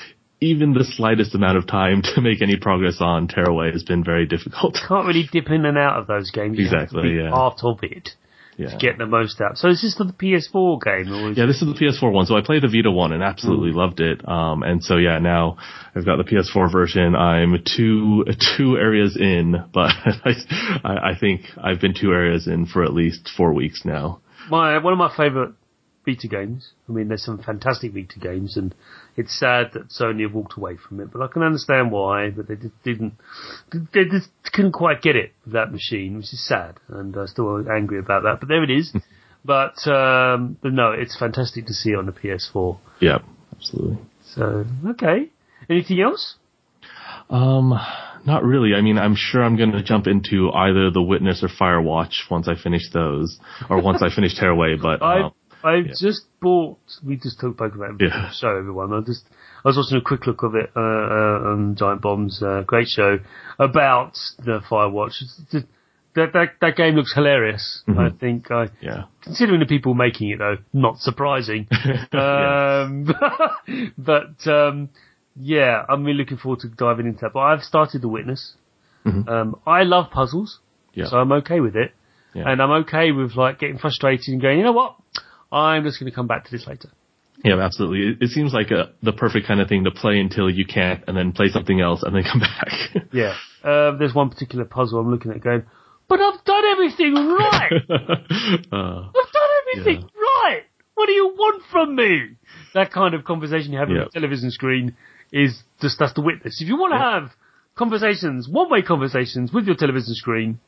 even 0.41 0.73
the 0.73 0.85
slightest 0.85 1.35
amount 1.35 1.59
of 1.59 1.67
time 1.67 2.03
to 2.15 2.21
make 2.21 2.43
any 2.43 2.57
progress 2.57 2.97
on 3.01 3.29
Tearaway 3.29 3.73
has 3.73 3.83
been 3.83 4.05
very 4.05 4.27
difficult. 4.27 4.77
You 4.77 4.89
Can't 4.89 5.07
really 5.07 5.29
dip 5.31 5.49
in 5.51 5.65
and 5.65 5.79
out 5.79 5.99
of 5.99 6.07
those 6.07 6.31
games. 6.31 6.59
You 6.59 6.69
to 6.69 6.75
Exactly, 6.77 7.03
be 7.03 7.09
yeah. 7.23 7.31
Part 7.31 7.61
of 7.63 7.79
it. 7.83 8.11
Yeah. 8.57 8.77
Get 8.79 8.99
the 8.99 9.07
most 9.07 9.41
out. 9.41 9.57
So 9.57 9.69
is 9.69 9.81
this 9.81 9.95
for 9.97 10.05
the 10.05 10.13
PS4 10.13 10.83
game? 10.83 11.13
Or 11.15 11.31
is 11.31 11.39
Yeah, 11.39 11.47
this 11.47 11.63
is 11.63 11.69
the 11.73 11.79
PS4 11.81 12.13
one. 12.13 12.27
So 12.27 12.37
I 12.37 12.43
played 12.43 12.63
the 12.63 12.69
Vita 12.69 12.91
one 12.91 13.13
and 13.13 13.23
absolutely 13.23 13.73
loved 13.73 14.01
it. 14.01 14.27
Um, 14.29 14.63
and 14.63 14.85
so 14.85 14.97
yeah, 14.99 15.19
now 15.19 15.57
I've 15.95 16.05
got 16.05 16.17
the 16.17 16.25
PS4 16.25 16.71
version. 16.71 17.15
I'm 17.15 17.55
two 17.65 18.27
two 18.59 18.77
areas 18.77 19.17
in, 19.19 19.53
but 19.73 19.93
I, 20.05 20.35
I 20.85 21.19
think 21.19 21.43
I've 21.57 21.81
been 21.81 21.95
two 21.99 22.13
areas 22.13 22.47
in 22.47 22.67
for 22.67 22.85
at 22.85 22.93
least 22.93 23.31
four 23.35 23.55
weeks 23.55 23.83
now. 23.87 24.21
my 24.51 24.77
one 24.77 24.93
of 24.93 24.99
my 24.99 25.15
favourite 25.17 25.55
Vita 26.05 26.29
games. 26.29 26.71
I 26.89 26.93
mean, 26.93 27.09
there's 27.09 27.25
some 27.25 27.43
fantastic 27.43 27.93
Vita 27.95 28.19
games, 28.19 28.57
and 28.59 28.75
it's 29.21 29.39
sad 29.39 29.73
that 29.75 29.91
Sony 29.91 30.23
have 30.23 30.35
walked 30.35 30.57
away 30.57 30.77
from 30.77 31.01
it. 31.01 31.13
But 31.13 31.23
I 31.23 31.29
can 31.29 31.43
understand 31.43 31.93
why. 31.93 32.31
But 32.31 32.49
they 32.49 32.57
just 32.57 32.83
didn't. 32.83 33.15
They 33.71 34.05
just 34.05 34.31
couldn't 34.53 34.73
quite 34.73 35.03
get 35.03 35.17
it 35.17 35.33
with 35.45 35.53
that 35.53 35.71
machine, 35.71 36.17
which 36.17 36.33
is 36.33 36.47
sad, 36.47 36.79
and 36.89 37.15
I'm 37.15 37.27
still 37.27 37.65
angry 37.71 37.99
about 37.99 38.23
that. 38.23 38.39
But 38.41 38.49
there 38.49 38.65
it 38.65 38.71
is. 38.71 38.93
but 39.45 39.87
um, 39.87 40.57
but 40.63 40.73
no, 40.73 40.93
it's 40.93 41.19
fantastic 41.19 41.67
to 41.67 41.75
see 41.75 41.91
it 41.91 41.97
on 41.97 42.07
the 42.07 42.13
PS4. 42.13 42.79
Yeah, 43.01 43.19
absolutely. 43.55 43.99
So 44.35 44.65
okay. 44.91 45.31
Anything 45.69 46.01
else? 46.01 46.37
Um, 47.29 47.75
not 48.25 48.43
really. 48.43 48.75
I 48.75 48.81
mean, 48.81 48.99
I'm 48.99 49.15
sure 49.15 49.43
I'm 49.43 49.57
going 49.57 49.73
to 49.73 49.83
jump 49.83 50.07
into 50.07 50.51
either 50.51 50.91
The 50.91 51.03
Witness 51.03 51.45
or 51.45 51.49
Firewatch 51.49 52.31
once 52.31 52.49
I 52.49 52.55
finish 52.61 52.91
those, 52.93 53.39
or 53.69 53.81
once 53.81 54.03
I 54.03 54.09
finish 54.15 54.35
Tearaway. 54.35 54.77
But 54.83 55.03
um, 55.03 55.33
I 55.65 55.75
yeah. 55.77 55.93
just 55.99 56.23
bought. 56.41 56.79
We 57.05 57.17
just 57.17 57.41
talked 57.41 57.61
about 57.61 57.73
it. 57.75 57.97
Yeah. 58.01 58.31
Show 58.33 58.57
everyone. 58.57 58.93
I 58.93 59.01
just 59.01 59.25
I 59.65 59.69
was 59.69 59.77
watching 59.77 59.99
a 59.99 60.01
quick 60.01 60.27
look 60.27 60.43
of 60.43 60.55
it 60.55 60.71
uh, 60.75 60.81
uh, 60.81 61.51
on 61.53 61.77
Giant 61.77 62.01
Bomb's 62.03 62.43
uh, 62.43 62.63
great 62.67 62.89
show 62.89 63.19
about 63.59 64.15
the 64.39 64.61
Firewatch. 64.71 65.19
Just- 65.51 65.67
That 66.17 66.33
that 66.33 66.49
that 66.61 66.75
game 66.77 66.97
looks 66.97 67.15
hilarious. 67.15 67.85
Mm-hmm. 67.87 68.01
I 68.01 68.11
think 68.11 68.51
I 68.51 68.67
yeah, 68.81 69.05
considering 69.23 69.61
the 69.61 69.67
people 69.67 69.95
making 69.95 70.31
it 70.31 70.39
though, 70.41 70.57
not 70.73 70.99
surprising. 70.99 71.69
um, 72.13 73.07
but 73.97 74.47
um, 74.47 74.89
yeah, 75.37 75.85
I'm 75.89 76.03
really 76.05 76.19
looking 76.19 76.37
forward 76.39 76.61
to 76.61 76.69
diving 76.69 77.07
into 77.07 77.21
that. 77.21 77.33
But 77.33 77.41
I've 77.41 77.63
started 77.63 78.03
The 78.03 78.09
Witness. 78.09 78.55
Mhm. 79.07 79.29
Um, 79.29 79.57
I 79.67 79.85
love 79.85 80.11
puzzles, 80.11 80.59
yeah, 80.95 81.07
so 81.09 81.17
I'm 81.19 81.31
okay 81.33 81.61
with 81.61 81.77
it, 81.77 81.93
Yeah. 82.35 82.51
and 82.51 82.61
I'm 82.61 82.71
okay 82.83 83.13
with 83.13 83.37
like 83.37 83.59
getting 83.61 83.79
frustrated 83.79 84.29
and 84.29 84.43
going, 84.43 84.59
you 84.59 84.65
know 84.65 84.73
what, 84.73 84.97
I'm 85.53 85.85
just 85.85 85.99
going 86.01 86.11
to 86.11 86.15
come 86.15 86.27
back 86.27 86.45
to 86.45 86.51
this 86.51 86.67
later. 86.67 86.89
yeah, 87.45 87.59
absolutely. 87.59 88.13
It, 88.13 88.23
it 88.27 88.31
seems 88.31 88.53
like 88.53 88.71
a, 88.71 88.93
the 89.03 89.13
perfect 89.13 89.47
kind 89.47 89.61
of 89.61 89.69
thing 89.69 89.85
to 89.85 89.91
play 89.91 90.19
until 90.21 90.49
you 90.51 90.65
can't, 90.67 91.03
and 91.07 91.17
then 91.17 91.33
play 91.33 91.49
something 91.49 91.81
else, 91.81 92.03
and 92.03 92.15
then 92.15 92.23
come 92.25 92.41
back. 92.41 92.69
Yeah. 93.13 93.35
Uh, 93.65 93.97
there's 93.97 94.15
one 94.15 94.31
particular 94.31 94.65
puzzle 94.65 95.01
I'm 95.01 95.11
looking 95.11 95.33
at 95.33 95.41
going, 95.43 95.65
but 96.09 96.21
I've 96.21 96.43
done 96.45 96.65
everything 96.73 97.15
right. 97.15 97.73
uh, 97.91 99.09
I've 99.09 99.33
done 99.33 99.51
everything 99.73 100.09
right. 100.15 100.63
What 100.95 101.07
do 101.07 101.13
you 101.13 101.29
want 101.37 101.63
from 101.71 101.95
me? 101.97 102.37
That 102.75 102.93
kind 102.93 103.15
of 103.15 103.25
conversation 103.25 103.73
you 103.73 103.79
have 103.79 103.89
on 103.89 103.97
Yeah. 103.97 104.05
the 104.05 104.11
television 104.21 104.51
screen 104.51 104.97
is 105.33 105.63
just 105.81 105.99
that's 105.99 106.13
the 106.15 106.21
witness. 106.23 106.61
If 106.61 106.69
you 106.69 106.77
want 106.79 106.93
to 106.93 106.99
have 106.99 107.31
conversations, 107.77 108.49
one-way 108.49 108.83
conversations 108.83 109.53
with 109.53 109.67
your 109.67 109.77
television 109.77 110.15
screen, 110.15 110.61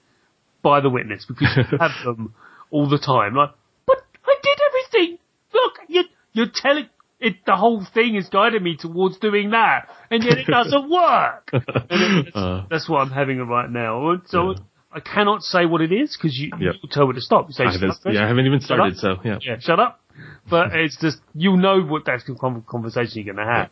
buy 0.62 0.80
the 0.80 0.88
witness 0.90 1.24
because 1.26 1.48
you 1.56 1.64
have 1.80 1.90
them 2.04 2.34
all 2.70 2.88
the 2.88 2.98
time. 2.98 3.34
Like, 3.34 3.50
but 3.86 3.98
I 4.24 4.34
did 4.42 4.58
everything. 4.68 5.18
Look, 5.52 5.72
you 5.88 6.04
you're 6.32 6.50
telling 6.54 6.88
it. 7.20 7.36
The 7.46 7.54
whole 7.56 7.84
thing 7.94 8.16
is 8.16 8.28
guiding 8.28 8.62
me 8.62 8.76
towards 8.76 9.18
doing 9.18 9.50
that, 9.50 9.88
and 10.10 10.24
yet 10.24 10.38
it 10.38 10.46
doesn't 10.58 10.90
work. 10.90 11.50
That's, 11.52 12.28
Uh. 12.34 12.64
that's 12.70 12.88
what 12.88 13.00
I'm 13.00 13.10
having 13.10 13.38
right 13.46 13.70
now. 13.70 14.20
So 14.26 14.50
Yeah. 14.52 14.56
I 14.94 15.00
cannot 15.00 15.42
say 15.42 15.64
what 15.64 15.80
it 15.80 15.92
is 15.92 16.16
because 16.16 16.36
you, 16.36 16.50
Yep. 16.58 16.74
you 16.82 16.88
tell 16.90 17.06
me 17.06 17.14
to 17.14 17.20
stop. 17.20 17.46
You 17.48 17.52
say, 17.54 17.64
I 17.64 17.72
haven't, 17.72 17.94
yeah, 18.06 18.24
I 18.24 18.28
haven't 18.28 18.44
even 18.46 18.60
started, 18.60 18.96
so 18.98 19.16
yeah. 19.24 19.38
yeah, 19.40 19.58
shut 19.60 19.80
up. 19.80 20.00
But 20.50 20.68
it's 20.74 20.98
just 21.00 21.18
you 21.34 21.56
know 21.56 21.80
what 21.82 22.02
that's 22.04 22.24
conversation 22.68 23.22
you're 23.22 23.34
going 23.34 23.46
to 23.46 23.52
have, 23.52 23.70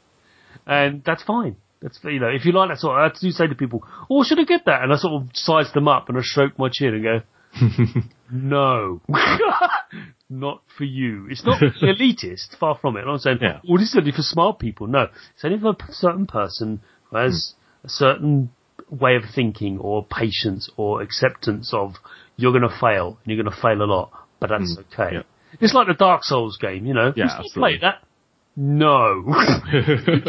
and 0.67 1.03
that's 1.05 1.23
fine. 1.23 1.57
That's 1.83 1.99
you 2.05 2.21
know 2.21 2.29
if 2.29 2.45
you 2.45 2.53
like 2.53 2.69
that 2.71 2.79
sort. 2.79 2.99
Of, 3.01 3.13
I 3.13 3.15
do 3.21 3.31
say 3.31 3.47
to 3.49 3.55
people, 3.55 3.83
"Oh, 4.11 4.23
should 4.23 4.39
I 4.39 4.45
get 4.45 4.65
that?" 4.67 4.83
And 4.83 4.93
I 4.93 4.97
sort 4.97 5.23
of 5.23 5.29
size 5.35 5.73
them 5.73 5.89
up 5.89 6.09
and 6.09 6.17
I 6.19 6.21
stroke 6.23 6.59
my 6.59 6.69
chin 6.73 6.95
and 6.95 7.03
go, 7.03 8.01
"No, 8.31 9.01
not 10.31 10.63
for 10.79 10.85
you. 10.85 11.27
It's 11.29 11.45
not 11.45 11.61
elitist. 11.83 12.57
Far 12.59 12.79
from 12.81 12.97
it. 12.97 13.05
I'm 13.07 13.19
saying, 13.19 13.39
Yeah. 13.43 13.61
"Oh, 13.69 13.77
this 13.77 13.91
is 13.91 13.97
only 13.97 14.13
for 14.13 14.23
smart 14.23 14.59
people." 14.59 14.87
No, 14.87 15.09
it's 15.35 15.45
only 15.45 15.59
for 15.59 15.71
a 15.71 15.93
certain 15.93 16.27
person 16.27 16.81
who 17.11 17.17
has 17.17 17.55
a 17.85 17.89
certain 17.89 18.51
way 18.89 19.17
of 19.17 19.23
thinking 19.35 19.79
or 19.79 20.05
patience 20.05 20.71
or 20.77 21.03
acceptance 21.03 21.73
of 21.75 21.95
you're 22.37 22.53
going 22.53 22.69
to 22.69 22.79
fail 22.81 23.19
and 23.23 23.33
you're 23.35 23.43
going 23.43 23.55
to 23.55 23.61
fail 23.61 23.83
a 23.83 23.85
lot, 23.85 24.11
but 24.41 24.51
that's 24.51 24.79
okay. 24.93 25.17
yeah. 25.17 25.23
It's 25.61 25.75
like 25.75 25.89
the 25.89 25.95
Dark 25.95 26.23
Souls 26.25 26.57
game, 26.57 26.87
you 26.87 26.95
know. 26.95 27.13
Yeah, 27.17 27.41
You 27.43 27.51
play 27.53 27.79
that. 27.79 28.03
No. 28.57 29.23
Not 29.27 30.25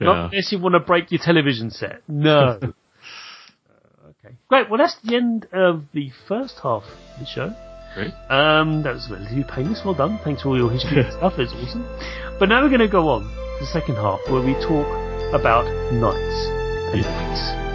yeah. 0.00 0.28
unless 0.30 0.52
you 0.52 0.58
want 0.58 0.74
to 0.74 0.80
break 0.80 1.10
your 1.12 1.20
television 1.22 1.70
set. 1.70 2.02
No. 2.08 2.58
Uh, 3.68 4.08
okay. 4.26 4.34
Great. 4.48 4.68
Well, 4.70 4.78
that's 4.78 4.96
the 5.04 5.16
end 5.16 5.46
of 5.52 5.84
the 5.92 6.10
first 6.28 6.54
half 6.62 6.82
of 6.84 7.20
the 7.20 7.26
show. 7.26 7.54
Great. 7.96 8.12
Um, 8.28 8.82
that 8.82 8.92
was 8.92 9.08
relatively 9.10 9.42
painless. 9.44 9.80
Well 9.82 9.94
done. 9.94 10.20
Thanks 10.22 10.42
for 10.42 10.50
all 10.50 10.58
your 10.58 10.70
history 10.70 11.00
and 11.00 11.10
stuff. 11.16 11.32
It's 11.38 11.54
awesome. 11.54 11.88
But 12.38 12.50
now 12.50 12.62
we're 12.62 12.68
going 12.68 12.80
to 12.84 12.88
go 12.88 13.08
on 13.08 13.22
to 13.22 13.56
the 13.58 13.66
second 13.72 13.94
half 13.94 14.20
where 14.28 14.42
we 14.42 14.52
talk 14.60 14.84
about 15.32 15.64
knights 15.94 16.46
and 16.92 17.00
knights. 17.00 17.65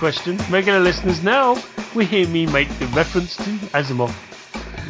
Question. 0.00 0.38
Regular 0.50 0.80
listeners 0.80 1.22
now 1.22 1.52
will 1.94 2.06
hear 2.06 2.26
me 2.26 2.46
make 2.46 2.68
the 2.78 2.90
reference 2.96 3.36
to 3.36 3.44
Asimov. 3.76 4.08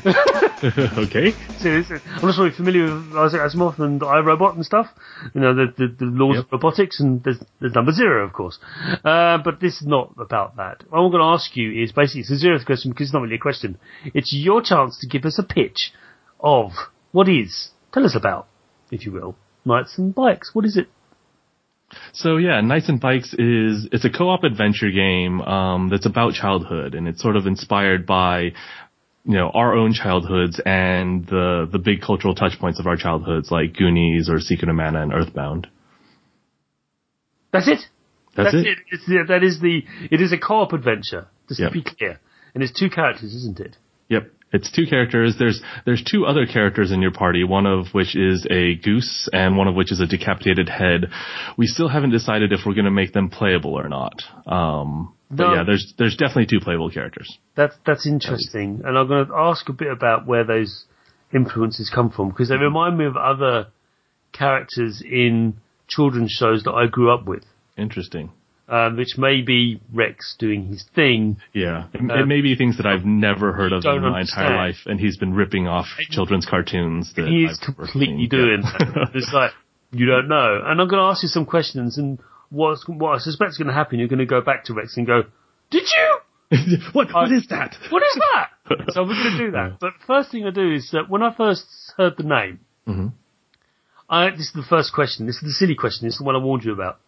okay. 0.98 1.32
So 1.58 1.68
I'm 1.68 2.22
not 2.22 2.36
you're 2.38 2.52
familiar 2.52 2.84
with 2.84 3.16
Isaac 3.16 3.40
Asimov 3.40 3.80
and 3.80 4.00
I, 4.04 4.20
Robot 4.20 4.54
and 4.54 4.64
stuff. 4.64 4.86
You 5.34 5.40
know, 5.40 5.52
the, 5.52 5.66
the, 5.76 5.88
the 5.98 6.04
laws 6.04 6.36
Yep. 6.36 6.44
of 6.44 6.52
robotics 6.52 7.00
and 7.00 7.24
there's, 7.24 7.38
there's 7.60 7.74
number 7.74 7.90
zero, 7.90 8.24
of 8.24 8.32
course. 8.32 8.60
Uh, 9.04 9.38
but 9.44 9.60
this 9.60 9.80
is 9.80 9.86
not 9.88 10.14
about 10.16 10.56
that. 10.58 10.84
What 10.88 11.00
I'm 11.00 11.10
going 11.10 11.22
to 11.22 11.26
ask 11.34 11.56
you 11.56 11.82
is 11.82 11.90
basically, 11.90 12.20
it's 12.20 12.30
a 12.30 12.46
zeroth 12.46 12.64
question 12.64 12.92
because 12.92 13.08
it's 13.08 13.12
not 13.14 13.22
really 13.22 13.34
a 13.34 13.38
question. 13.40 13.80
It's 14.14 14.32
your 14.32 14.62
chance 14.62 14.96
to 15.00 15.08
give 15.08 15.24
us 15.24 15.40
a 15.40 15.42
pitch 15.42 15.92
of 16.38 16.70
what 17.10 17.28
is, 17.28 17.70
tell 17.92 18.04
us 18.06 18.14
about, 18.14 18.46
if 18.92 19.04
you 19.04 19.10
will, 19.10 19.34
Knights 19.64 19.98
and 19.98 20.14
Bikes. 20.14 20.54
What 20.54 20.64
is 20.64 20.76
it? 20.76 20.86
So 22.12 22.36
yeah, 22.36 22.60
Knights 22.60 22.88
and 22.88 23.00
Bikes 23.00 23.34
is 23.34 23.88
it's 23.92 24.04
a 24.04 24.10
co-op 24.10 24.44
adventure 24.44 24.90
game 24.90 25.40
um, 25.40 25.88
that's 25.88 26.06
about 26.06 26.34
childhood, 26.34 26.94
and 26.94 27.08
it's 27.08 27.20
sort 27.22 27.36
of 27.36 27.46
inspired 27.46 28.06
by 28.06 28.52
you 29.24 29.34
know 29.36 29.50
our 29.50 29.74
own 29.74 29.92
childhoods 29.92 30.60
and 30.64 31.26
the 31.26 31.68
the 31.70 31.78
big 31.78 32.00
cultural 32.00 32.34
touch 32.34 32.58
points 32.58 32.78
of 32.80 32.86
our 32.86 32.96
childhoods, 32.96 33.50
like 33.50 33.76
Goonies 33.76 34.28
or 34.30 34.40
Secret 34.40 34.68
of 34.68 34.76
Mana 34.76 35.02
and 35.02 35.12
Earthbound. 35.12 35.66
That's 37.52 37.68
it? 37.68 37.80
That's, 38.36 38.54
it. 38.54 38.78
It's 38.90 39.06
the, 39.06 39.24
that 39.26 39.42
is 39.42 39.60
the, 39.60 39.82
it 40.10 40.20
is 40.20 40.32
a 40.32 40.38
co-op 40.38 40.72
adventure, 40.72 41.26
just 41.48 41.60
Yep. 41.60 41.72
to 41.72 41.74
be 41.74 41.82
clear. 41.82 42.20
And 42.54 42.62
it's 42.62 42.72
two 42.78 42.88
characters, 42.88 43.34
isn't 43.34 43.58
it? 43.58 43.76
Yep. 44.08 44.30
It's 44.52 44.70
two 44.70 44.86
characters. 44.86 45.36
There's 45.38 45.62
there's 45.84 46.02
two 46.02 46.26
other 46.26 46.44
characters 46.46 46.90
in 46.90 47.00
your 47.00 47.12
party, 47.12 47.44
one 47.44 47.66
of 47.66 47.86
which 47.92 48.16
is 48.16 48.46
a 48.50 48.74
goose 48.76 49.28
and 49.32 49.56
one 49.56 49.68
of 49.68 49.74
which 49.74 49.92
is 49.92 50.00
a 50.00 50.06
decapitated 50.06 50.68
head. 50.68 51.06
We 51.56 51.66
still 51.66 51.88
haven't 51.88 52.10
decided 52.10 52.52
if 52.52 52.60
we're 52.66 52.74
going 52.74 52.84
to 52.86 52.90
make 52.90 53.12
them 53.12 53.28
playable 53.30 53.74
or 53.78 53.88
not. 53.88 54.22
Um, 54.46 55.14
but 55.30 55.44
No. 55.46 55.54
yeah, 55.54 55.62
there's 55.64 55.94
there's 55.98 56.16
definitely 56.16 56.46
two 56.46 56.60
playable 56.64 56.90
characters. 56.90 57.38
That's 57.54 57.76
that's 57.86 58.06
interesting, 58.06 58.82
and 58.84 58.98
I'm 58.98 59.06
going 59.06 59.26
to 59.26 59.34
ask 59.34 59.68
a 59.68 59.72
bit 59.72 59.88
about 59.92 60.26
where 60.26 60.42
those 60.44 60.86
influences 61.32 61.90
come 61.94 62.10
from 62.10 62.30
because 62.30 62.48
they 62.48 62.56
remind 62.56 62.98
me 62.98 63.04
of 63.04 63.16
other 63.16 63.68
characters 64.32 65.00
in 65.04 65.54
children's 65.86 66.32
shows 66.32 66.64
that 66.64 66.72
I 66.72 66.86
grew 66.86 67.12
up 67.12 67.26
with, 67.26 67.44
Interesting. 67.76 68.30
Um, 68.70 68.96
which 68.96 69.18
may 69.18 69.42
be 69.42 69.80
Rex 69.92 70.36
doing 70.38 70.66
his 70.68 70.84
thing. 70.94 71.38
Yeah, 71.52 71.88
it, 71.92 72.00
Uh, 72.10 72.22
it 72.22 72.26
may 72.26 72.40
be 72.40 72.54
things 72.54 72.76
that 72.78 72.86
I've 72.86 73.04
never 73.04 73.52
heard 73.52 73.72
of 73.72 73.84
in 73.84 74.02
my 74.02 74.20
entire 74.20 74.56
life, 74.56 74.86
and 74.86 74.98
he's 75.00 75.16
been 75.16 75.34
ripping 75.34 75.66
off 75.66 75.86
children's 76.10 76.46
cartoons. 76.46 77.12
That 77.16 77.26
He 77.28 77.44
is 77.44 77.58
I've 77.60 77.74
completely 77.76 78.26
doing. 78.28 78.62
It's 79.14 79.32
like 79.32 79.50
you 79.92 80.06
don't 80.06 80.28
know, 80.28 80.60
and 80.64 80.80
I'm 80.80 80.88
going 80.88 81.00
to 81.02 81.08
ask 81.10 81.22
you 81.22 81.28
some 81.28 81.44
questions, 81.46 81.98
and 81.98 82.18
what's, 82.50 82.86
what 82.86 83.16
I 83.16 83.18
suspect 83.18 83.50
is 83.50 83.58
going 83.58 83.68
to 83.68 83.74
happen, 83.74 83.98
you're 83.98 84.08
going 84.08 84.20
to 84.20 84.26
go 84.26 84.40
back 84.40 84.64
to 84.66 84.74
Rex 84.74 84.96
and 84.96 85.06
go, 85.06 85.24
"Did 85.70 85.82
you?" 85.96 86.18
what? 86.92 87.12
What 87.12 87.32
is 87.32 87.46
that? 87.50 87.76
What 87.90 88.02
is 88.02 88.14
that? 88.32 88.50
so 88.92 89.02
we're 89.02 89.14
going 89.14 89.36
to 89.36 89.44
do 89.46 89.50
that. 89.52 89.78
But 89.80 89.94
first 90.06 90.30
thing 90.30 90.44
I 90.46 90.50
do 90.50 90.72
is 90.72 90.90
that 90.92 91.08
when 91.08 91.22
I 91.22 91.34
first 91.34 91.66
heard 91.96 92.14
the 92.16 92.22
name, 92.24 92.60
Mhm. 92.86 93.12
I, 94.08 94.30
this 94.30 94.46
is 94.48 94.52
the 94.52 94.62
first 94.68 94.92
question. 94.92 95.26
This 95.26 95.36
is 95.36 95.42
the 95.42 95.50
silly 95.52 95.74
question. 95.76 96.06
This 96.06 96.14
is 96.14 96.18
the 96.18 96.24
one 96.24 96.34
I 96.34 96.38
warned 96.38 96.64
you 96.64 96.72
about. 96.72 96.98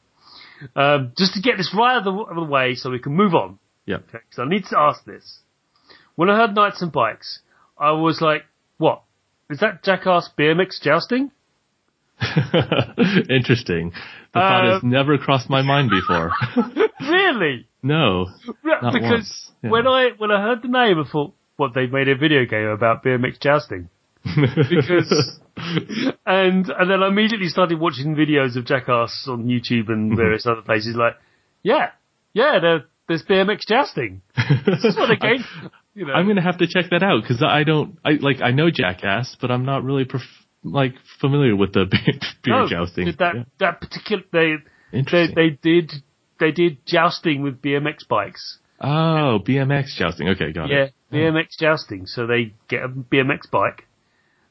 Um, 0.77 1.13
just 1.17 1.35
to 1.35 1.41
get 1.41 1.57
this 1.57 1.75
right 1.77 1.97
out 1.97 1.99
of 1.99 2.05
the, 2.05 2.11
out 2.13 2.29
of 2.31 2.37
the 2.37 2.43
way 2.45 2.75
so 2.75 2.91
we 2.91 2.99
can 2.99 3.15
move 3.15 3.35
on. 3.35 3.59
Yeah. 3.87 3.97
Okay, 3.97 4.19
so 4.31 4.43
I 4.43 4.49
need 4.49 4.65
to 4.67 4.79
ask 4.79 5.05
this. 5.05 5.41
When 6.15 6.31
I 6.31 6.37
heard 6.37 6.55
Knights 6.55 6.83
and 6.83 6.93
Bikes, 6.93 7.41
I 7.79 7.93
was 7.93 8.21
like, 8.21 8.45
what? 8.79 9.03
Is 9.51 9.61
that 9.61 9.83
jackass 9.83 10.31
BMX 10.39 10.81
jousting? 10.81 11.31
Interesting. 13.29 13.91
The 14.33 14.41
thought 14.41 14.65
Uh, 14.67 14.73
has 14.75 14.83
never 14.83 15.19
crossed 15.19 15.51
my 15.51 15.63
mind 15.63 15.91
before. 15.91 16.33
Really? 17.01 17.67
no. 17.83 18.27
Because 18.63 19.51
yeah. 19.63 19.71
when 19.71 19.89
I 19.89 20.11
when 20.17 20.31
I 20.31 20.41
heard 20.41 20.63
the 20.63 20.69
name, 20.69 21.01
I 21.01 21.11
thought, 21.11 21.35
what 21.57 21.75
they've 21.75 21.91
made 21.91 22.09
a 22.09 22.15
video 22.17 22.45
game 22.47 22.69
about 22.69 23.03
BMX 23.05 23.41
jousting. 23.41 23.89
Because 24.71 25.41
and 26.27 26.69
and 26.69 26.91
then 26.91 27.03
I 27.03 27.09
immediately 27.09 27.49
started 27.49 27.79
watching 27.79 28.15
videos 28.15 28.57
of 28.57 28.65
Jackass 28.65 29.27
on 29.29 29.47
YouTube 29.47 29.89
and 29.89 30.11
mm-hmm. 30.11 30.17
various 30.17 30.47
other 30.47 30.63
places. 30.63 30.97
Like, 30.97 31.15
yeah, 31.63 31.91
yeah, 32.33 32.59
there, 32.61 32.85
there's 33.09 33.23
BMX 33.25 33.61
jousting. 33.69 34.23
This 34.67 34.85
is 34.85 34.97
what 34.97 35.11
a 35.17 35.17
game. 35.17 35.45
You 35.95 36.07
know, 36.07 36.15
I'm 36.15 36.27
gonna 36.27 36.43
have 36.43 36.59
to 36.59 36.67
check 36.67 36.91
that 36.91 37.03
out 37.03 37.23
because 37.23 37.43
I 37.47 37.65
don't. 37.65 37.99
I 38.05 38.13
like 38.13 38.41
I 38.41 38.53
know 38.53 38.71
Jackass, 38.71 39.37
but 39.41 39.51
I'm 39.51 39.65
not 39.65 39.85
really 39.85 40.07
like 40.65 40.95
familiar 41.21 41.55
with 41.57 41.73
the 41.73 41.85
beer, 41.91 42.21
beer 42.43 42.63
no, 42.63 42.69
jousting. 42.69 43.07
That 43.19 43.35
Yeah. 43.35 43.43
that 43.59 43.81
particular 43.81 44.25
they 44.33 44.57
they 44.93 45.27
they 45.35 45.51
did 45.63 45.93
they 46.41 46.51
did 46.51 46.85
jousting 46.87 47.43
with 47.43 47.61
BMX 47.61 48.09
bikes. 48.09 48.59
oh, 48.81 49.39
BMX 49.47 49.97
jousting. 49.97 50.29
Okay, 50.31 50.53
got 50.53 50.71
Yeah, 50.71 50.85
it. 50.85 50.95
Yeah, 51.11 51.19
BMX 51.19 51.59
jousting. 51.59 52.07
So 52.07 52.27
they 52.27 52.55
get 52.69 52.85
a 52.85 52.89
BMX 52.89 53.51
bike, 53.51 53.87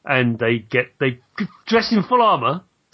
and 0.06 0.38
they 0.40 0.60
get 0.60 0.94
they 1.00 1.20
dress 1.68 1.92
in 1.92 2.04
full 2.04 2.22
armor 2.22 2.62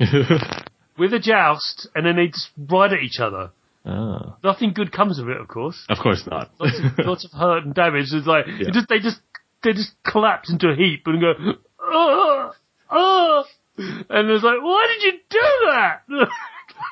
with 0.97 1.13
a 1.13 1.19
joust, 1.19 1.87
and 1.95 2.05
then 2.05 2.15
they 2.15 2.27
just 2.27 2.49
ride 2.69 2.93
at 2.93 2.99
each 2.99 3.19
other. 3.19 3.51
oh, 3.85 4.35
Nothing 4.43 4.73
good 4.73 4.91
comes 4.91 5.19
of 5.19 5.29
it, 5.29 5.37
of 5.39 5.47
course. 5.47 5.85
of 5.89 5.97
course 5.99 6.23
not. 6.29 6.51
Lots 6.59 6.79
of, 6.99 7.05
lots 7.05 7.25
of 7.25 7.31
hurt 7.31 7.63
and 7.65 7.73
damage. 7.73 8.07
It's 8.11 8.27
like 8.27 8.45
Yeah. 8.47 8.69
just 8.73 8.89
they 8.89 8.99
just 8.99 9.19
they 9.63 9.73
just 9.73 9.91
collapse 10.05 10.51
into 10.51 10.69
a 10.69 10.75
heap 10.75 11.03
and 11.07 11.19
go, 11.21 11.33
oh, 11.81 12.51
oh, 12.91 13.43
and 13.77 14.29
it's 14.29 14.43
like, 14.43 14.61
why 14.61 14.87
did 14.93 15.03
you 15.13 15.19
do 15.29 15.39
that? 15.71 16.01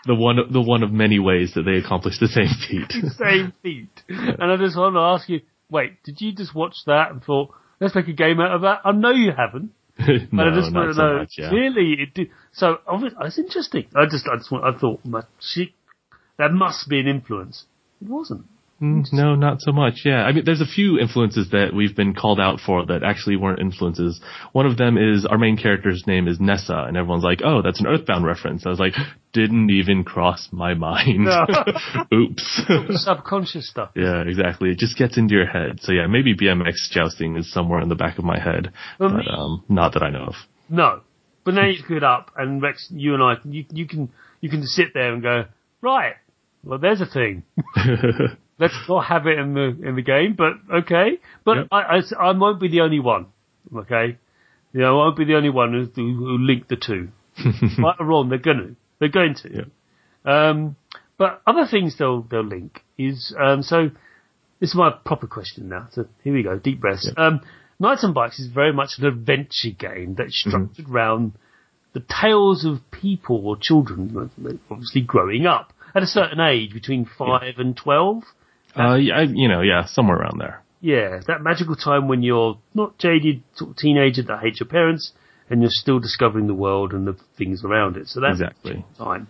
the 0.06 0.15
one, 0.15 0.38
the 0.51 0.62
one 0.62 0.84
of 0.84 0.91
many 0.91 1.19
ways 1.19 1.54
that 1.56 1.63
they 1.63 1.73
accomplish 1.78 2.19
the 2.19 2.28
same 2.28 2.47
feat. 2.67 2.91
Same 3.17 3.54
feat. 3.62 3.89
And 4.10 4.51
I 4.51 4.57
just 4.57 4.78
want 4.78 4.95
to 4.95 4.99
ask 4.99 5.28
you, 5.30 5.41
wait, 5.70 6.01
did 6.03 6.22
you 6.22 6.32
just 6.34 6.53
watch 6.55 6.76
that 6.88 7.11
and 7.11 7.24
thought, 7.24 7.53
let's 7.80 7.93
make 7.95 8.07
a 8.07 8.13
game 8.13 8.39
out 8.39 8.51
of 8.55 8.61
that? 8.61 8.82
I 8.86 8.91
know 8.93 9.11
you 9.11 9.32
haven't. 9.36 9.72
no, 10.00 10.06
But 10.32 10.48
I 10.48 10.56
just 10.56 10.74
want 10.74 10.96
to 10.96 11.02
know. 11.02 11.18
much. 11.20 11.36
Yeah. 11.38 11.50
Clearly, 11.50 11.96
it 12.00 12.14
did. 12.14 12.28
So 12.52 12.78
obviously, 12.88 13.18
that's 13.22 13.39
interesting. 13.39 13.86
I 13.96 14.06
just, 14.06 14.28
I 14.28 14.38
just, 14.38 14.52
want, 14.52 14.66
I 14.66 14.78
thought, 14.78 15.06
my, 15.06 15.24
she, 15.39 15.74
that 16.38 16.52
must 16.52 16.89
be 16.89 17.00
an 17.00 17.08
influence. 17.08 17.66
It 18.02 18.10
wasn't. 18.10 18.46
Mm, 18.82 19.05
No, 19.13 19.36
not 19.36 19.61
so 19.61 19.71
much. 19.71 20.01
Yeah. 20.03 20.23
I 20.23 20.34
mean, 20.34 20.43
there's 20.45 20.59
a 20.61 20.65
few 20.65 20.99
influences 20.99 21.49
that 21.51 21.73
we've 21.73 21.95
been 21.95 22.13
called 22.13 22.39
out 22.41 22.59
for 22.59 22.86
that 22.88 23.03
actually 23.03 23.38
weren't 23.38 23.59
influences. 23.59 24.19
One 24.51 24.65
of 24.65 24.76
them 24.78 24.97
is 24.97 25.26
our 25.26 25.38
main 25.38 25.55
character's 25.57 26.03
name 26.05 26.28
is 26.28 26.39
Nessa, 26.41 26.84
and 26.88 26.97
everyone's 26.97 27.23
like, 27.23 27.39
oh, 27.43 27.61
that's 27.61 27.80
an 27.80 27.88
Earthbound 27.88 28.26
reference. 28.26 28.65
I 28.65 28.69
was 28.69 28.80
like, 28.80 28.93
didn't 29.32 29.69
even 29.69 30.03
cross 30.03 30.49
my 30.51 30.73
mind. 30.73 31.23
No. 31.26 31.45
Oops. 32.13 32.61
Subconscious 33.03 33.69
stuff. 33.69 33.91
yeah, 33.95 34.23
exactly. 34.28 34.71
It 34.71 34.78
just 34.78 34.97
gets 34.97 35.17
into 35.17 35.36
your 35.36 35.45
head. 35.47 35.80
So 35.82 35.91
yeah, 35.93 36.07
maybe 36.07 36.36
BMX 36.36 36.89
jousting 36.91 37.38
is 37.38 37.51
somewhere 37.51 37.82
in 37.82 37.88
the 37.89 37.95
back 37.95 38.17
of 38.17 38.26
my 38.26 38.39
head, 38.39 38.71
For 38.97 39.09
but 39.09 39.28
um, 39.32 39.63
not 39.69 39.93
that 39.93 40.03
I 40.03 40.09
know 40.09 40.26
of. 40.26 40.36
No. 40.69 41.01
But 41.45 41.53
now 41.53 41.65
you 41.67 41.78
it 41.95 42.03
up, 42.03 42.32
and 42.36 42.61
Rex, 42.61 42.88
you 42.89 43.13
and 43.13 43.21
I, 43.23 43.36
you, 43.45 43.65
you 43.71 43.88
can, 43.88 44.09
you 44.41 44.49
can 44.49 44.63
sit 44.65 44.93
there 44.93 45.13
and 45.13 45.21
go, 45.21 45.45
right. 45.80 46.15
Well, 46.63 46.80
there's 46.80 47.01
a 47.01 47.05
thing. 47.05 47.43
Let's 48.58 48.76
not 48.88 49.06
have 49.06 49.28
it 49.28 49.38
in 49.38 49.53
the 49.53 49.88
in 49.88 49.95
the 49.95 50.01
game, 50.01 50.36
but 50.38 50.53
okay. 50.84 51.20
But 51.43 51.58
Yep. 51.58 51.68
I, 51.72 51.82
I, 51.82 52.01
I 52.20 52.32
won't 52.32 52.60
be 52.60 52.70
the 52.70 52.82
only 52.82 52.99
one. 52.99 53.28
Okay, 53.76 54.18
you 54.72 54.80
know, 54.82 55.01
I 55.01 55.06
won't 55.06 55.18
be 55.18 55.26
the 55.26 55.36
only 55.36 55.49
one 55.49 55.74
who, 55.74 55.86
who, 55.93 56.16
who 56.16 56.38
link 56.38 56.68
the 56.68 56.78
two. 56.78 57.10
right 57.84 57.95
or 57.99 58.06
wrong, 58.06 58.30
they're 58.30 58.38
gonna, 58.38 58.76
they're 58.99 59.10
going 59.10 59.36
to. 59.43 59.53
Yep. 59.53 59.68
Um, 60.24 60.76
but 61.18 61.41
other 61.45 61.68
things 61.70 61.97
they'll 61.97 62.22
they'll 62.22 62.45
link 62.45 62.84
is 62.97 63.36
um, 63.39 63.62
so. 63.64 63.89
This 64.62 64.70
is 64.70 64.76
my 64.76 64.89
proper 64.89 65.28
question 65.28 65.68
now. 65.68 65.89
So 65.91 66.08
here 66.24 66.34
we 66.34 66.41
go. 66.41 66.58
Deep 66.58 66.80
breaths. 66.80 67.12
Um, 67.18 67.41
Knights 67.78 68.06
and 68.06 68.14
Bikes 68.14 68.39
is 68.39 68.47
very 68.47 68.72
much 68.72 68.91
an 68.97 69.06
adventure 69.06 69.72
game 69.78 70.16
that's 70.18 70.39
structured 70.39 70.89
around 70.89 71.34
the 71.91 71.99
tales 72.22 72.64
of 72.64 72.80
people 72.89 73.45
or 73.45 73.58
children, 73.60 74.32
obviously 74.72 75.01
growing 75.01 75.45
up 75.45 75.74
at 75.93 76.03
a 76.03 76.08
certain 76.08 76.39
age, 76.39 76.74
between 76.74 77.06
five 77.06 77.56
and 77.58 77.76
twelve. 77.76 78.24
Uh, 78.78 78.95
yeah, 78.95 79.21
you 79.21 79.47
know, 79.47 79.61
yeah, 79.61 79.86
somewhere 79.86 80.17
around 80.17 80.39
there. 80.39 80.61
Yeah, 80.82 81.19
that 81.28 81.41
magical 81.41 81.76
time 81.76 82.07
when 82.07 82.21
you're 82.21 82.59
not 82.73 82.97
jaded 82.97 83.43
sort 83.55 83.71
of 83.71 83.78
teenager 83.78 84.21
that 84.23 84.41
hates 84.41 84.59
your 84.59 84.67
parents 84.67 85.13
and 85.49 85.61
you're 85.61 85.71
still 85.71 85.99
discovering 85.99 86.47
the 86.47 86.53
world 86.53 86.93
and 86.93 87.07
the 87.07 87.17
things 87.38 87.63
around 87.63 87.97
it. 87.97 88.07
So 88.07 88.19
that's 88.19 88.41
Exactly. 88.41 88.86
time. 88.97 89.28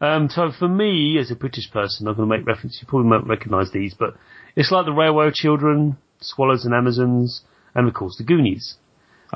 Um, 0.00 0.28
so 0.28 0.50
for 0.56 0.68
me, 0.68 1.18
as 1.18 1.30
a 1.30 1.34
British 1.34 1.70
person, 1.70 2.06
I'm 2.06 2.14
going 2.14 2.28
to 2.28 2.36
make 2.36 2.46
reference. 2.46 2.78
You 2.80 2.86
probably 2.86 3.08
won't 3.08 3.26
recognise 3.26 3.70
these, 3.72 3.94
but 3.94 4.14
it's 4.54 4.70
like 4.70 4.84
the 4.84 4.92
Railway 4.92 5.30
Children, 5.32 5.96
Swallows 6.20 6.64
and 6.64 6.74
Amazons, 6.74 7.42
and 7.74 7.88
of 7.88 7.94
course 7.94 8.16
the 8.18 8.24
Goonies. 8.24 8.76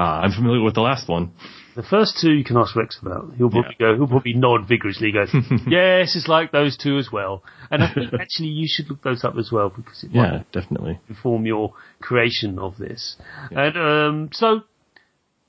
Uh, 0.01 0.23
I'm 0.25 0.33
familiar 0.33 0.63
with 0.63 0.75
the 0.75 0.81
last 0.81 1.09
one. 1.09 1.33
The 1.77 1.83
first 1.83 2.19
two 2.21 2.33
you 2.33 2.43
can 2.43 2.57
ask 2.57 2.75
Rex 2.75 2.99
about. 3.01 3.33
He'll 3.37 3.51
probably 3.51 3.77
go. 3.79 3.95
He'll 3.97 4.07
probably 4.09 4.33
nod 4.33 4.67
vigorously. 4.67 5.13
Go, 5.13 5.25
yes, 5.69 6.17
it's 6.17 6.27
like 6.27 6.53
those 6.53 6.77
two 6.77 6.97
as 6.99 7.09
well. 7.13 7.43
And 7.71 7.83
I 7.85 7.93
think 7.93 8.13
actually 8.21 8.49
you 8.49 8.67
should 8.69 8.89
look 8.89 9.03
those 9.03 9.25
up 9.25 9.37
as 9.37 9.51
well 9.53 9.69
because 9.69 10.03
it 10.03 10.13
might 10.15 10.33
Yeah, 10.33 10.43
definitely. 10.53 10.99
inform 11.09 11.45
your 11.47 11.75
creation 12.01 12.59
of 12.59 12.79
this. 12.79 13.17
And 13.51 13.77
um, 13.77 14.29
so, 14.33 14.63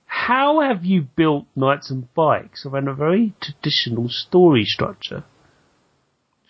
how 0.06 0.60
have 0.60 0.84
you 0.84 1.04
built 1.16 1.46
Knights 1.56 1.90
and 1.90 2.14
Bikes 2.14 2.66
around 2.66 2.88
a 2.90 2.94
very 2.94 3.34
traditional 3.42 4.10
story 4.10 4.66
structure? 4.66 5.24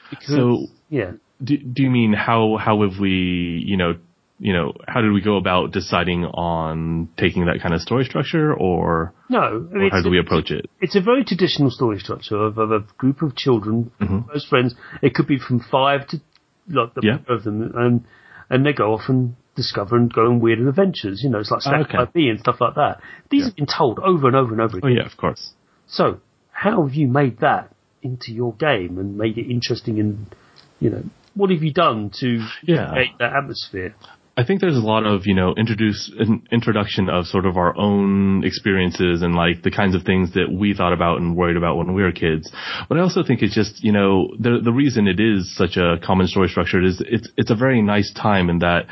Because, 0.09 0.27
So- 0.27 0.65
yeah, 0.89 1.11
Do, 1.41 1.55
do 1.57 1.83
you 1.83 1.89
mean 1.89 2.13
how 2.13 2.57
how 2.57 2.81
have 2.81 2.99
we 2.99 3.63
you 3.65 3.77
know 3.77 3.93
you 4.41 4.53
know 4.53 4.73
how 4.87 5.01
did 5.01 5.11
we 5.11 5.21
go 5.21 5.37
about 5.37 5.71
deciding 5.71 6.25
on 6.25 7.07
taking 7.15 7.45
that 7.45 7.59
kind 7.61 7.75
of 7.75 7.81
story 7.81 8.03
structure 8.05 8.51
or 8.51 9.13
No, 9.29 9.69
or 9.71 9.89
how 9.91 10.01
do 10.01 10.09
we 10.09 10.19
approach 10.19 10.49
it? 10.49 10.65
It's 10.81 10.95
a 10.95 11.01
very 11.01 11.23
traditional 11.23 11.69
story 11.69 11.99
structure 11.99 12.37
of, 12.37 12.57
of 12.57 12.71
a 12.71 12.79
group 12.97 13.21
of 13.21 13.35
children, 13.35 13.91
mm-hmm. 14.01 14.29
close 14.29 14.45
friends. 14.47 14.73
It 15.03 15.13
could 15.13 15.27
be 15.27 15.37
from 15.37 15.59
five 15.59 16.07
to 16.07 16.17
like 16.67 16.95
the 16.95 17.01
Yeah. 17.03 17.33
of 17.33 17.43
them, 17.43 17.71
and 17.75 18.03
and 18.49 18.65
they 18.65 18.73
go 18.73 18.93
off 18.95 19.09
and 19.09 19.35
discover 19.55 19.95
and 19.95 20.11
go 20.11 20.25
on 20.25 20.39
weird 20.39 20.59
adventures. 20.59 21.21
You 21.23 21.29
know, 21.29 21.39
it's 21.39 21.51
like 21.51 21.61
oh, 21.67 21.69
Stack 21.83 21.93
okay. 21.93 22.11
by 22.11 22.21
and 22.31 22.39
stuff 22.39 22.57
like 22.59 22.73
that. 22.75 22.99
These 23.29 23.45
have 23.45 23.55
been 23.55 23.67
told 23.67 23.99
over 23.99 24.25
and 24.25 24.35
over 24.35 24.53
and 24.53 24.61
over 24.61 24.79
again. 24.79 24.91
Oh 24.91 24.93
yeah, 25.01 25.05
of 25.05 25.17
course. 25.17 25.53
So, 25.85 26.19
how 26.51 26.83
have 26.87 26.95
you 26.95 27.07
made 27.07 27.41
that 27.41 27.75
into 28.01 28.31
your 28.31 28.53
game 28.53 28.97
and 28.97 29.19
made 29.19 29.37
it 29.37 29.51
interesting? 29.51 29.99
And 29.99 30.35
you 30.79 30.89
know, 30.89 31.03
what 31.35 31.51
have 31.51 31.61
you 31.61 31.73
done 31.73 32.09
to 32.21 32.43
Yeah. 32.63 32.89
create 32.91 33.19
that 33.19 33.33
atmosphere? 33.33 33.93
I 34.37 34.45
think 34.45 34.61
there's 34.61 34.77
a 34.77 34.81
lot 34.81 35.05
of, 35.05 35.23
you 35.25 35.35
know, 35.35 35.53
introduce 35.57 36.09
an 36.17 36.47
introduction 36.51 37.09
of 37.09 37.25
sort 37.25 37.45
of 37.45 37.57
our 37.57 37.77
own 37.77 38.45
experiences 38.45 39.21
and 39.21 39.35
like 39.35 39.61
the 39.61 39.71
kinds 39.71 39.93
of 39.93 40.03
things 40.03 40.33
that 40.33 40.47
we 40.51 40.73
thought 40.73 40.93
about 40.93 41.19
and 41.19 41.35
worried 41.35 41.57
about 41.57 41.75
when 41.75 41.93
we 41.93 42.01
were 42.01 42.13
kids. 42.13 42.49
But 42.87 42.97
I 42.97 43.01
also 43.01 43.23
think 43.23 43.41
it's 43.41 43.53
just, 43.53 43.83
you 43.83 43.91
know, 43.91 44.29
the 44.39 44.61
the 44.63 44.71
reason 44.71 45.07
it 45.07 45.19
is 45.19 45.53
such 45.55 45.75
a 45.75 45.97
common 46.03 46.27
story 46.27 46.47
structure 46.47 46.81
is 46.81 47.03
it's 47.05 47.27
it's 47.35 47.51
a 47.51 47.55
very 47.55 47.81
nice 47.81 48.11
time 48.13 48.49
in 48.49 48.59
that 48.59 48.85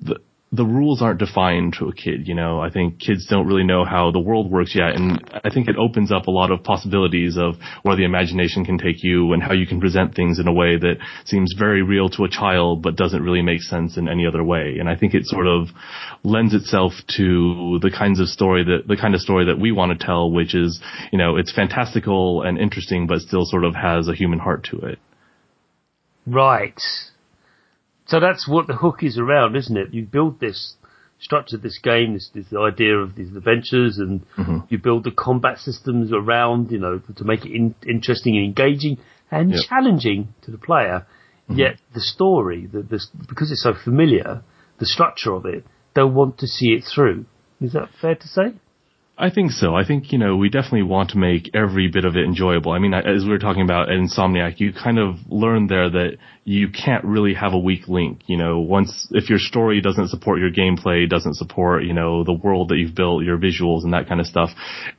the 0.00 0.16
the 0.52 0.64
rules 0.64 1.00
aren't 1.00 1.20
defined 1.20 1.76
to 1.78 1.86
a 1.86 1.94
kid, 1.94 2.26
you 2.26 2.34
know. 2.34 2.58
I 2.60 2.70
think 2.70 2.98
kids 2.98 3.26
don't 3.26 3.46
really 3.46 3.62
know 3.62 3.84
how 3.84 4.10
the 4.10 4.18
world 4.18 4.50
works 4.50 4.74
yet, 4.74 4.96
and 4.96 5.22
I 5.44 5.48
think 5.48 5.68
it 5.68 5.76
opens 5.76 6.10
up 6.10 6.26
a 6.26 6.32
lot 6.32 6.50
of 6.50 6.64
possibilities 6.64 7.36
of 7.38 7.54
where 7.82 7.94
the 7.94 8.04
imagination 8.04 8.64
can 8.64 8.76
take 8.76 9.04
you 9.04 9.32
and 9.32 9.40
how 9.40 9.52
you 9.52 9.64
can 9.64 9.78
present 9.78 10.16
things 10.16 10.40
in 10.40 10.48
a 10.48 10.52
way 10.52 10.76
that 10.76 10.96
seems 11.24 11.54
very 11.56 11.82
real 11.82 12.08
to 12.10 12.24
a 12.24 12.28
child 12.28 12.82
but 12.82 12.96
doesn't 12.96 13.22
really 13.22 13.42
make 13.42 13.62
sense 13.62 13.96
in 13.96 14.08
any 14.08 14.26
other 14.26 14.42
way. 14.42 14.78
And 14.80 14.88
I 14.88 14.96
think 14.96 15.14
it 15.14 15.24
sort 15.26 15.46
of 15.46 15.68
lends 16.24 16.52
itself 16.52 16.94
to 17.16 17.78
the 17.80 17.90
kinds 17.96 18.18
of 18.18 18.26
story 18.26 18.64
that 18.64 18.88
the 18.88 18.96
kind 18.96 19.14
of 19.14 19.20
story 19.20 19.44
that 19.46 19.60
we 19.60 19.70
want 19.70 19.96
to 19.96 20.04
tell, 20.04 20.32
which 20.32 20.56
is, 20.56 20.80
you 21.12 21.18
know, 21.18 21.36
it's 21.36 21.54
fantastical 21.54 22.42
and 22.42 22.58
interesting 22.58 23.06
but 23.06 23.20
still 23.20 23.44
sort 23.44 23.64
of 23.64 23.76
has 23.76 24.08
a 24.08 24.16
human 24.16 24.40
heart 24.40 24.66
to 24.72 24.78
it. 24.78 24.98
Right. 26.26 26.80
So 28.10 28.18
that's 28.18 28.48
what 28.48 28.66
the 28.66 28.74
hook 28.74 29.04
is 29.04 29.18
around, 29.18 29.54
isn't 29.54 29.76
it? 29.76 29.94
You 29.94 30.04
build 30.04 30.40
this 30.40 30.74
structure, 31.20 31.56
this 31.56 31.78
game, 31.78 32.14
this, 32.14 32.28
this 32.34 32.46
idea 32.52 32.96
of 32.96 33.14
these 33.14 33.28
adventures, 33.36 33.98
and 33.98 34.26
mm-hmm. 34.36 34.58
you 34.68 34.78
build 34.78 35.04
the 35.04 35.12
combat 35.12 35.58
systems 35.58 36.10
around, 36.12 36.72
you 36.72 36.78
know, 36.78 37.00
to 37.16 37.24
make 37.24 37.46
it 37.46 37.54
in, 37.54 37.76
interesting 37.88 38.36
and 38.36 38.44
engaging 38.46 38.98
and 39.30 39.52
Yep. 39.52 39.60
challenging 39.68 40.34
to 40.42 40.50
the 40.50 40.58
player. 40.58 41.06
Mm-hmm. 41.48 41.60
Yet 41.60 41.76
the 41.94 42.00
story, 42.00 42.66
the, 42.66 42.82
the, 42.82 43.00
because 43.28 43.52
it's 43.52 43.62
so 43.62 43.74
familiar, 43.74 44.42
the 44.80 44.86
structure 44.86 45.32
of 45.32 45.46
it, 45.46 45.64
they'll 45.94 46.10
want 46.10 46.38
to 46.38 46.48
see 46.48 46.70
it 46.72 46.82
through. 46.92 47.26
Is 47.60 47.74
that 47.74 47.90
fair 48.00 48.16
to 48.16 48.26
say? 48.26 48.54
I 49.20 49.28
think 49.28 49.50
so. 49.50 49.74
I 49.74 49.84
think, 49.84 50.12
you 50.12 50.18
know, 50.18 50.34
we 50.36 50.48
definitely 50.48 50.84
want 50.84 51.10
to 51.10 51.18
make 51.18 51.50
every 51.54 51.88
bit 51.88 52.06
of 52.06 52.16
it 52.16 52.24
enjoyable. 52.24 52.72
I 52.72 52.78
mean, 52.78 52.94
as 52.94 53.22
we 53.22 53.28
were 53.28 53.38
talking 53.38 53.60
about 53.60 53.90
at 53.90 53.98
Insomniac, 53.98 54.60
you 54.60 54.72
kind 54.72 54.98
of 54.98 55.16
learn 55.28 55.66
there 55.66 55.90
that 55.90 56.16
you 56.44 56.70
can't 56.70 57.04
really 57.04 57.34
have 57.34 57.52
a 57.52 57.58
weak 57.58 57.86
link. 57.86 58.22
You 58.28 58.38
know, 58.38 58.60
once, 58.60 59.08
if 59.10 59.28
your 59.28 59.38
story 59.38 59.82
doesn't 59.82 60.08
support 60.08 60.38
your 60.38 60.50
gameplay, 60.50 61.06
doesn't 61.06 61.34
support, 61.34 61.84
you 61.84 61.92
know, 61.92 62.24
the 62.24 62.32
world 62.32 62.70
that 62.70 62.78
you've 62.78 62.94
built, 62.94 63.22
your 63.22 63.36
visuals 63.36 63.84
and 63.84 63.92
that 63.92 64.08
kind 64.08 64.20
of 64.20 64.26
stuff, 64.26 64.50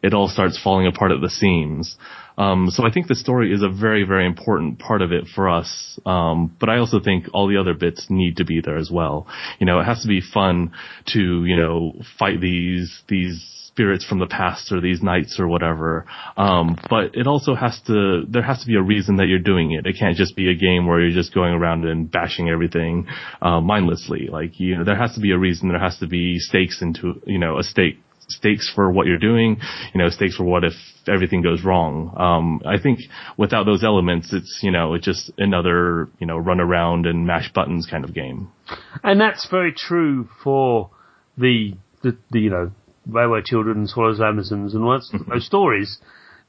it 0.04 0.14
all 0.14 0.28
starts 0.28 0.62
falling 0.62 0.86
apart 0.86 1.12
at 1.12 1.20
the 1.20 1.30
seams. 1.30 1.98
Um, 2.38 2.70
so 2.70 2.86
I 2.86 2.92
think 2.92 3.08
the 3.08 3.16
story 3.16 3.52
is 3.52 3.64
a 3.64 3.70
very, 3.70 4.04
very 4.04 4.28
important 4.28 4.78
part 4.78 5.02
of 5.02 5.12
it 5.12 5.30
for 5.34 5.50
us. 5.50 6.00
Um, 6.06 6.56
but 6.60 6.70
I 6.70 6.78
also 6.78 7.00
think 7.00 7.26
all 7.34 7.48
the 7.48 7.58
other 7.58 7.74
bits 7.74 8.06
need 8.12 8.38
to 8.38 8.46
be 8.46 8.62
there 8.62 8.78
as 8.78 8.92
well. 8.92 9.26
You 9.60 9.66
know, 9.66 9.80
it 9.80 9.86
has 9.86 10.04
to 10.04 10.08
be 10.08 10.22
fun 10.22 10.74
to, 11.08 11.44
you 11.44 11.58
know, 11.58 11.94
fight 12.20 12.40
these, 12.40 13.02
these 13.08 13.61
spirits 13.74 14.06
from 14.06 14.20
the 14.20 14.28
past 14.28 14.72
or 14.72 14.82
these 14.82 15.02
knights 15.02 15.40
or 15.40 15.48
whatever. 15.48 16.06
Um, 16.36 16.78
but 16.90 17.16
it 17.16 17.26
also 17.26 17.56
has 17.56 17.80
to, 17.88 18.24
there 18.28 18.44
has 18.44 18.60
to 18.62 18.68
be 18.68 18.76
a 18.76 18.82
reason 18.82 19.16
that 19.18 19.28
you're 19.28 19.40
doing 19.40 19.72
it. 19.72 19.86
It 19.86 19.96
can't 19.98 20.18
just 20.18 20.36
be 20.36 20.50
a 20.50 20.56
game 20.56 20.88
where 20.88 21.02
you're 21.02 21.12
just 21.12 21.34
going 21.34 21.54
around 21.54 21.86
and 21.86 22.12
bashing 22.12 22.50
everything, 22.50 23.08
uh, 23.42 23.62
mindlessly. 23.62 24.28
Like, 24.28 24.60
you 24.60 24.78
know, 24.78 24.84
there 24.84 24.98
has 24.98 25.16
to 25.16 25.22
be 25.22 25.32
a 25.32 25.38
reason. 25.38 25.70
There 25.70 25.80
has 25.80 25.98
to 26.00 26.08
be 26.08 26.38
stakes 26.40 26.82
into, 26.82 27.22
you 27.26 27.40
know, 27.40 27.58
a 27.58 27.64
stake 27.64 27.98
stakes 28.28 28.72
for 28.74 28.90
what 28.90 29.08
you're 29.08 29.18
doing, 29.18 29.58
you 29.94 29.98
know, 30.00 30.10
stakes 30.10 30.38
for 30.38 30.44
what 30.44 30.64
if 30.64 30.74
everything 31.08 31.42
goes 31.42 31.64
wrong. 31.64 32.14
Um, 32.18 32.62
I 32.66 32.82
think 32.82 33.00
without 33.38 33.66
those 33.66 33.84
elements, 33.84 34.32
it's, 34.32 34.60
you 34.62 34.72
know, 34.72 34.94
it's 34.94 35.06
just 35.06 35.32
another, 35.38 36.08
you 36.20 36.28
know, 36.28 36.38
run 36.38 36.60
around 36.60 37.06
and 37.06 37.26
mash 37.28 37.52
buttons 37.52 37.88
kind 37.90 38.06
of 38.06 38.14
game. 38.14 38.50
And 39.04 39.20
that's 39.20 39.48
very 39.50 39.74
true 39.74 40.30
for 40.44 40.92
the, 41.38 41.74
the, 42.04 42.18
the 42.30 42.40
you 42.40 42.50
know, 42.50 42.72
Railway 43.08 43.42
Children 43.44 43.80
and 43.80 43.90
Swallows 43.90 44.20
Amazons 44.22 44.74
and 44.74 44.84
all 44.84 45.00
Mm-hmm. 45.00 45.32
those 45.32 45.46
stories. 45.46 46.00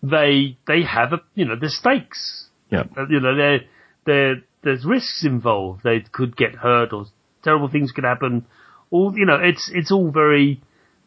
They, 0.02 0.58
they 0.66 0.82
have 0.82 1.12
a, 1.12 1.20
you 1.34 1.44
know, 1.44 1.54
there's 1.58 1.76
stakes. 1.78 2.48
Yeah. 2.70 2.84
Uh, 2.96 3.06
You 3.08 3.20
know, 3.20 3.36
there, 3.36 3.60
there, 4.04 4.34
there's 4.62 4.84
risks 4.84 5.24
involved. 5.24 5.82
They 5.84 6.00
could 6.10 6.36
get 6.36 6.54
hurt 6.56 6.92
or 6.92 7.06
terrible 7.44 7.68
things 7.68 7.92
could 7.92 8.04
happen. 8.04 8.46
All, 8.90 9.12
you 9.16 9.26
know, 9.26 9.38
it's, 9.40 9.70
it's 9.72 9.92
all 9.92 10.10
very, 10.10 10.60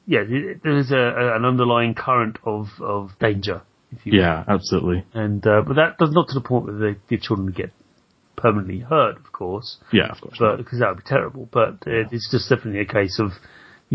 yeah, 0.08 0.24
there's 0.64 0.92
a, 0.92 0.98
a, 0.98 1.36
an 1.36 1.46
underlying 1.46 1.94
current 1.94 2.38
of, 2.46 2.68
of 2.82 3.12
danger. 3.20 3.62
If 3.92 4.06
you 4.06 4.14
will. 4.14 4.20
Yeah, 4.20 4.44
absolutely. 4.48 5.06
And, 5.14 5.46
uh, 5.46 5.62
but 5.68 5.76
that 5.76 5.98
does 6.00 6.12
not 6.12 6.28
to 6.30 6.34
the 6.34 6.42
point 6.42 6.66
where 6.66 6.74
the, 6.76 6.96
the 7.10 7.18
children 7.18 7.52
get 7.52 7.72
permanently 8.38 8.80
hurt, 8.80 9.18
of 9.18 9.32
course 9.32 9.78
Yeah, 9.94 10.08
of 10.12 10.20
course. 10.20 10.36
but 10.40 10.58
because 10.58 10.80
that 10.80 10.90
would 10.90 10.98
be 10.98 11.04
terrible. 11.10 11.48
But 11.52 11.88
uh, 11.88 12.08
it's 12.12 12.30
just 12.32 12.50
definitely 12.50 12.82
a 12.82 12.86
case 12.86 13.20
of, 13.20 13.32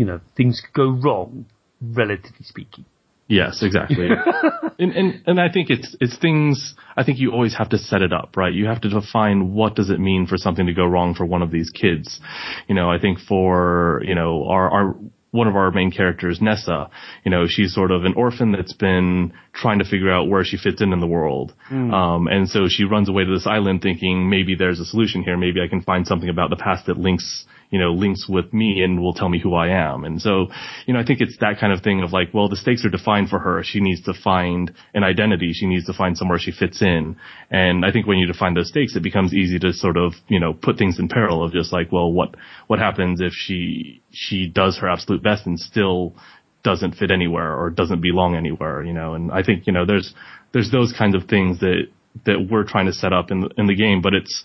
you 0.01 0.07
know, 0.07 0.19
things 0.35 0.59
could 0.65 0.73
go 0.73 0.89
wrong, 0.89 1.45
relatively 1.79 2.43
speaking. 2.43 2.85
Yes, 3.27 3.61
exactly. 3.61 4.09
and, 4.79 4.91
and 4.93 5.21
and 5.27 5.39
I 5.39 5.47
think 5.53 5.69
it's 5.69 5.95
it's 6.01 6.17
things. 6.17 6.73
I 6.97 7.03
think 7.03 7.19
you 7.19 7.33
always 7.33 7.55
have 7.55 7.69
to 7.69 7.77
set 7.77 8.01
it 8.01 8.11
up, 8.11 8.35
right? 8.35 8.51
You 8.51 8.65
have 8.65 8.81
to 8.81 8.89
define 8.89 9.53
what 9.53 9.75
does 9.75 9.91
it 9.91 9.99
mean 9.99 10.25
for 10.25 10.37
something 10.37 10.65
to 10.65 10.73
go 10.73 10.85
wrong 10.85 11.13
for 11.13 11.23
one 11.23 11.43
of 11.43 11.51
these 11.51 11.69
kids. 11.69 12.19
You 12.67 12.73
know, 12.73 12.89
I 12.89 12.97
think 12.97 13.19
for 13.19 14.01
you 14.03 14.15
know 14.15 14.47
our 14.47 14.71
our 14.71 14.95
one 15.31 15.47
of 15.47 15.55
our 15.55 15.71
main 15.71 15.91
characters, 15.91 16.39
Nessa, 16.41 16.89
you 17.23 17.31
know, 17.31 17.45
she's 17.47 17.73
sort 17.73 17.91
of 17.91 18.03
an 18.03 18.13
orphan 18.15 18.51
that's 18.51 18.73
been 18.73 19.33
trying 19.53 19.79
to 19.79 19.85
figure 19.85 20.11
out 20.11 20.27
where 20.27 20.43
she 20.43 20.57
fits 20.57 20.81
in 20.81 20.91
in 20.91 20.99
the 20.99 21.07
world. 21.07 21.53
Um, 21.93 22.27
and 22.27 22.49
so 22.49 22.67
she 22.67 22.83
runs 22.83 23.07
away 23.07 23.23
to 23.23 23.33
this 23.33 23.47
island 23.47 23.81
thinking 23.81 24.29
maybe 24.29 24.55
there's 24.55 24.79
a 24.81 24.85
solution 24.85 25.23
here. 25.23 25.37
Maybe 25.37 25.61
I 25.61 25.69
can 25.69 25.81
find 25.81 26.05
something 26.05 26.27
about 26.27 26.49
the 26.49 26.57
past 26.57 26.85
that 26.87 26.97
links, 26.97 27.45
you 27.71 27.79
know, 27.79 27.93
links 27.93 28.27
with 28.29 28.53
me 28.53 28.83
and 28.83 29.01
will 29.01 29.13
tell 29.13 29.29
me 29.29 29.39
who 29.39 29.55
I 29.55 29.69
am. 29.69 30.03
And 30.03 30.21
so, 30.21 30.47
you 30.85 30.93
know, 30.93 30.99
I 30.99 31.05
think 31.05 31.21
it's 31.21 31.37
that 31.39 31.57
kind 31.59 31.71
of 31.71 31.81
thing 31.81 32.03
of 32.03 32.11
like, 32.11 32.33
well, 32.33 32.49
the 32.49 32.57
stakes 32.57 32.85
are 32.85 32.89
defined 32.89 33.29
for 33.29 33.39
her. 33.39 33.63
She 33.63 33.79
needs 33.79 34.03
to 34.03 34.13
find 34.13 34.71
an 34.93 35.03
identity. 35.03 35.53
She 35.53 35.65
needs 35.65 35.85
to 35.85 35.93
find 35.93 36.17
somewhere 36.17 36.37
she 36.37 36.51
fits 36.51 36.81
in. 36.81 37.15
And 37.49 37.85
I 37.85 37.91
think 37.91 38.05
when 38.07 38.17
you 38.17 38.27
define 38.27 38.53
those 38.53 38.69
stakes, 38.69 38.95
it 38.95 39.03
becomes 39.03 39.33
easy 39.33 39.57
to 39.59 39.71
sort 39.71 39.95
of, 39.95 40.13
you 40.27 40.39
know, 40.39 40.53
put 40.53 40.77
things 40.77 40.99
in 40.99 41.07
peril 41.07 41.43
of 41.43 41.53
just 41.53 41.71
like, 41.71 41.91
well, 41.91 42.11
what, 42.11 42.35
what 42.67 42.79
happens 42.79 43.21
if 43.21 43.31
she, 43.33 44.03
she 44.11 44.47
does 44.47 44.77
her 44.79 44.89
absolute 44.89 45.23
best 45.23 45.47
and 45.47 45.57
still 45.57 46.13
doesn't 46.63 46.95
fit 46.95 47.09
anywhere 47.09 47.55
or 47.55 47.69
doesn't 47.69 48.01
belong 48.01 48.35
anywhere, 48.35 48.83
you 48.83 48.93
know, 48.93 49.13
and 49.15 49.31
I 49.31 49.43
think, 49.43 49.65
you 49.65 49.73
know, 49.73 49.85
there's, 49.85 50.13
there's 50.53 50.71
those 50.71 50.93
kinds 50.95 51.15
of 51.15 51.27
things 51.27 51.59
that, 51.59 51.87
that 52.25 52.47
we're 52.51 52.65
trying 52.65 52.85
to 52.85 52.93
set 52.93 53.13
up 53.13 53.31
in 53.31 53.41
the, 53.41 53.49
in 53.57 53.67
the 53.67 53.75
game, 53.75 54.01
but 54.01 54.13
it's, 54.13 54.43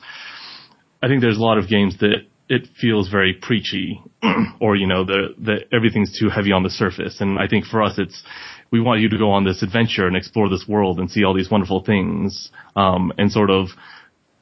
I 1.03 1.09
think 1.09 1.21
there's 1.21 1.37
a 1.37 1.43
lot 1.43 1.59
of 1.59 1.69
games 1.69 1.99
that 1.99 2.25
it 2.49 2.69
feels 2.81 3.09
very 3.09 3.35
preachy 3.35 4.01
or, 4.61 4.77
you 4.77 4.87
know, 4.87 5.05
the, 5.05 5.35
the, 5.39 5.57
everything's 5.73 6.19
too 6.19 6.29
heavy 6.29 6.53
on 6.53 6.63
the 6.63 6.71
surface. 6.71 7.21
And 7.21 7.39
I 7.39 7.49
think 7.49 7.65
for 7.65 7.83
us, 7.83 7.95
it's, 7.99 8.23
we 8.71 8.81
want 8.81 9.01
you 9.01 9.09
to 9.09 9.19
go 9.19 9.31
on 9.31 9.45
this 9.45 9.63
adventure 9.63 10.07
and 10.07 10.17
explore 10.17 10.49
this 10.49 10.65
world 10.69 10.99
and 11.01 11.11
see 11.11 11.25
all 11.25 11.35
these 11.35 11.51
wonderful 11.51 11.83
things. 11.85 12.51
Um, 12.77 13.13
and 13.19 13.33
sort 13.33 13.51
of 13.51 13.69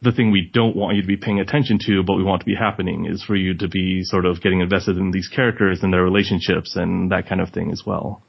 the 0.03 0.13
thing 0.13 0.31
we 0.31 0.51
don't 0.53 0.77
want 0.77 0.97
you 0.97 1.03
to 1.03 1.09
be 1.09 1.17
paying 1.17 1.41
attention 1.41 1.79
to, 1.87 2.03
but 2.03 2.15
we 2.15 2.23
want 2.23 2.41
to 2.41 2.47
be 2.47 2.55
happening 2.55 3.07
is 3.07 3.23
for 3.25 3.37
you 3.37 3.55
to 3.55 3.69
be 3.69 4.03
sort 4.05 4.27
of 4.27 4.43
getting 4.43 4.61
invested 4.61 4.99
in 4.99 5.11
these 5.11 5.29
characters 5.29 5.83
and 5.83 5.93
their 5.93 6.05
relationships 6.05 6.77
and 6.77 7.11
that 7.11 7.27
kind 7.29 7.41
of 7.41 7.51
thing 7.51 7.71
as 7.71 7.85
well. 7.87 8.23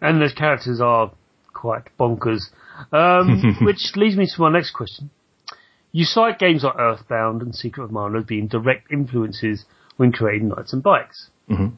And 0.00 0.20
those 0.20 0.34
characters 0.34 0.80
are 0.80 1.10
quite 1.52 1.84
bonkers. 1.98 2.42
Um, 2.92 3.56
which 3.62 3.92
leads 3.96 4.16
me 4.16 4.26
to 4.26 4.40
my 4.40 4.50
next 4.50 4.72
question. 4.72 5.10
You 5.96 6.04
cite 6.04 6.38
games 6.38 6.62
like 6.62 6.78
Earthbound 6.78 7.40
and 7.40 7.54
Secret 7.54 7.84
of 7.84 7.90
Mana 7.90 8.18
as 8.18 8.26
being 8.26 8.48
direct 8.48 8.92
influences 8.92 9.64
when 9.96 10.12
creating 10.12 10.48
Knights 10.48 10.74
and 10.74 10.82
Bikes. 10.82 11.30
Mhm. 11.48 11.72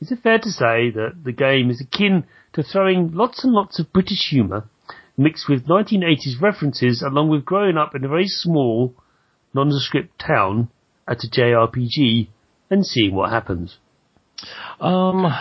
Is 0.00 0.12
it 0.12 0.20
fair 0.20 0.38
to 0.38 0.52
say 0.52 0.90
that 0.90 1.24
the 1.24 1.32
game 1.32 1.70
is 1.70 1.80
akin 1.80 2.22
to 2.52 2.62
throwing 2.62 3.10
lots 3.10 3.42
and 3.42 3.52
lots 3.52 3.80
of 3.80 3.92
British 3.92 4.28
humour 4.30 4.68
mixed 5.16 5.48
with 5.48 5.66
1980s 5.66 6.40
references 6.40 7.02
along 7.02 7.30
with 7.30 7.44
growing 7.44 7.76
up 7.76 7.96
in 7.96 8.04
a 8.04 8.08
very 8.08 8.28
small, 8.28 8.94
nondescript 9.52 10.20
town 10.20 10.68
at 11.08 11.24
a 11.24 11.28
JRPG 11.28 12.28
and 12.70 12.86
seeing 12.86 13.12
what 13.12 13.30
happens? 13.30 13.78
Um, 14.80 15.34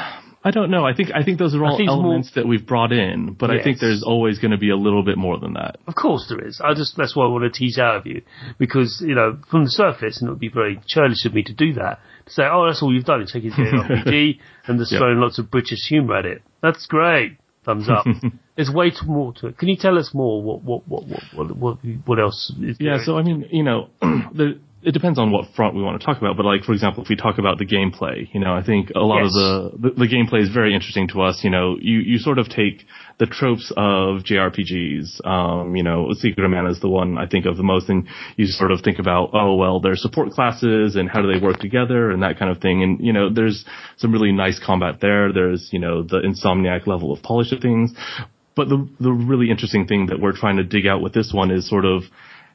I 0.46 0.52
don't 0.52 0.70
know. 0.70 0.86
I 0.86 0.94
think 0.94 1.10
I 1.16 1.24
think 1.24 1.40
those 1.40 1.56
are 1.56 1.64
all 1.64 1.80
elements 1.88 2.32
more, 2.36 2.44
that 2.44 2.48
we've 2.48 2.66
brought 2.66 2.92
in, 2.92 3.34
but 3.40 3.50
yes. 3.50 3.62
I 3.62 3.64
think 3.64 3.80
there's 3.80 4.04
always 4.04 4.40
going 4.40 4.52
to 4.52 4.58
be 4.58 4.70
a 4.70 4.76
little 4.76 5.04
bit 5.04 5.18
more 5.18 5.40
than 5.40 5.54
that. 5.54 5.78
Of 5.88 5.96
course 5.96 6.26
there 6.28 6.46
is. 6.46 6.60
I 6.64 6.74
just 6.74 6.98
that's 6.98 7.16
what 7.16 7.26
I 7.26 7.28
want 7.30 7.46
to 7.46 7.58
tease 7.58 7.80
out 7.80 7.96
of 7.96 8.06
you 8.06 8.24
because 8.58 9.02
you 9.06 9.16
know 9.16 9.40
from 9.50 9.64
the 9.64 9.70
surface, 9.70 10.20
and 10.20 10.28
it 10.28 10.32
would 10.32 10.40
be 10.40 10.50
very 10.50 10.82
churlish 10.86 11.26
of 11.26 11.34
me 11.34 11.44
to 11.44 11.54
do 11.54 11.74
that 11.76 12.00
to 12.26 12.32
say, 12.32 12.44
oh, 12.44 12.66
that's 12.68 12.82
all 12.84 12.94
you've 12.94 13.06
done 13.06 13.22
is 13.22 13.32
take 13.32 13.46
it 13.46 13.54
RPG 13.58 14.40
and 14.68 14.80
just 14.80 14.92
yep. 14.92 15.00
throwing 15.00 15.20
lots 15.20 15.40
of 15.40 15.50
British 15.50 15.88
humour 15.88 16.18
at 16.18 16.26
it. 16.26 16.42
That's 16.62 16.86
great. 16.88 17.38
Thumbs 17.66 17.88
up. 17.90 18.06
There's 18.58 18.70
way 18.70 18.90
too 18.90 19.08
more 19.08 19.34
to 19.36 19.48
it. 19.48 19.58
Can 19.58 19.70
you 19.70 19.78
tell 19.78 19.98
us 19.98 20.12
more? 20.14 20.44
What 20.44 20.64
what 20.64 20.88
what 20.88 21.04
what 21.34 21.58
what, 21.58 21.78
what 22.06 22.20
else? 22.20 22.54
Is 22.62 22.78
yeah. 22.80 22.98
So 23.04 23.18
I 23.18 23.24
mean, 23.24 23.48
you 23.50 23.64
know, 23.64 23.90
the 24.02 24.60
it 24.86 24.92
depends 24.92 25.18
on 25.18 25.32
what 25.32 25.46
front 25.56 25.76
we 25.76 25.82
want 25.82 26.00
to 26.00 26.06
talk 26.06 26.18
about. 26.18 26.36
But 26.36 26.46
like, 26.46 26.64
for 26.64 26.74
example, 26.74 27.04
if 27.04 27.10
we 27.10 27.16
talk 27.16 27.38
about 27.38 27.58
the 27.58 27.66
gameplay, 27.66 28.28
you 28.34 28.40
know, 28.40 28.54
I 28.54 28.64
think 28.64 28.92
a 28.96 29.00
lot 29.00 29.24
yes. 29.24 29.34
of 29.36 29.82
the, 29.82 29.90
the, 29.90 29.96
the 29.96 30.08
gameplay 30.08 30.42
is 30.42 30.50
very 30.50 30.76
interesting 30.76 31.08
to 31.10 31.22
us. 31.22 31.42
You 31.44 31.50
know, 31.50 31.78
you 31.80 32.00
you 32.00 32.18
sort 32.18 32.38
of 32.38 32.50
take 32.50 32.86
the 33.18 33.26
tropes 33.26 33.72
of 33.78 34.24
JRPGs. 34.24 35.26
Um, 35.26 35.76
you 35.76 35.84
know, 35.84 36.10
Secret 36.14 36.44
of 36.44 36.52
Mana 36.52 36.70
is 36.70 36.82
the 36.82 36.90
one 36.90 37.18
I 37.18 37.28
think 37.28 37.46
of 37.46 37.56
the 37.56 37.64
most, 37.64 37.90
and 37.90 38.08
you 38.36 38.46
sort 38.48 38.72
of 38.72 38.82
think 38.82 39.00
about, 39.00 39.30
oh 39.34 39.56
well, 39.56 39.80
there's 39.80 40.02
support 40.02 40.32
classes 40.32 40.96
and 40.96 41.10
how 41.10 41.22
do 41.22 41.32
they 41.32 41.40
work 41.40 41.60
together 41.60 42.12
and 42.12 42.22
that 42.24 42.38
kind 42.38 42.52
of 42.52 42.62
thing. 42.62 42.84
And 42.84 43.00
you 43.00 43.14
know, 43.14 43.34
there's 43.34 43.64
some 43.98 44.12
really 44.12 44.32
nice 44.32 44.60
combat 44.64 45.00
there. 45.00 45.32
There's 45.32 45.70
you 45.72 45.80
know 45.80 46.04
the 46.04 46.20
Insomniac 46.20 46.88
level 46.88 47.14
of 47.14 47.24
polish 47.24 47.52
of 47.52 47.62
things. 47.62 47.94
But 48.56 48.70
the 48.70 48.88
the 49.00 49.12
really 49.12 49.50
interesting 49.50 49.88
thing 49.88 50.08
that 50.08 50.20
we're 50.20 50.36
trying 50.36 50.58
to 50.58 50.64
dig 50.64 50.86
out 50.88 51.02
with 51.02 51.14
this 51.14 51.32
one 51.34 51.52
is 51.52 51.70
sort 51.70 51.86
of 51.86 52.04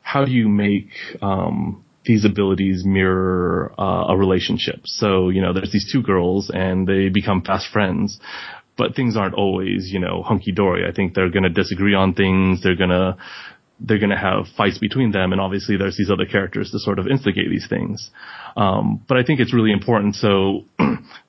how 0.02 0.24
do 0.24 0.30
you 0.30 0.48
make 0.48 0.90
um, 1.20 1.84
these 2.08 2.24
abilities 2.24 2.84
mirror 2.84 3.72
uh, 3.78 4.06
a 4.08 4.16
relationship. 4.16 4.80
So, 4.84 5.28
you 5.28 5.40
know, 5.40 5.52
there's 5.52 5.70
these 5.70 5.88
two 5.92 6.02
girls 6.02 6.50
and 6.52 6.88
they 6.88 7.10
become 7.10 7.42
fast 7.42 7.68
friends, 7.72 8.18
but 8.76 8.96
things 8.96 9.16
aren't 9.16 9.34
always, 9.34 9.90
you 9.92 10.00
know, 10.00 10.22
hunky 10.24 10.50
dory. 10.50 10.88
I 10.88 10.92
think 10.92 11.14
they're 11.14 11.30
going 11.30 11.44
to 11.44 11.50
disagree 11.50 11.94
on 11.94 12.14
things. 12.14 12.62
They're 12.62 12.76
to, 12.76 13.16
they're 13.78 13.98
going 13.98 14.10
to 14.10 14.16
have 14.16 14.46
fights 14.56 14.78
between 14.78 15.12
them. 15.12 15.32
And 15.32 15.40
obviously 15.40 15.76
there's 15.76 15.96
these 15.96 16.10
other 16.10 16.26
characters 16.26 16.70
to 16.72 16.78
sort 16.80 16.98
of 16.98 17.06
instigate 17.06 17.50
these 17.50 17.68
things. 17.68 18.10
Um, 18.56 19.04
but 19.06 19.18
I 19.18 19.22
think 19.22 19.38
it's 19.38 19.54
really 19.54 19.72
important 19.72 20.16
so 20.16 20.64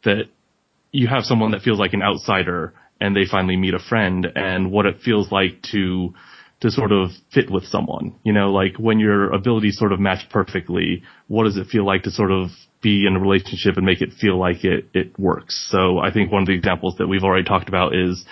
that 0.04 0.24
you 0.92 1.08
have 1.08 1.24
someone 1.24 1.52
that 1.52 1.62
feels 1.62 1.78
like 1.78 1.94
an 1.94 2.02
outsider 2.02 2.74
and 3.02 3.16
they 3.16 3.26
finally 3.30 3.58
meet 3.58 3.74
a 3.74 3.80
friend 3.80 4.28
and 4.36 4.72
what 4.72 4.86
it 4.86 5.02
feels 5.04 5.32
like 5.32 5.62
to, 5.72 6.14
to 6.62 6.70
sort 6.70 6.92
of 6.92 7.10
fit 7.34 7.50
with 7.50 7.64
someone. 7.66 8.16
You 8.24 8.34
know, 8.34 8.52
like 8.52 8.78
when 8.78 9.00
your 9.00 9.32
abilities 9.32 9.78
sort 9.78 9.94
of 9.94 10.00
match 10.00 10.30
perfectly, 10.30 11.04
what 11.28 11.46
does 11.46 11.58
it 11.58 11.68
feel 11.68 11.86
like 11.86 12.04
to 12.04 12.12
sort 12.12 12.32
of 12.32 12.50
be 12.82 13.06
in 13.06 13.16
a 13.16 13.20
relationship 13.20 13.78
and 13.78 13.86
make 13.86 14.02
it 14.02 14.14
feel 14.20 14.38
like 14.38 14.64
it, 14.64 14.90
it 14.94 15.18
works? 15.18 15.68
So 15.72 16.00
I 16.00 16.12
think 16.12 16.32
one 16.32 16.42
of 16.42 16.48
the 16.48 16.56
examples 16.56 16.96
that 16.98 17.08
we've 17.08 17.24
already 17.24 17.46
talked 17.46 17.70
about 17.70 17.96
is 17.96 18.26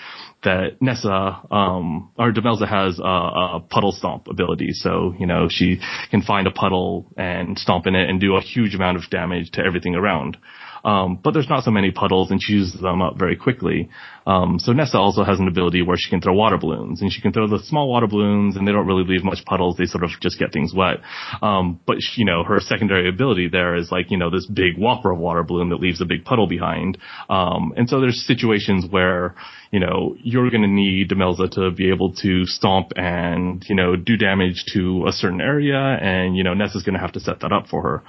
that 0.44 0.82
Nessa, 0.82 1.42
um, 1.50 2.12
or 2.18 2.32
Demelza 2.32 2.68
has 2.68 3.00
a, 3.00 3.04
a 3.04 3.60
puddle 3.70 3.92
stomp 3.92 4.28
ability. 4.28 4.70
So, 4.72 5.14
you 5.18 5.26
know, 5.26 5.48
she 5.50 5.80
can 6.12 6.22
find 6.22 6.48
a 6.48 6.52
puddle 6.52 7.08
and 7.18 7.58
stomp 7.58 7.88
in 7.88 7.96
it 7.96 8.10
and 8.10 8.20
do 8.20 8.36
a 8.36 8.42
huge 8.42 8.76
amount 8.76 8.98
of 8.98 9.10
damage 9.10 9.52
to 9.52 9.64
everything 9.66 9.96
around. 9.96 10.38
Um, 10.84 11.20
but 11.24 11.34
there's 11.34 11.50
not 11.50 11.64
so 11.64 11.72
many 11.72 11.92
puddles 11.92 12.32
and 12.32 12.42
she 12.42 12.54
uses 12.54 12.80
them 12.82 13.02
up 13.02 13.18
very 13.18 13.36
quickly. 13.36 13.90
Um, 14.26 14.60
so 14.60 14.74
Nessa 14.74 14.98
also 14.98 15.24
has 15.24 15.40
an 15.40 15.48
ability 15.48 15.82
where 15.82 15.96
she 15.98 16.10
can 16.10 16.22
throw 16.22 16.34
water 16.34 16.58
balloons 16.58 17.02
and 17.02 17.12
she 17.12 17.22
can 17.22 17.32
throw 17.32 17.48
the 17.48 17.60
small 17.64 17.90
water 17.90 18.08
balloons 18.08 18.58
and 18.58 18.68
they 18.68 18.72
don't 18.72 18.86
really 18.86 19.06
leave 19.06 19.24
much 19.24 19.46
puddles. 19.46 19.78
They 19.78 19.86
sort 19.86 20.04
of 20.04 20.10
just 20.22 20.38
get 20.38 20.52
things 20.52 20.74
wet. 20.76 20.98
Um, 21.42 21.80
but 21.86 21.98
she, 22.00 22.22
you 22.22 22.26
know, 22.26 22.44
her 22.44 22.60
secondary 22.60 23.08
ability 23.08 23.48
there 23.50 23.76
is 23.76 23.92
like, 23.92 24.12
you 24.12 24.18
know, 24.18 24.30
this 24.30 24.46
big 24.46 24.78
whopper 24.78 25.12
of 25.12 25.20
water 25.20 25.44
balloon 25.44 25.70
that 25.70 25.80
leaves 25.80 26.02
a 26.02 26.06
big 26.06 26.26
puddle 26.26 26.48
behind. 26.48 26.98
Um, 27.30 27.74
and 27.78 27.88
so 27.90 28.02
there's 28.02 28.26
situations 28.26 28.86
where, 28.90 29.36
you 29.72 29.80
know, 29.80 30.16
you're 30.20 30.50
going 30.50 30.62
to 30.62 30.68
need 30.68 31.10
Demelza 31.10 31.50
to 31.52 31.72
be 31.72 31.90
able 31.90 32.14
to 32.16 32.46
stomp 32.46 32.92
and, 32.96 33.64
you 33.70 33.76
know, 33.76 33.96
do 33.96 34.18
damage 34.18 34.66
to 34.74 35.06
a 35.08 35.12
certain 35.12 35.42
area 35.42 35.78
and, 35.78 36.36
you 36.36 36.44
know, 36.44 36.54
Nessa's 36.54 36.84
going 36.84 36.96
to 36.96 37.02
have 37.02 37.14
to 37.14 37.20
set 37.20 37.40
that 37.42 37.52
up 37.52 37.68
for 37.68 37.82
her. 37.82 38.04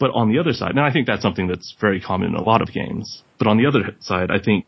But 0.00 0.12
on 0.12 0.32
the 0.32 0.38
other 0.38 0.54
side, 0.54 0.70
and 0.70 0.80
I 0.80 0.90
think 0.90 1.06
that's 1.06 1.22
something 1.22 1.46
that's 1.46 1.76
very 1.78 2.00
common 2.00 2.30
in 2.30 2.34
a 2.34 2.42
lot 2.42 2.62
of 2.62 2.72
games. 2.72 3.22
But 3.38 3.46
on 3.46 3.58
the 3.58 3.66
other 3.66 3.94
side, 4.00 4.30
I 4.30 4.42
think 4.42 4.64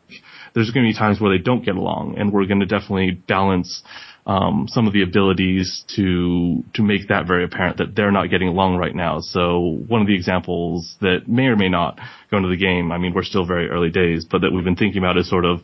there's 0.53 0.69
going 0.69 0.85
to 0.85 0.93
be 0.93 0.97
times 0.97 1.19
where 1.19 1.35
they 1.35 1.43
don't 1.43 1.65
get 1.65 1.75
along, 1.75 2.17
and 2.19 2.31
we're 2.31 2.45
going 2.45 2.59
to 2.59 2.67
definitely 2.67 3.11
balance 3.11 3.81
um, 4.25 4.67
some 4.69 4.87
of 4.87 4.93
the 4.93 5.01
abilities 5.01 5.83
to 5.95 6.63
to 6.75 6.83
make 6.83 7.07
that 7.09 7.27
very 7.27 7.43
apparent 7.43 7.77
that 7.77 7.95
they're 7.95 8.11
not 8.11 8.29
getting 8.29 8.47
along 8.47 8.77
right 8.77 8.95
now. 8.95 9.19
So 9.19 9.81
one 9.87 10.01
of 10.01 10.07
the 10.07 10.15
examples 10.15 10.95
that 11.01 11.27
may 11.27 11.47
or 11.47 11.55
may 11.55 11.67
not 11.67 11.99
go 12.29 12.37
into 12.37 12.49
the 12.49 12.57
game, 12.57 12.91
I 12.91 12.99
mean, 12.99 13.13
we're 13.13 13.23
still 13.23 13.45
very 13.45 13.69
early 13.69 13.89
days, 13.89 14.25
but 14.29 14.41
that 14.41 14.51
we've 14.53 14.63
been 14.63 14.75
thinking 14.75 14.99
about 14.99 15.17
is 15.17 15.27
sort 15.27 15.45
of 15.45 15.61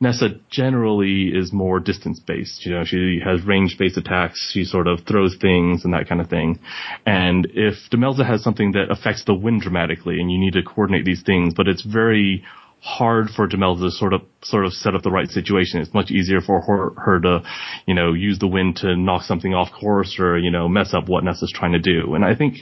Nessa 0.00 0.28
generally 0.50 1.28
is 1.28 1.52
more 1.52 1.80
distance 1.80 2.20
based. 2.20 2.66
You 2.66 2.72
know, 2.72 2.84
she 2.84 3.20
has 3.24 3.44
range 3.44 3.76
based 3.78 3.96
attacks. 3.96 4.50
She 4.52 4.64
sort 4.64 4.86
of 4.86 5.00
throws 5.06 5.36
things 5.40 5.84
and 5.84 5.94
that 5.94 6.08
kind 6.08 6.20
of 6.20 6.28
thing. 6.28 6.60
And 7.04 7.46
if 7.54 7.74
Demelza 7.90 8.26
has 8.26 8.42
something 8.42 8.72
that 8.72 8.90
affects 8.90 9.24
the 9.24 9.34
wind 9.34 9.62
dramatically 9.62 10.20
and 10.20 10.30
you 10.30 10.38
need 10.38 10.54
to 10.54 10.62
coordinate 10.62 11.04
these 11.04 11.22
things, 11.22 11.54
but 11.54 11.68
it's 11.68 11.82
very 11.82 12.44
hard 12.80 13.30
for 13.30 13.48
Demelza 13.48 13.86
to 13.86 13.90
sort 13.90 14.12
of 14.12 14.22
sort 14.42 14.64
of 14.64 14.72
set 14.72 14.94
up 14.94 15.02
the 15.02 15.10
right 15.10 15.28
situation. 15.28 15.80
It's 15.80 15.94
much 15.94 16.10
easier 16.10 16.40
for 16.40 16.60
her, 16.60 16.90
her 17.00 17.20
to, 17.20 17.42
you 17.86 17.94
know, 17.94 18.12
use 18.12 18.38
the 18.38 18.46
wind 18.46 18.76
to 18.76 18.96
knock 18.96 19.22
something 19.22 19.54
off 19.54 19.72
course 19.72 20.18
or, 20.20 20.38
you 20.38 20.50
know, 20.50 20.68
mess 20.68 20.94
up 20.94 21.08
what 21.08 21.24
Nessa's 21.24 21.52
trying 21.52 21.72
to 21.72 21.80
do. 21.80 22.14
And 22.14 22.24
I 22.24 22.34
think 22.34 22.58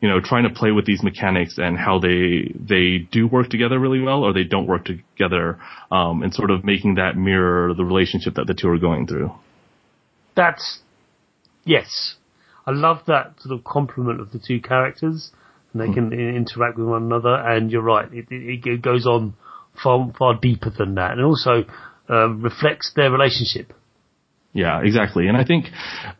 you 0.00 0.08
know, 0.08 0.20
trying 0.20 0.44
to 0.44 0.50
play 0.50 0.70
with 0.70 0.86
these 0.86 1.02
mechanics 1.02 1.58
and 1.58 1.76
how 1.76 1.98
they 1.98 2.52
they 2.54 2.98
do 3.10 3.26
work 3.26 3.48
together 3.48 3.78
really 3.78 4.00
well 4.00 4.22
or 4.22 4.32
they 4.32 4.44
don't 4.44 4.66
work 4.66 4.84
together, 4.84 5.58
um, 5.90 6.22
and 6.22 6.32
sort 6.32 6.50
of 6.50 6.64
making 6.64 6.96
that 6.96 7.16
mirror 7.16 7.74
the 7.74 7.84
relationship 7.84 8.34
that 8.34 8.46
the 8.46 8.54
two 8.54 8.68
are 8.68 8.78
going 8.78 9.06
through. 9.06 9.30
That's 10.36 10.80
yes, 11.64 12.14
I 12.66 12.70
love 12.70 12.98
that 13.06 13.34
sort 13.40 13.58
of 13.58 13.64
complement 13.64 14.20
of 14.20 14.30
the 14.30 14.38
two 14.38 14.60
characters, 14.60 15.32
and 15.72 15.82
they 15.82 15.92
can 15.92 16.10
mm. 16.10 16.36
interact 16.36 16.78
with 16.78 16.86
one 16.86 17.02
another. 17.02 17.34
And 17.34 17.70
you're 17.70 17.82
right, 17.82 18.12
it, 18.12 18.26
it, 18.30 18.66
it 18.66 18.82
goes 18.82 19.06
on 19.06 19.34
far 19.82 20.12
far 20.16 20.38
deeper 20.40 20.70
than 20.70 20.94
that, 20.94 21.12
and 21.12 21.24
also 21.24 21.64
uh, 22.08 22.28
reflects 22.28 22.92
their 22.94 23.10
relationship. 23.10 23.72
Yeah, 24.54 24.80
exactly. 24.82 25.28
And 25.28 25.36
I 25.36 25.44
think 25.44 25.66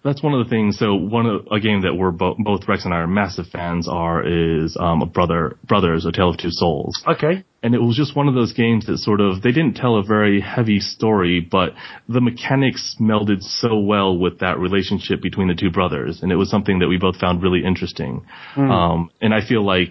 that's 0.05 0.23
one 0.23 0.35
of 0.35 0.45
the 0.45 0.51
things. 0.51 0.79
So 0.79 0.95
one 0.95 1.27
of 1.27 1.47
a 1.51 1.61
game 1.61 1.83
that 1.83 1.95
we're 1.95 2.11
bo- 2.11 2.37
both 2.39 2.69
Rex 2.69 2.85
and 2.85 2.93
I 2.93 2.99
are 2.99 3.07
massive 3.07 3.47
fans 3.47 3.89
are 3.89 4.23
is 4.23 4.77
um, 4.79 5.03
a 5.03 5.07
brother 5.07 5.57
brothers, 5.65 6.05
A 6.05 6.13
Tale 6.13 6.31
of 6.31 6.37
Two 6.37 6.51
Sons. 6.51 7.03
Okay. 7.07 7.45
And 7.63 7.75
it 7.75 7.79
was 7.79 7.97
just 7.97 8.15
one 8.15 8.29
of 8.29 8.35
those 8.35 8.53
games 8.53 8.87
that 8.87 8.99
sort 8.99 9.21
of 9.21 9.43
they 9.43 9.51
didn't 9.51 9.75
tell 9.75 9.97
a 9.97 10.05
very 10.05 10.41
heavy 10.41 10.79
story, 10.79 11.41
but 11.41 11.71
the 12.09 12.21
mechanics 12.21 12.97
melded 13.01 13.43
so 13.43 13.79
well 13.79 14.17
with 14.17 14.41
that 14.41 14.59
relationship 14.59 15.21
between 15.21 15.49
the 15.49 15.55
two 15.55 15.71
brothers, 15.71 16.21
and 16.23 16.31
it 16.31 16.37
was 16.37 16.51
something 16.51 16.79
that 16.81 16.89
we 16.89 16.99
both 16.99 17.17
found 17.17 17.43
really 17.43 17.65
interesting. 17.65 18.25
Mm. 18.55 18.71
Um, 18.71 19.11
and 19.21 19.35
I 19.35 19.41
feel 19.45 19.65
like 19.65 19.91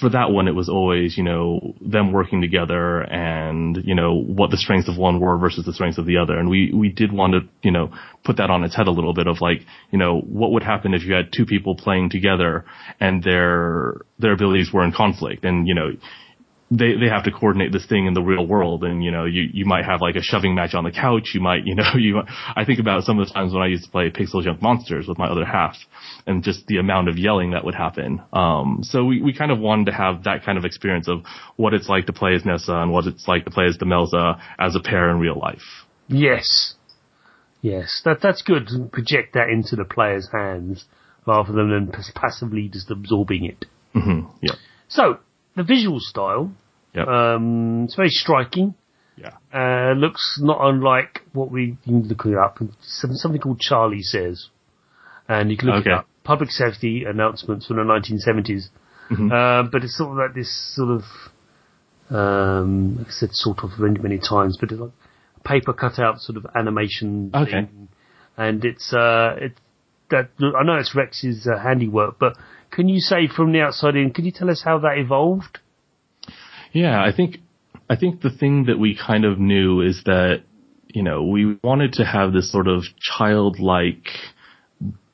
for 0.00 0.08
that 0.08 0.30
one, 0.30 0.48
it 0.48 0.54
was 0.54 0.68
always, 0.68 1.18
you 1.18 1.22
know, 1.22 1.74
them 1.80 2.12
working 2.12 2.40
together 2.40 3.02
and, 3.02 3.76
you 3.84 3.94
know, 3.94 4.14
what 4.14 4.50
the 4.50 4.56
strengths 4.56 4.88
of 4.88 4.96
one 4.96 5.20
were 5.20 5.36
versus 5.36 5.66
the 5.66 5.72
strengths 5.74 5.98
of 5.98 6.06
the 6.06 6.16
other. 6.16 6.38
And 6.38 6.48
we, 6.48 6.72
we 6.72 6.88
did 6.88 7.12
want 7.12 7.34
to, 7.34 7.40
you 7.62 7.70
know, 7.70 7.92
put 8.24 8.38
that 8.38 8.48
on 8.48 8.64
its 8.64 8.74
head 8.74 8.88
a 8.88 8.90
little 8.90 9.12
bit 9.12 9.26
of 9.26 9.42
like, 9.42 9.60
you 9.90 9.98
know, 9.98 10.20
what 10.20 10.52
would 10.52 10.62
happen 10.62 10.94
if 10.94 11.04
you 11.04 11.12
had 11.12 11.30
two 11.30 11.44
people 11.44 11.76
playing 11.76 12.08
together 12.08 12.64
and 13.00 13.22
their, 13.22 14.00
their 14.18 14.32
abilities 14.32 14.72
were 14.72 14.84
in 14.84 14.92
conflict 14.92 15.44
and, 15.44 15.68
you 15.68 15.74
know, 15.74 15.90
they 16.78 16.94
they 16.98 17.08
have 17.08 17.24
to 17.24 17.30
coordinate 17.30 17.70
this 17.70 17.84
thing 17.86 18.06
in 18.06 18.14
the 18.14 18.22
real 18.22 18.46
world. 18.46 18.82
And 18.82 19.04
you 19.04 19.10
know 19.10 19.24
you 19.24 19.42
you 19.52 19.66
might 19.66 19.84
have 19.84 20.00
like 20.00 20.16
a 20.16 20.22
shoving 20.22 20.54
match 20.54 20.74
on 20.74 20.84
the 20.84 20.90
couch. 20.90 21.32
You 21.34 21.40
might 21.40 21.66
you 21.66 21.74
know 21.74 21.90
you 21.96 22.22
I 22.56 22.64
think 22.64 22.80
about 22.80 23.04
some 23.04 23.18
of 23.18 23.28
the 23.28 23.34
times 23.34 23.52
when 23.52 23.62
I 23.62 23.66
used 23.66 23.84
to 23.84 23.90
play 23.90 24.10
PixelJunk 24.10 24.62
Monsters 24.62 25.06
with 25.06 25.18
my 25.18 25.26
other 25.26 25.44
half 25.44 25.76
and 26.26 26.42
just 26.42 26.66
the 26.66 26.78
amount 26.78 27.08
of 27.08 27.18
yelling 27.18 27.50
that 27.50 27.64
would 27.64 27.74
happen. 27.74 28.22
Um 28.32 28.80
so 28.82 29.04
we 29.04 29.20
we 29.20 29.34
kind 29.34 29.50
of 29.50 29.58
wanted 29.58 29.86
to 29.86 29.92
have 29.92 30.24
that 30.24 30.44
kind 30.44 30.56
of 30.56 30.64
experience 30.64 31.08
of 31.08 31.22
what 31.56 31.74
it's 31.74 31.88
like 31.88 32.06
to 32.06 32.12
play 32.12 32.34
as 32.34 32.44
Nessa 32.44 32.74
and 32.74 32.90
what 32.90 33.06
it's 33.06 33.28
like 33.28 33.44
to 33.44 33.50
play 33.50 33.66
as 33.66 33.76
Demelza 33.76 34.40
as 34.58 34.74
a 34.74 34.80
pair 34.80 35.10
in 35.10 35.18
real 35.18 35.38
life. 35.38 35.84
Yes. 36.08 36.74
Yes. 37.60 38.00
That 38.04 38.20
that's 38.22 38.42
good 38.42 38.68
to 38.68 38.88
project 38.90 39.34
that 39.34 39.50
into 39.50 39.76
the 39.76 39.84
player's 39.84 40.28
hands 40.32 40.86
rather 41.26 41.52
than 41.52 41.92
passively 42.14 42.68
just 42.68 42.90
absorbing 42.90 43.44
it. 43.44 43.66
Mm-hmm. 43.94 44.26
yeah. 44.40 44.54
So 44.88 45.18
the 45.54 45.62
visual 45.62 46.00
style 46.00 46.50
Yep. 46.94 47.08
Um, 47.08 47.84
it's 47.84 47.94
very 47.94 48.10
striking. 48.10 48.74
Yeah. 49.16 49.32
Uh, 49.52 49.94
looks 49.94 50.38
not 50.40 50.58
unlike 50.60 51.22
what 51.32 51.50
we 51.50 51.76
can 51.84 52.08
look 52.08 52.24
it 52.26 52.36
up. 52.36 52.58
Something 52.80 53.40
called 53.40 53.60
Charlie 53.60 54.02
Says. 54.02 54.48
And 55.28 55.50
you 55.50 55.56
can 55.56 55.68
look 55.68 55.82
okay. 55.82 55.90
it 55.90 55.94
up. 55.94 56.06
Public 56.24 56.50
safety 56.50 57.04
announcements 57.06 57.66
from 57.66 57.76
the 57.76 57.82
1970s. 57.82 58.68
Mm-hmm. 59.10 59.32
Uh, 59.32 59.70
but 59.70 59.84
it's 59.84 59.96
sort 59.96 60.10
of 60.10 60.16
like 60.16 60.34
this 60.34 60.74
sort 60.74 60.90
of, 60.90 62.14
um, 62.14 62.96
like 62.98 63.08
I 63.08 63.10
said 63.10 63.30
sort 63.32 63.58
of 63.62 63.78
many, 63.78 63.98
many 63.98 64.18
times, 64.18 64.56
but 64.58 64.70
it's 64.72 64.80
like 64.80 64.90
a 65.36 65.48
paper 65.48 65.72
cutout 65.72 66.20
sort 66.20 66.38
of 66.38 66.46
animation 66.54 67.30
okay. 67.34 67.50
thing. 67.50 67.88
And 68.36 68.64
it's, 68.64 68.92
uh, 68.92 69.36
it's, 69.38 69.60
that, 70.10 70.30
I 70.40 70.62
know 70.64 70.76
it's 70.76 70.94
Rex's 70.94 71.46
uh, 71.46 71.58
handiwork, 71.58 72.18
but 72.18 72.36
can 72.70 72.88
you 72.88 73.00
say 73.00 73.28
from 73.28 73.52
the 73.52 73.60
outside 73.60 73.96
in, 73.96 74.12
can 74.12 74.24
you 74.24 74.32
tell 74.32 74.50
us 74.50 74.62
how 74.64 74.78
that 74.80 74.98
evolved? 74.98 75.58
Yeah, 76.72 77.02
I 77.02 77.14
think 77.14 77.38
I 77.88 77.96
think 77.96 78.22
the 78.22 78.30
thing 78.30 78.66
that 78.66 78.78
we 78.78 78.96
kind 78.96 79.24
of 79.24 79.38
knew 79.38 79.80
is 79.82 80.02
that, 80.04 80.42
you 80.88 81.02
know, 81.02 81.24
we 81.24 81.58
wanted 81.62 81.94
to 81.94 82.04
have 82.04 82.32
this 82.32 82.50
sort 82.50 82.68
of 82.68 82.84
childlike 82.98 84.06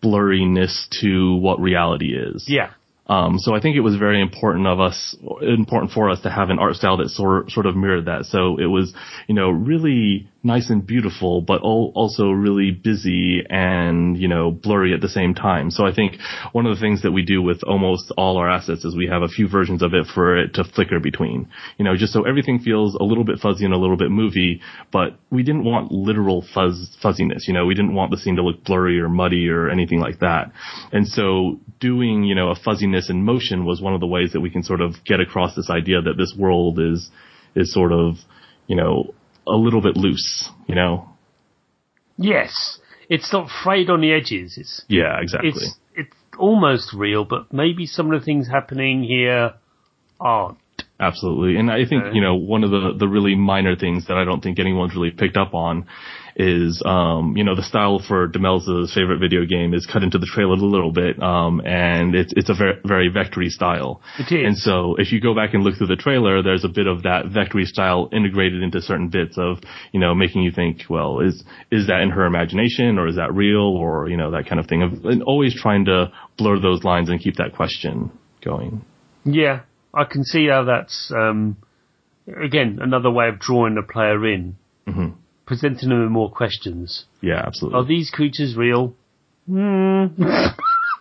blurriness 0.03 0.87
to 1.01 1.35
what 1.37 1.61
reality 1.61 2.15
is. 2.17 2.45
Yeah. 2.47 2.71
Um, 3.09 3.39
so 3.39 3.55
I 3.55 3.61
think 3.61 3.77
it 3.77 3.81
was 3.81 3.97
very 3.97 4.21
important 4.21 4.67
of 4.67 4.81
us, 4.81 5.17
important 5.41 5.93
for 5.93 6.11
us 6.11 6.21
to 6.23 6.31
have 6.31 6.51
an 6.51 6.59
art 6.59 6.75
style 6.75 6.99
that 6.99 7.09
sort 7.09 7.51
sort 7.51 7.65
of 7.65 7.75
mirrored 7.75 8.05
that. 8.05 8.27
So 8.27 8.59
it 8.59 8.67
was, 8.67 8.93
you 9.27 9.35
know, 9.35 9.49
really 9.49 10.29
nice 10.49 10.71
and 10.71 10.85
beautiful, 10.85 11.41
but 11.41 11.61
also 11.63 12.31
really 12.31 12.73
busy 12.73 13.45
and, 13.49 14.17
you 14.17 14.27
know, 14.27 14.51
blurry 14.51 14.93
at 14.93 15.01
the 15.01 15.09
same 15.09 15.35
time. 15.35 15.71
So 15.71 15.87
I 15.87 15.95
think 15.95 16.17
one 16.51 16.67
of 16.67 16.75
the 16.75 16.81
things 16.81 17.03
that 17.03 17.13
we 17.13 17.23
do 17.23 17.41
with 17.41 17.63
almost 17.63 18.13
all 18.17 18.39
our 18.39 18.51
assets 18.51 18.85
is 18.85 18.97
we 18.97 19.07
have 19.07 19.23
a 19.23 19.29
few 19.29 19.47
versions 19.49 19.83
of 19.83 19.95
it 19.95 20.07
for 20.13 20.37
it 20.37 20.55
to 20.55 20.65
flicker 20.65 20.99
between, 20.99 21.49
you 21.77 21.85
know, 21.85 21.97
just 21.97 22.13
so 22.13 22.25
everything 22.25 22.59
feels 22.59 22.97
a 22.97 23.05
little 23.05 23.25
bit 23.25 23.39
fuzzy 23.39 23.65
and 23.65 23.75
a 23.75 23.79
little 23.79 23.97
bit 23.97 24.11
movie, 24.11 24.61
but 24.91 25.19
we 25.31 25.45
didn't 25.45 25.65
want 25.65 25.93
literal 25.93 26.45
fuzz, 26.53 26.97
fuzziness, 27.01 27.47
you 27.47 27.55
know, 27.55 27.67
we 27.67 27.75
didn't 27.75 27.95
want 27.95 28.11
the 28.11 28.17
scene 28.17 28.37
to 28.37 28.43
look 28.43 28.65
blurry 28.65 28.99
or 28.99 29.09
muddy 29.09 29.49
or 29.49 29.69
anything 29.69 30.01
like 30.01 30.19
that. 30.19 30.51
And 30.91 31.07
so 31.07 31.61
doing, 31.79 32.25
you 32.25 32.35
know, 32.35 32.49
a 32.49 32.57
fuzziness 32.57 33.11
in 33.11 33.23
motion 33.23 33.67
was 33.67 33.81
one 33.81 33.95
of 33.95 34.01
the 34.01 34.07
ways 34.07 34.33
that 34.33 34.41
we 34.41 34.51
can 34.51 34.63
sort 34.63 34.81
of 34.81 34.95
get 35.05 35.21
across 35.21 35.55
this 35.55 35.71
idea 35.71 36.01
that 36.01 36.17
this 36.17 36.35
world 36.37 36.81
is, 36.81 37.11
is 37.55 37.73
sort 37.73 37.93
of, 37.93 38.15
you 38.67 38.77
know, 38.77 39.15
a 39.49 39.57
little 39.57 39.81
bit 39.81 39.97
loose, 39.97 40.49
you 40.67 40.75
know? 40.75 41.09
Yes. 42.17 42.79
It's 43.09 43.33
not 43.33 43.49
frayed 43.65 43.91
on 43.91 44.01
the 44.01 44.13
edges. 44.13 44.59
It's 44.59 44.83
yeah, 44.89 45.21
exactly. 45.21 45.51
It's 45.51 45.77
it's 45.95 46.17
almost 46.39 46.93
real, 46.93 47.25
but 47.25 47.53
maybe 47.53 47.87
some 47.87 48.13
of 48.13 48.21
the 48.21 48.25
things 48.25 48.49
happening 48.49 49.03
here 49.03 49.55
aren't. 50.21 50.59
Absolutely. 51.01 51.59
And 51.59 51.71
I 51.71 51.87
think, 51.87 52.13
you 52.13 52.21
know, 52.21 52.35
one 52.35 52.65
of 52.65 52.71
the, 52.71 52.95
the 52.99 53.07
really 53.07 53.37
minor 53.37 53.77
things 53.77 54.09
that 54.09 54.17
I 54.17 54.25
don't 54.25 54.43
think 54.43 54.59
anyone's 54.59 54.95
really 54.95 55.13
picked 55.13 55.37
up 55.37 55.55
on 55.55 55.87
is, 56.39 56.81
um, 56.87 57.37
you 57.37 57.43
know, 57.43 57.57
the 57.57 57.65
style 57.65 58.01
for 58.07 58.29
Demelza's 58.29 58.95
favorite 58.95 59.19
video 59.19 59.45
game 59.45 59.75
is 59.75 59.87
cut 59.87 60.05
into 60.05 60.19
the 60.19 60.31
trailer 60.33 60.53
a 60.53 60.57
little 60.57 60.93
bit, 60.93 61.21
um, 61.21 61.61
and 61.67 62.15
it's, 62.15 62.33
it's 62.37 62.49
a 62.49 62.55
very, 62.55 62.79
very 62.85 63.11
vectory 63.11 63.49
style. 63.49 64.01
It 64.21 64.33
is. 64.33 64.47
And 64.47 64.57
so 64.57 64.95
if 64.99 65.11
you 65.11 65.21
go 65.21 65.35
back 65.35 65.53
and 65.53 65.65
look 65.65 65.77
through 65.77 65.89
the 65.89 65.97
trailer, 65.97 66.41
there's 66.41 66.65
a 66.65 66.69
bit 66.69 66.87
of 66.87 67.03
that 67.03 67.25
vectory 67.27 67.65
style 67.65 68.09
integrated 68.13 68.63
into 68.63 68.81
certain 68.81 69.09
bits 69.09 69.37
of, 69.37 69.59
you 69.93 69.99
know, 69.99 70.15
making 70.15 70.43
you 70.43 70.53
think, 70.53 70.83
well, 70.89 71.19
is, 71.21 71.43
is 71.73 71.89
that 71.89 72.03
in 72.03 72.11
her 72.11 72.25
imagination 72.25 72.99
or 72.99 73.09
is 73.09 73.17
that 73.17 73.35
real 73.35 73.77
or, 73.77 74.09
you 74.09 74.17
know, 74.17 74.31
that 74.31 74.49
kind 74.49 74.61
of 74.61 74.69
thing 74.69 74.83
of, 74.83 75.05
and 75.05 75.25
always 75.25 75.61
trying 75.61 75.87
to 75.87 76.13
blur 76.37 76.61
those 76.61 76.85
lines 76.85 77.09
and 77.09 77.21
keep 77.21 77.35
that 77.37 77.57
question 77.57 78.13
going. 78.45 78.85
Yeah, 79.25 79.63
I 79.93 80.05
can 80.05 80.23
see 80.23 80.47
how 80.47 80.63
that's, 80.63 81.13
um, 81.13 81.57
again, 82.29 82.79
another 82.81 83.11
way 83.11 83.27
of 83.27 83.41
drawing 83.41 83.75
the 83.75 83.83
player 83.83 84.25
in. 84.25 84.57
Mm-hmm 84.87 85.18
presenting 85.49 85.89
them 85.89 86.03
with 86.03 86.11
more 86.11 86.31
questions. 86.31 87.07
Yeah, 87.23 87.43
absolutely. 87.45 87.81
Are 87.81 87.85
these 87.87 88.11
creatures 88.11 88.55
real? 88.55 88.95
Hmm. 89.49 90.09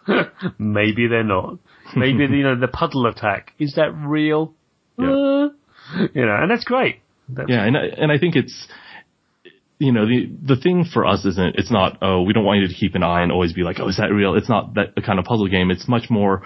Maybe 0.57 1.07
they're 1.07 1.23
not. 1.23 1.59
Maybe 1.95 2.23
you 2.23 2.43
know 2.43 2.57
the 2.57 2.69
puddle 2.69 3.05
attack 3.07 3.51
is 3.59 3.75
that 3.75 3.93
real? 3.93 4.53
Yeah. 4.97 5.05
Uh, 5.05 5.49
you 6.13 6.25
know, 6.25 6.35
and 6.41 6.49
that's 6.49 6.63
great. 6.63 7.01
That's 7.27 7.49
yeah, 7.49 7.65
and 7.65 7.77
I, 7.77 7.85
and 7.97 8.11
I 8.11 8.17
think 8.17 8.37
it's 8.37 8.67
you 9.79 9.91
know 9.91 10.05
the 10.07 10.31
the 10.41 10.55
thing 10.55 10.85
for 10.85 11.05
us 11.05 11.25
isn't 11.25 11.55
it's 11.57 11.71
not 11.71 11.97
oh 12.01 12.21
we 12.21 12.31
don't 12.31 12.45
want 12.45 12.61
you 12.61 12.67
to 12.69 12.73
keep 12.73 12.95
an 12.95 13.03
eye 13.03 13.21
and 13.23 13.31
always 13.33 13.51
be 13.51 13.63
like 13.63 13.77
oh 13.81 13.89
is 13.89 13.97
that 13.97 14.13
real? 14.13 14.35
It's 14.35 14.49
not 14.49 14.75
that 14.75 14.95
kind 15.05 15.19
of 15.19 15.25
puzzle 15.25 15.49
game. 15.49 15.71
It's 15.71 15.89
much 15.89 16.09
more 16.09 16.43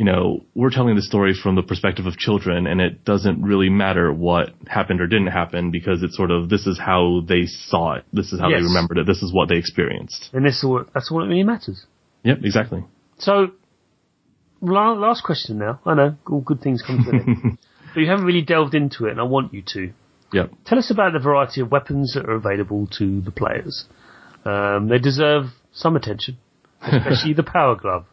you 0.00 0.06
know, 0.06 0.42
we're 0.54 0.70
telling 0.70 0.96
the 0.96 1.02
story 1.02 1.34
from 1.42 1.56
the 1.56 1.62
perspective 1.62 2.06
of 2.06 2.16
children 2.16 2.66
and 2.66 2.80
it 2.80 3.04
doesn't 3.04 3.42
really 3.42 3.68
matter 3.68 4.10
what 4.10 4.48
happened 4.66 4.98
or 5.02 5.06
didn't 5.06 5.26
happen 5.26 5.70
because 5.70 6.02
it's 6.02 6.16
sort 6.16 6.30
of, 6.30 6.48
this 6.48 6.66
is 6.66 6.78
how 6.78 7.20
they 7.28 7.42
saw 7.44 7.96
it. 7.96 8.04
This 8.10 8.32
is 8.32 8.40
how 8.40 8.48
Yes. 8.48 8.60
they 8.60 8.64
remembered 8.64 8.96
it. 8.96 9.06
This 9.06 9.22
is 9.22 9.30
what 9.30 9.50
they 9.50 9.56
experienced. 9.56 10.30
and 10.32 10.42
this 10.46 10.56
is 10.56 10.64
what 10.64 10.88
that's 10.94 11.10
all 11.12 11.20
that 11.20 11.26
really 11.28 11.42
matters. 11.42 11.84
Yep, 12.22 12.38
exactly. 12.44 12.82
So, 13.18 13.48
la- 14.62 14.94
last 14.94 15.22
question 15.22 15.58
now. 15.58 15.80
I 15.84 15.92
know 15.94 16.16
all 16.30 16.40
good 16.40 16.62
things 16.62 16.82
come 16.86 17.04
to 17.04 17.10
an 17.10 17.20
end, 17.20 17.58
but 17.94 18.00
you 18.00 18.08
haven't 18.08 18.24
really 18.24 18.42
delved 18.54 18.74
into 18.74 19.04
it, 19.06 19.10
and 19.12 19.20
I 19.20 19.24
want 19.24 19.52
you 19.52 19.62
to. 19.74 19.92
Yep. 20.32 20.50
Tell 20.64 20.78
us 20.78 20.90
about 20.90 21.12
the 21.12 21.18
variety 21.18 21.60
of 21.60 21.70
weapons 21.70 22.14
that 22.14 22.24
are 22.24 22.36
available 22.36 22.88
to 22.98 23.20
the 23.20 23.30
players. 23.32 23.84
Um, 24.46 24.88
they 24.88 24.98
deserve 24.98 25.46
some 25.72 25.94
attention, 25.96 26.38
especially 26.80 27.32
the 27.42 27.42
power 27.42 27.74
glove. 27.76 28.06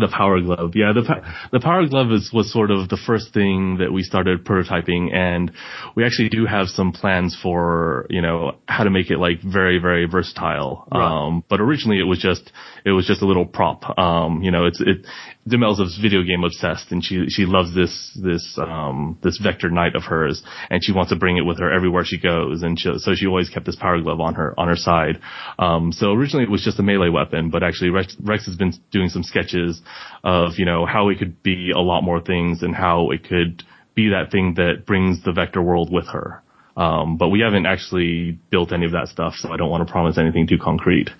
The 0.00 0.08
power 0.08 0.40
glove, 0.40 0.72
yeah. 0.74 0.92
The 0.94 1.22
the 1.52 1.60
power 1.60 1.86
glove 1.86 2.10
is 2.10 2.30
was 2.32 2.52
sort 2.52 2.70
of 2.70 2.88
the 2.88 2.96
first 2.96 3.34
thing 3.34 3.78
that 3.78 3.92
we 3.92 4.02
started 4.02 4.44
prototyping, 4.44 5.14
and 5.14 5.52
we 5.94 6.04
actually 6.04 6.30
do 6.30 6.46
have 6.46 6.68
some 6.68 6.92
plans 6.92 7.36
for 7.42 8.06
you 8.08 8.22
know 8.22 8.56
how 8.66 8.84
to 8.84 8.90
make 8.90 9.10
it 9.10 9.18
like 9.18 9.42
very 9.42 9.78
very 9.78 10.06
versatile. 10.06 10.88
Right. 10.92 11.26
Um, 11.26 11.44
but 11.48 11.60
originally 11.60 11.98
it 11.98 12.04
was 12.04 12.18
just 12.18 12.50
it 12.84 12.90
was 12.90 13.06
just 13.06 13.22
a 13.22 13.26
little 13.26 13.46
prop. 13.46 13.98
Um, 13.98 14.42
you 14.42 14.50
know, 14.50 14.66
it's 14.66 14.80
it. 14.80 15.06
Demelza's 15.48 15.98
video 16.00 16.22
game 16.22 16.44
obsessed, 16.44 16.92
and 16.92 17.02
she 17.02 17.24
she 17.28 17.46
loves 17.46 17.74
this 17.74 18.18
this 18.22 18.58
um 18.58 19.18
this 19.22 19.38
vector 19.38 19.70
knight 19.70 19.94
of 19.94 20.02
hers, 20.02 20.42
and 20.68 20.84
she 20.84 20.92
wants 20.92 21.10
to 21.10 21.16
bring 21.16 21.38
it 21.38 21.46
with 21.46 21.58
her 21.58 21.72
everywhere 21.72 22.04
she 22.04 22.18
goes, 22.18 22.62
and 22.62 22.78
she, 22.78 22.90
so 22.98 23.14
she 23.14 23.26
always 23.26 23.48
kept 23.48 23.64
this 23.64 23.76
power 23.76 24.00
glove 24.02 24.20
on 24.20 24.34
her 24.34 24.54
on 24.58 24.68
her 24.68 24.76
side. 24.76 25.18
Um, 25.58 25.92
so 25.92 26.12
originally 26.12 26.44
it 26.44 26.50
was 26.50 26.62
just 26.62 26.78
a 26.78 26.82
melee 26.82 27.08
weapon, 27.08 27.48
but 27.48 27.62
actually 27.62 27.88
Rex, 27.88 28.16
Rex 28.20 28.44
has 28.46 28.56
been 28.56 28.74
doing 28.90 29.08
some 29.08 29.22
sketches 29.22 29.80
of 30.22 30.52
you 30.58 30.66
know 30.66 30.84
how 30.84 31.08
it 31.08 31.18
could 31.18 31.42
be 31.42 31.70
a 31.74 31.80
lot 31.80 32.02
more 32.02 32.20
things 32.20 32.62
and 32.62 32.74
how 32.74 33.10
it 33.10 33.24
could 33.26 33.62
be 33.94 34.10
that 34.10 34.30
thing 34.30 34.54
that 34.56 34.84
brings 34.86 35.24
the 35.24 35.32
vector 35.32 35.62
world 35.62 35.90
with 35.90 36.06
her. 36.08 36.42
Um, 36.80 37.18
but 37.18 37.28
we 37.28 37.40
haven't 37.40 37.66
actually 37.66 38.38
built 38.50 38.72
any 38.72 38.86
of 38.86 38.92
that 38.92 39.08
stuff, 39.08 39.34
so 39.36 39.52
I 39.52 39.58
don't 39.58 39.68
want 39.68 39.86
to 39.86 39.92
promise 39.92 40.16
anything 40.16 40.46
too 40.46 40.56
concrete. 40.56 41.10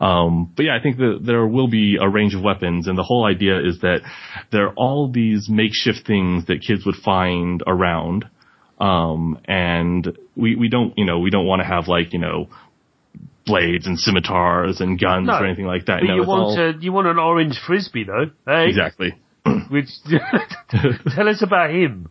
Um, 0.00 0.50
but 0.56 0.62
yeah, 0.64 0.74
I 0.78 0.82
think 0.82 0.96
that 0.96 1.20
there 1.22 1.46
will 1.46 1.68
be 1.68 1.98
a 2.00 2.08
range 2.08 2.34
of 2.34 2.42
weapons, 2.42 2.88
and 2.88 2.96
the 2.96 3.02
whole 3.02 3.26
idea 3.26 3.58
is 3.60 3.80
that 3.80 4.00
there 4.50 4.68
are 4.68 4.74
all 4.76 5.12
these 5.12 5.46
makeshift 5.50 6.06
things 6.06 6.46
that 6.46 6.62
kids 6.66 6.86
would 6.86 6.94
find 7.04 7.62
around, 7.66 8.24
um, 8.80 9.38
and 9.46 10.16
we 10.36 10.56
we 10.56 10.70
don't 10.70 10.96
you 10.96 11.04
know 11.04 11.18
we 11.18 11.28
don't 11.28 11.44
want 11.46 11.60
to 11.60 11.66
have 11.68 11.86
like 11.86 12.14
you 12.14 12.18
know 12.18 12.48
blades 13.44 13.86
and 13.86 13.98
scimitars 13.98 14.80
and 14.80 14.98
guns 14.98 15.26
No, 15.26 15.34
or 15.34 15.44
anything 15.44 15.66
like 15.66 15.84
that. 15.84 15.98
But 16.00 16.06
no, 16.06 16.14
you 16.14 16.24
want 16.26 16.58
all- 16.58 16.70
a, 16.70 16.78
you 16.80 16.92
want 16.92 17.08
an 17.08 17.18
orange 17.18 17.58
frisbee 17.66 18.04
though, 18.04 18.30
hey? 18.46 18.68
exactly. 18.68 19.14
Which 19.68 19.88
tell 20.70 21.28
us 21.28 21.42
about 21.42 21.70
him. 21.70 22.10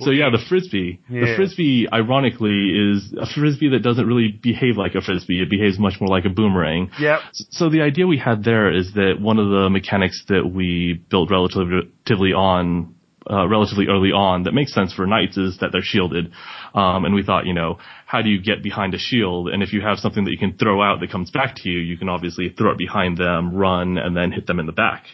So 0.00 0.10
yeah, 0.10 0.30
the 0.30 0.42
frisbee. 0.48 1.00
The 1.08 1.34
frisbee, 1.36 1.86
ironically, 1.92 2.70
is 2.70 3.14
a 3.18 3.26
frisbee 3.26 3.70
that 3.70 3.82
doesn't 3.82 4.06
really 4.06 4.28
behave 4.28 4.76
like 4.76 4.94
a 4.94 5.00
frisbee. 5.00 5.42
It 5.42 5.50
behaves 5.50 5.78
much 5.78 5.94
more 6.00 6.08
like 6.08 6.24
a 6.24 6.30
boomerang. 6.30 6.90
Yep. 6.98 7.20
So 7.32 7.70
the 7.70 7.82
idea 7.82 8.06
we 8.06 8.18
had 8.18 8.44
there 8.44 8.72
is 8.72 8.92
that 8.94 9.14
one 9.20 9.38
of 9.38 9.48
the 9.48 9.70
mechanics 9.70 10.24
that 10.28 10.50
we 10.50 11.02
built 11.10 11.30
relatively 11.30 12.32
on, 12.32 12.94
uh, 13.28 13.48
relatively 13.48 13.86
early 13.88 14.12
on 14.12 14.44
that 14.44 14.52
makes 14.52 14.72
sense 14.72 14.92
for 14.92 15.06
knights 15.06 15.36
is 15.36 15.58
that 15.58 15.70
they're 15.72 15.82
shielded. 15.82 16.32
Um, 16.74 17.04
and 17.04 17.14
we 17.14 17.22
thought, 17.22 17.46
you 17.46 17.54
know, 17.54 17.78
how 18.06 18.22
do 18.22 18.28
you 18.28 18.40
get 18.40 18.62
behind 18.62 18.94
a 18.94 18.98
shield? 18.98 19.48
And 19.48 19.62
if 19.62 19.72
you 19.72 19.80
have 19.80 19.98
something 19.98 20.24
that 20.24 20.30
you 20.30 20.38
can 20.38 20.56
throw 20.56 20.82
out 20.82 21.00
that 21.00 21.10
comes 21.10 21.30
back 21.30 21.56
to 21.56 21.68
you, 21.68 21.78
you 21.78 21.96
can 21.96 22.08
obviously 22.08 22.50
throw 22.50 22.72
it 22.72 22.78
behind 22.78 23.16
them, 23.16 23.54
run, 23.54 23.98
and 23.98 24.16
then 24.16 24.30
hit 24.30 24.46
them 24.46 24.60
in 24.60 24.66
the 24.66 24.72
back. 24.72 25.04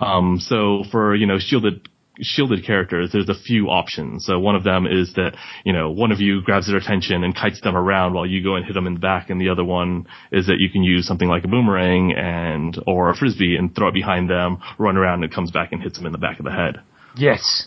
Um, 0.00 0.38
so 0.40 0.82
for, 0.90 1.14
you 1.14 1.26
know, 1.26 1.38
shielded 1.38 1.88
shielded 2.22 2.64
characters, 2.64 3.10
there's 3.12 3.28
a 3.28 3.34
few 3.34 3.66
options. 3.68 4.26
So 4.26 4.38
one 4.38 4.54
of 4.56 4.64
them 4.64 4.86
is 4.86 5.12
that, 5.14 5.36
you 5.64 5.72
know, 5.72 5.90
one 5.90 6.12
of 6.12 6.20
you 6.20 6.42
grabs 6.42 6.66
their 6.66 6.76
attention 6.76 7.24
and 7.24 7.34
kites 7.34 7.60
them 7.60 7.76
around 7.76 8.14
while 8.14 8.26
you 8.26 8.42
go 8.42 8.56
and 8.56 8.64
hit 8.64 8.74
them 8.74 8.86
in 8.86 8.94
the 8.94 9.00
back. 9.00 9.30
And 9.30 9.40
the 9.40 9.48
other 9.48 9.64
one 9.64 10.06
is 10.32 10.46
that 10.46 10.56
you 10.58 10.70
can 10.70 10.82
use 10.82 11.06
something 11.06 11.28
like 11.28 11.44
a 11.44 11.48
boomerang 11.48 12.12
and, 12.16 12.78
or 12.86 13.10
a 13.10 13.16
frisbee 13.16 13.56
and 13.56 13.74
throw 13.74 13.88
it 13.88 13.94
behind 13.94 14.28
them, 14.30 14.58
run 14.78 14.96
around 14.96 15.22
and 15.22 15.24
it 15.24 15.34
comes 15.34 15.50
back 15.50 15.72
and 15.72 15.82
hits 15.82 15.96
them 15.96 16.06
in 16.06 16.12
the 16.12 16.18
back 16.18 16.38
of 16.38 16.44
the 16.44 16.52
head. 16.52 16.80
Yes. 17.16 17.66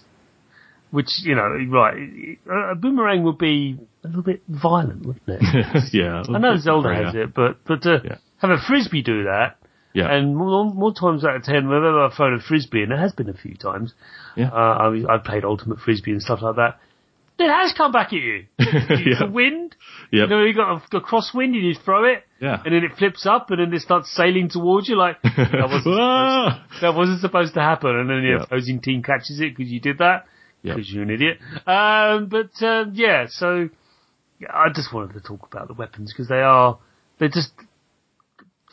Which 0.91 1.08
you 1.24 1.34
know, 1.36 1.58
right? 1.70 2.38
A 2.72 2.76
boomerang 2.76 3.24
would 3.24 3.39
be 3.39 3.80
a 4.04 4.08
little 4.08 4.22
bit 4.22 4.43
violent, 4.47 5.06
wouldn't 5.06 5.24
it? 5.28 5.84
yeah. 5.93 6.24
I 6.32 6.38
know 6.38 6.56
Zelda 6.58 6.93
has 6.93 7.16
it, 7.16 7.34
but 7.34 7.58
but 7.66 7.82
to 7.82 8.01
Yeah. 8.06 8.16
have 8.38 8.51
a 8.51 8.58
frisbee 8.68 9.01
do 9.01 9.24
that, 9.24 9.58
Yeah. 9.94 10.12
and 10.12 10.36
more, 10.36 10.66
more 10.74 10.94
times 10.94 11.24
out 11.24 11.36
of 11.36 11.44
ten, 11.44 11.68
whenever 11.68 12.04
I've 12.04 12.14
thrown 12.14 12.34
a 12.34 12.39
frisbee, 12.41 12.84
and 12.84 12.91
it 12.91 13.00
has 13.00 13.14
been 13.14 13.30
a 13.30 13.34
few 13.34 13.56
times, 13.56 13.94
Yeah. 14.36 14.50
uh, 14.50 14.56
I 15.08 15.14
I've 15.14 15.24
played 15.24 15.44
ultimate 15.46 15.80
frisbee 15.80 16.12
and 16.12 16.22
stuff 16.22 16.41
like 16.41 16.56
that. 16.56 16.80
It 17.39 17.50
has 17.50 17.74
come 17.74 17.91
back 17.91 18.08
at 18.08 18.14
you. 18.14 18.46
It's 18.60 19.08
yeah. 19.08 19.26
the 19.26 19.32
wind. 19.32 19.76
Yep. 20.12 20.30
You 20.30 20.36
know, 20.36 20.44
you 20.44 20.54
got 20.54 20.70
a, 20.94 20.98
a 20.98 21.02
crosswind, 21.02 21.56
you 21.56 21.74
throw 21.84 22.06
it, 22.06 22.24
Yeah. 22.39 22.62
and 22.64 22.74
then 22.74 22.84
it 22.84 22.91
flips 22.98 23.26
up, 23.26 23.50
and 23.52 23.60
then 23.60 23.74
it 23.74 23.82
starts 23.82 24.12
sailing 24.16 24.50
towards 24.50 24.88
you. 24.88 24.96
Like 24.98 25.22
that 25.24 25.68
wasn't 25.70 25.84
supposed, 25.84 26.82
that 26.82 26.94
wasn't 26.96 27.22
supposed 27.22 27.54
to 27.56 27.62
happen, 27.62 27.89
and 27.96 28.10
then 28.10 28.22
the 28.22 28.30
Yeah. 28.38 28.44
opposing 28.44 28.82
team 28.82 29.02
catches 29.04 29.39
it 29.41 29.56
because 29.56 29.72
you 29.72 29.80
did 29.80 29.98
that 29.98 30.26
Yep. 30.64 30.76
because 30.76 30.91
you're 30.94 31.04
an 31.04 31.10
idiot. 31.10 31.39
Um, 31.68 32.28
but 32.28 32.52
um, 32.66 32.91
yeah, 32.94 33.26
so 33.30 33.70
yeah, 34.39 34.48
I 34.54 34.70
just 34.70 34.94
wanted 34.94 35.14
to 35.14 35.20
talk 35.22 35.46
about 35.52 35.68
the 35.68 35.74
weapons 35.74 36.14
because 36.14 36.28
they 36.30 36.41
are 36.41 36.78
they're 37.20 37.30
just 37.30 37.52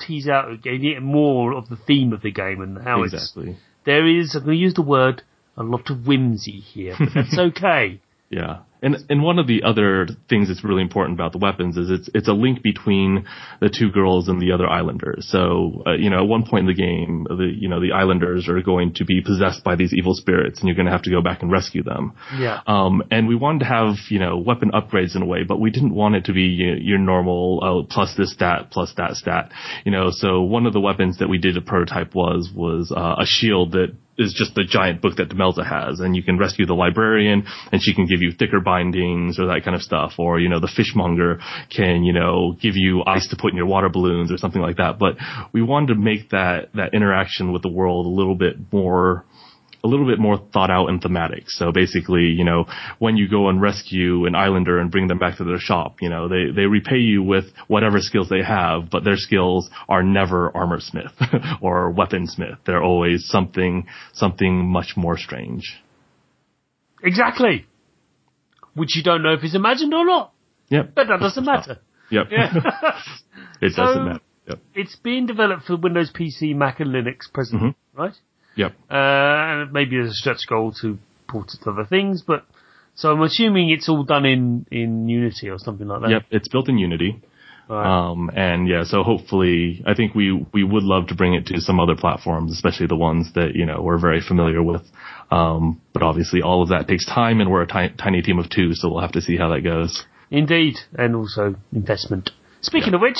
tease 0.01 0.29
out 0.29 0.51
again 0.51 1.03
more 1.03 1.53
of 1.53 1.69
the 1.69 1.77
theme 1.77 2.13
of 2.13 2.23
the 2.23 2.33
game 2.33 2.61
and 2.61 2.79
how 2.79 3.03
it's 3.03 3.37
there 3.85 4.07
is. 4.07 4.35
I'm 4.35 4.45
going 4.45 4.57
to 4.57 4.61
use 4.63 4.75
the 4.75 4.83
word 4.83 5.23
a 5.57 5.63
lot 5.63 5.91
of 5.91 6.07
whimsy 6.07 6.61
here, 6.61 6.97
but 6.99 7.09
that's 7.15 7.39
okay. 7.57 8.01
Yeah. 8.31 8.61
And 8.83 8.97
and 9.11 9.23
one 9.23 9.39
of 9.39 9.47
the 9.47 9.65
other 9.65 10.07
things 10.29 10.49
that's 10.49 10.65
really 10.65 10.81
important 10.81 11.17
about 11.17 11.33
the 11.33 11.39
weapons 11.39 11.77
is 11.77 11.91
it's 11.91 12.09
it's 12.15 12.29
a 12.29 12.33
link 12.33 12.63
between 12.63 13.27
the 13.61 13.69
two 13.69 13.91
girls 13.91 14.29
and 14.29 14.41
the 14.41 14.53
other 14.53 14.67
islanders. 14.67 15.29
So 15.29 15.83
uh, 15.87 15.93
you 15.95 16.09
know, 16.09 16.23
at 16.23 16.29
one 16.29 16.47
point 16.47 16.67
in 16.67 16.67
the 16.67 16.81
game, 16.81 17.27
the 17.29 17.53
you 17.55 17.69
know 17.69 17.81
the 17.81 17.93
islanders 17.93 18.49
are 18.49 18.63
going 18.63 18.95
to 18.95 19.05
be 19.05 19.21
possessed 19.21 19.65
by 19.65 19.75
these 19.77 19.93
evil 19.93 20.15
spirits, 20.15 20.61
and 20.61 20.69
you're 20.69 20.77
going 20.77 20.87
to 20.87 20.93
have 20.93 21.03
to 21.03 21.11
go 21.11 21.21
back 21.21 21.43
and 21.43 21.51
rescue 21.51 21.83
them. 21.83 22.15
Yeah. 22.39 22.61
Um, 22.67 23.03
and 23.11 23.29
we 23.29 23.35
wanted 23.35 23.61
to 23.61 23.65
have 23.67 23.97
you 24.09 24.21
know 24.21 24.39
weapon 24.39 24.71
upgrades 24.71 25.15
in 25.15 25.23
a 25.23 25.27
way, 25.27 25.43
but 25.47 25.61
we 25.61 25.71
didn't 25.71 25.95
want 25.95 26.15
it 26.15 26.25
to 26.27 26.33
be 26.33 26.43
you 26.43 26.71
know, 26.71 26.79
your 26.81 26.99
normal 26.99 27.61
oh, 27.63 27.87
plus 27.91 28.15
this 28.17 28.33
stat 28.33 28.69
plus 28.71 28.95
that 28.97 29.17
stat. 29.17 29.51
You 29.85 29.93
know, 29.93 30.11
so 30.11 30.41
one 30.41 30.65
of 30.65 30.73
the 30.73 30.81
weapons 30.81 31.19
that 31.19 31.29
we 31.29 31.37
did 31.37 31.57
a 31.59 31.61
prototype 31.61 32.15
was 32.15 32.51
was 32.55 32.91
uh, 32.97 33.17
a 33.19 33.27
shield 33.27 33.73
that 33.73 33.95
is 34.21 34.35
just 34.35 34.55
the 34.55 34.65
giant 34.65 35.03
book 35.03 35.17
that 35.17 35.29
Demelza 35.31 35.67
has, 35.67 36.01
and 36.01 36.15
you 36.15 36.23
can 36.23 36.39
rescue 36.39 36.67
the 36.67 36.75
librarian, 36.75 37.45
and 37.73 37.83
she 37.83 37.95
can 37.95 38.07
give 38.07 38.21
you 38.21 38.33
thicker 38.33 38.61
bindings 38.61 39.39
or 39.39 39.47
that 39.47 39.65
kind 39.65 39.75
of 39.75 39.83
stuff, 39.83 40.13
or 40.19 40.39
you 40.39 40.49
know 40.49 40.61
the 40.61 40.71
fishmonger 40.75 41.41
can 41.75 42.05
you 42.05 42.13
know 42.13 42.57
give 42.61 42.77
you 42.77 43.03
ice 43.07 43.29
to 43.29 43.37
put 43.37 43.51
in 43.51 43.57
your 43.57 43.67
water 43.67 43.89
balloons 43.89 44.31
or 44.31 44.37
something 44.37 44.63
like 44.63 44.77
that. 44.77 44.99
But 44.99 45.17
we 45.53 45.63
wanted 45.63 45.95
to 45.95 45.95
make 45.97 46.31
that 46.31 46.71
that 46.75 46.95
interaction 46.95 47.53
with 47.53 47.63
the 47.63 47.71
world 47.71 48.07
a 48.07 48.11
little 48.11 48.37
bit 48.37 48.57
more 48.73 49.25
a 49.83 49.89
little 49.89 50.07
bit 50.07 50.19
more 50.19 50.39
thought 50.53 50.71
out 50.71 50.89
and 50.89 51.01
thematic. 51.01 51.49
So 51.49 51.73
basically, 51.73 52.25
you 52.27 52.45
know, 52.45 52.67
when 52.99 53.17
you 53.17 53.29
go 53.29 53.49
and 53.49 53.61
rescue 53.61 54.27
an 54.27 54.35
islander 54.35 54.79
and 54.79 54.91
bring 54.91 55.09
them 55.09 55.19
back 55.19 55.39
to 55.39 55.45
their 55.45 55.59
shop, 55.59 55.97
you 56.01 56.09
know, 56.09 56.29
they, 56.29 56.51
they 56.55 56.63
repay 56.67 56.99
you 56.99 57.23
with 57.23 57.45
whatever 57.69 58.01
skills 58.01 58.29
they 58.29 58.43
have, 58.43 58.91
but 58.91 59.05
their 59.05 59.17
skills 59.17 59.71
are 59.89 60.03
never 60.03 60.55
armor 60.55 60.81
smith 60.81 61.13
or 61.63 61.93
weaponsmith. 61.93 62.59
They're 62.67 62.83
always 62.83 63.27
something, 63.27 63.87
something 64.13 64.67
much 64.67 64.95
more 64.97 65.17
strange. 65.17 65.77
Exactly. 67.03 67.67
Which 68.75 68.97
you 68.97 69.03
don't 69.03 69.23
know 69.23 69.33
if 69.33 69.43
it's 69.43 69.55
imagined 69.55 69.95
or 69.95 70.05
not. 70.05 70.33
Yep. 70.69 70.95
But 70.95 71.09
that 71.09 71.21
doesn't 71.21 71.45
matter. 71.45 71.79
Yep. 72.13 72.27
Yeah. 72.33 72.53
it 73.63 73.73
So- 73.73 73.85
doesn't 73.85 74.05
matter. 74.05 74.21
Yep. 74.49 74.59
it's 74.75 74.97
being 74.97 75.27
developed 75.27 75.67
for 75.67 75.77
Windows 75.77 76.11
PC, 76.13 76.57
Mac 76.57 76.81
and 76.81 76.91
Linux 76.91 77.33
presently, 77.33 77.69
mm-hmm. 77.69 78.01
right? 78.01 78.15
Yep. 78.61 78.73
Uh, 78.91 78.95
and 78.95 79.73
maybe 79.73 79.97
there's 79.97 80.11
a 80.11 80.15
stretch 80.15 80.47
goal 80.49 80.73
to 80.83 80.99
port 81.29 81.49
it 81.55 81.65
to 81.65 81.71
other 81.71 81.87
things, 81.87 82.23
but 82.27 82.45
so 82.95 83.11
I'm 83.11 83.23
assuming 83.23 83.71
it's 83.71 83.89
all 83.89 84.05
done 84.05 84.27
in, 84.27 84.67
in 84.71 85.09
Unity 85.09 85.49
or 85.49 85.59
something 85.59 85.87
like 85.87 86.03
that. 86.03 86.11
Yep. 86.11 86.23
It's 86.31 86.49
built 86.49 86.69
in 86.69 86.77
Unity. 86.77 87.23
Right. 87.69 88.11
Um, 88.11 88.31
and 88.35 88.69
yeah, 88.69 88.83
so 88.85 89.05
hopefully, 89.05 89.83
I 89.87 89.95
think 89.95 90.15
we, 90.15 90.45
we 90.53 90.65
would 90.65 90.83
love 90.83 91.07
to 91.07 91.15
bring 91.15 91.35
it 91.35 91.47
to 91.47 91.61
some 91.61 91.79
other 91.79 91.95
platforms, 91.95 92.51
especially 92.53 92.89
the 92.89 92.97
ones 92.97 93.33
that, 93.35 93.55
you 93.55 93.65
know, 93.65 93.81
we're 93.81 94.01
very 94.01 94.21
familiar 94.21 94.63
with. 94.63 94.83
Um, 95.31 95.81
but 95.93 96.03
obviously 96.03 96.43
all 96.43 96.63
of 96.63 96.71
that 96.71 96.89
takes 96.89 97.07
time 97.07 97.41
and 97.41 97.49
we're 97.49 97.63
a 97.63 97.93
tiny 97.97 98.23
team 98.23 98.41
of 98.41 98.51
two, 98.51 98.75
so 98.75 98.91
we'll 98.91 99.01
have 99.01 99.13
to 99.13 99.23
see 99.23 99.37
how 99.37 99.49
that 99.55 99.61
goes. 99.61 100.05
Indeed, 100.31 100.77
and 100.99 101.15
also 101.15 101.55
investment. 101.73 102.31
Speaking 102.61 102.93
of 102.93 103.01
which, 103.01 103.19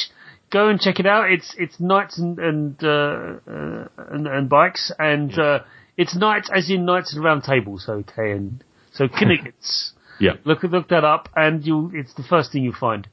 go 0.51 0.69
and 0.69 0.81
check 0.81 1.01
it 1.01 1.07
out. 1.07 1.31
It's 1.31 1.55
it's 1.59 1.79
knights 1.81 2.19
and 2.19 2.39
and 2.39 2.77
uh, 2.83 3.39
uh, 3.49 3.89
and, 4.11 4.27
and 4.27 4.49
bikes, 4.49 4.93
and 4.99 5.37
uh, 5.39 5.61
it's 5.97 6.17
knights 6.17 6.51
as 6.55 6.69
in 6.71 6.85
knights 6.85 7.15
and 7.15 7.25
round 7.25 7.45
tables. 7.45 7.87
Okay, 7.89 8.33
and 8.33 8.63
so 8.93 9.09
Kinnickets. 9.09 9.93
Yeah. 10.19 10.33
look 10.45 10.63
look 10.63 10.89
that 10.89 11.05
up, 11.05 11.29
and 11.35 11.65
you 11.65 11.91
it's 11.95 12.13
the 12.15 12.23
first 12.23 12.53
thing 12.53 12.63
you 12.63 12.73
find. 12.79 13.09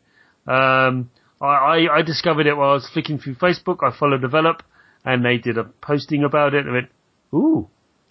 Um, 0.46 1.10
I, 1.42 1.46
I 1.46 1.98
I 1.98 2.02
discovered 2.02 2.48
it 2.48 2.58
while 2.58 2.72
I 2.72 2.74
was 2.74 2.90
flicking 2.92 3.18
through 3.18 3.36
Facebook. 3.36 3.78
I 3.82 3.98
followed 3.98 4.22
Develop, 4.22 4.64
and 5.06 5.24
they 5.24 5.38
did 5.38 5.58
a 5.58 5.64
posting 5.64 6.24
about 6.24 6.54
it. 6.54 6.66
And 6.66 6.70
I 6.70 6.74
went, 6.74 6.90
"Ooh, 7.34 7.70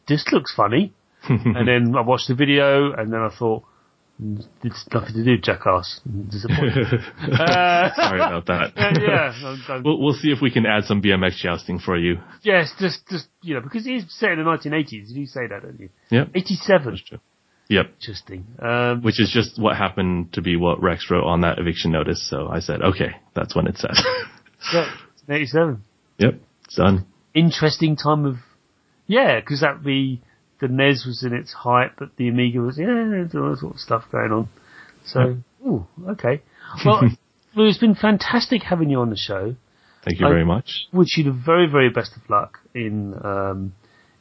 this 0.09 0.25
looks 0.33 0.55
funny," 0.55 0.95
and 1.29 1.69
then 1.69 1.95
I 1.95 2.01
watched 2.01 2.29
the 2.29 2.35
video, 2.35 2.93
and 2.93 3.13
then 3.13 3.21
I 3.21 3.29
thought. 3.37 3.65
"Mm, 4.23 4.45
It's 4.65 4.87
nothing 4.93 5.15
to 5.15 5.25
do, 5.25 5.37
jackass. 5.39 6.01
Disappointed. 6.31 6.87
uh, 7.21 7.91
Sorry 7.97 8.21
about 8.21 8.47
that. 8.47 8.73
yeah, 8.77 9.33
I'm- 9.47 9.63
I'm- 9.69 9.83
We'll, 9.85 10.01
we'll 10.01 10.15
see 10.15 10.31
if 10.31 10.41
we 10.41 10.51
can 10.51 10.65
add 10.67 10.85
some 10.85 11.03
BMX 11.03 11.37
jousting 11.37 11.79
for 11.79 11.97
you. 11.99 12.19
yes, 12.43 12.73
just, 12.79 13.07
just, 13.09 13.29
you 13.43 13.55
know, 13.55 13.61
because 13.61 13.87
it's 13.87 14.19
set 14.19 14.31
in 14.33 14.39
the 14.39 14.45
1980s. 14.45 15.09
You 15.11 15.27
say 15.27 15.47
that, 15.49 15.63
don't 15.63 15.79
you? 15.81 15.91
Yep. 16.11 16.29
87. 16.35 17.01
Yep. 17.69 17.87
Interesting. 18.01 18.47
Um, 18.61 19.03
Which 19.03 19.21
is 19.21 19.31
just 19.33 19.61
what 19.61 19.77
happened 19.77 20.33
to 20.35 20.41
be 20.41 20.57
what 20.57 20.81
Rex 20.81 21.11
wrote 21.11 21.25
on 21.25 21.41
that 21.41 21.59
eviction 21.59 21.91
notice. 21.93 22.27
So 22.31 22.49
I 22.49 22.61
said, 22.61 22.81
okay, 22.81 23.17
that's 23.35 23.55
when 23.57 23.67
it 23.67 23.77
says. 23.77 24.01
yeah, 24.73 24.91
87. 25.29 25.83
yep. 26.19 26.35
It's 26.65 26.77
done. 26.77 27.07
Interesting 27.35 27.97
time 27.97 28.25
of, 28.25 28.37
yeah, 29.07 29.41
because 29.41 29.61
that'd 29.61 29.85
be, 29.85 30.23
the 30.61 30.69
NES 30.69 31.05
was 31.07 31.23
in 31.25 31.35
its 31.35 31.53
height, 31.53 31.93
but 31.99 32.17
the 32.17 32.29
Amiga 32.29 32.61
was, 32.61 32.79
yeah, 32.79 32.87
there's 32.87 33.35
all 33.35 33.57
sort 33.57 33.75
of 33.75 33.81
stuff 33.81 34.05
going 34.11 34.33
on. 34.33 34.49
So, 35.05 35.37
ooh, 35.67 35.87
okay. 36.11 36.43
Well, 36.85 37.03
Moo, 37.55 37.67
it's 37.69 37.79
been 37.79 37.95
fantastic 37.95 38.63
having 38.63 38.91
you 38.91 39.01
on 39.01 39.11
the 39.11 39.17
show. 39.17 39.55
Thank 40.05 40.21
you 40.21 40.27
I- 40.27 40.31
very 40.31 40.45
much. 40.45 40.87
wish 40.93 41.17
you 41.17 41.25
the 41.25 41.33
very, 41.33 41.67
very 41.71 41.91
best 41.91 42.13
of 42.17 42.29
luck 42.31 42.59
in 42.75 43.15
um, 43.25 43.73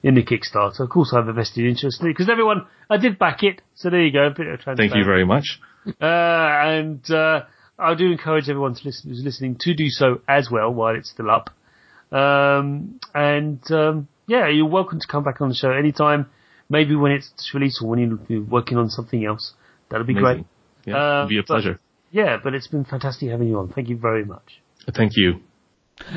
in 0.04 0.16
the 0.16 0.24
Kickstarter. 0.24 0.80
Of 0.82 0.90
course, 0.90 1.12
I 1.14 1.18
have 1.18 1.28
a 1.28 1.34
vested 1.34 1.66
interest 1.66 2.02
in 2.02 2.08
it 2.08 2.14
because 2.14 2.30
everyone 2.30 2.66
I 2.90 2.98
did 2.98 3.18
back 3.20 3.44
it, 3.44 3.62
so 3.76 3.90
there 3.90 4.02
you 4.04 4.12
go. 4.12 4.28
A 4.28 4.30
bit 4.32 4.48
of 4.48 4.78
Thank 4.78 4.96
you 4.96 5.04
very 5.04 5.26
much. 5.26 5.60
Uh, 5.88 6.06
and 6.06 7.12
uh, 7.12 7.42
I 7.78 7.94
do 7.96 8.12
encourage 8.12 8.50
everyone 8.50 8.76
to 8.76 8.82
listen, 8.84 9.10
who's 9.10 9.24
listening 9.24 9.58
to 9.62 9.74
do 9.74 9.90
so 9.90 10.22
as 10.28 10.50
well 10.52 10.74
while 10.74 10.96
it's 10.96 11.10
still 11.12 11.30
up. 11.30 11.50
Um, 12.12 13.00
and 13.14 13.60
um, 13.72 14.08
yeah, 14.28 14.47
you're 14.47 14.65
welcome 14.65 14.99
to 14.99 15.07
come 15.07 15.23
back 15.23 15.41
on 15.41 15.49
the 15.49 15.55
show 15.55 15.71
anytime. 15.71 16.28
Maybe 16.69 16.95
when 16.95 17.11
it's 17.11 17.53
released 17.53 17.82
or 17.82 17.89
when 17.89 17.99
you- 17.99 18.19
you're 18.28 18.41
working 18.41 18.78
on 18.78 18.89
something 18.89 19.23
else. 19.23 19.53
That'll 19.89 20.05
be 20.05 20.13
Amazing. 20.13 20.23
great. 20.84 20.93
Yeah, 20.93 20.97
Uh, 20.97 21.17
it'd 21.19 21.30
be 21.30 21.38
a 21.38 21.41
but- 21.41 21.47
pleasure. 21.47 21.80
Yeah, 22.11 22.38
but 22.43 22.53
it's 22.55 22.67
been 22.67 22.86
fantastic 22.86 23.30
having 23.30 23.47
you 23.49 23.59
on. 23.59 23.67
Thank 23.69 23.89
you 23.89 23.97
very 23.97 24.23
much. 24.26 24.61
Thank 24.93 25.15
you. 25.17 25.41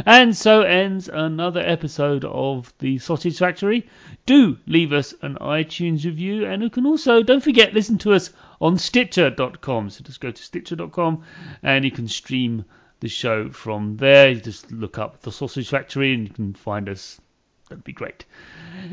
And 0.07 0.37
so 0.37 0.63
ends 0.63 1.09
another 1.09 1.61
episode 1.61 2.25
of 2.25 2.73
the 2.81 2.99
Sausage 2.99 3.39
Factory. 3.39 3.87
Do 4.27 4.59
leave 4.67 4.93
us 4.93 5.15
an 5.23 5.37
iTunes 5.41 6.05
review, 6.05 6.45
and 6.47 6.63
you 6.63 6.71
can 6.71 6.85
also, 6.87 7.23
don't 7.23 7.43
forget, 7.43 7.75
listen 7.75 7.97
to 7.99 8.13
us 8.13 8.33
on 8.61 8.77
Stitcher.com. 8.79 9.91
So 9.91 10.03
just 10.05 10.21
go 10.21 10.31
to 10.33 10.43
Stitcher.com 10.43 11.23
and 11.63 11.85
you 11.85 11.91
can 11.93 12.09
stream 12.09 12.65
the 13.01 13.09
show 13.09 13.51
from 13.51 13.97
there. 13.99 14.31
You 14.31 14.41
just 14.41 14.73
look 14.73 14.99
up 14.99 15.21
the 15.23 15.31
Sausage 15.31 15.69
Factory 15.71 16.13
and 16.15 16.27
you 16.27 16.35
can 16.35 16.55
find 16.55 16.89
us. 16.89 17.21
That'd 17.69 17.85
be 17.85 17.93
great. 17.93 18.25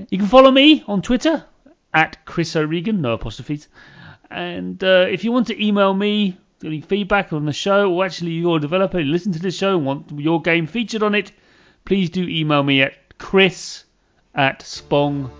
You 0.09 0.17
can 0.17 0.27
follow 0.27 0.51
me 0.51 0.83
on 0.87 1.01
Twitter 1.01 1.45
at 1.93 2.25
Chris 2.25 2.55
O'Regan, 2.55 3.01
no 3.01 3.13
apostrophes. 3.13 3.67
And 4.29 4.83
uh, 4.83 5.05
if 5.09 5.23
you 5.23 5.31
want 5.31 5.47
to 5.47 5.65
email 5.65 5.93
me 5.93 6.37
any 6.63 6.81
feedback 6.81 7.31
on 7.31 7.45
the 7.45 7.53
show, 7.53 7.93
or 7.93 8.05
actually 8.05 8.31
you're 8.31 8.57
a 8.57 8.61
developer, 8.61 8.99
you 8.99 9.11
listen 9.11 9.31
to 9.33 9.39
this 9.39 9.55
show 9.55 9.77
and 9.77 9.85
want 9.85 10.11
your 10.11 10.41
game 10.41 10.67
featured 10.67 11.03
on 11.03 11.15
it, 11.15 11.31
please 11.85 12.09
do 12.09 12.23
email 12.27 12.63
me 12.63 12.81
at 12.81 13.17
chris 13.17 13.85
at 14.33 14.59
spong.com. 14.59 15.31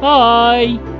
Bye! 0.00 0.91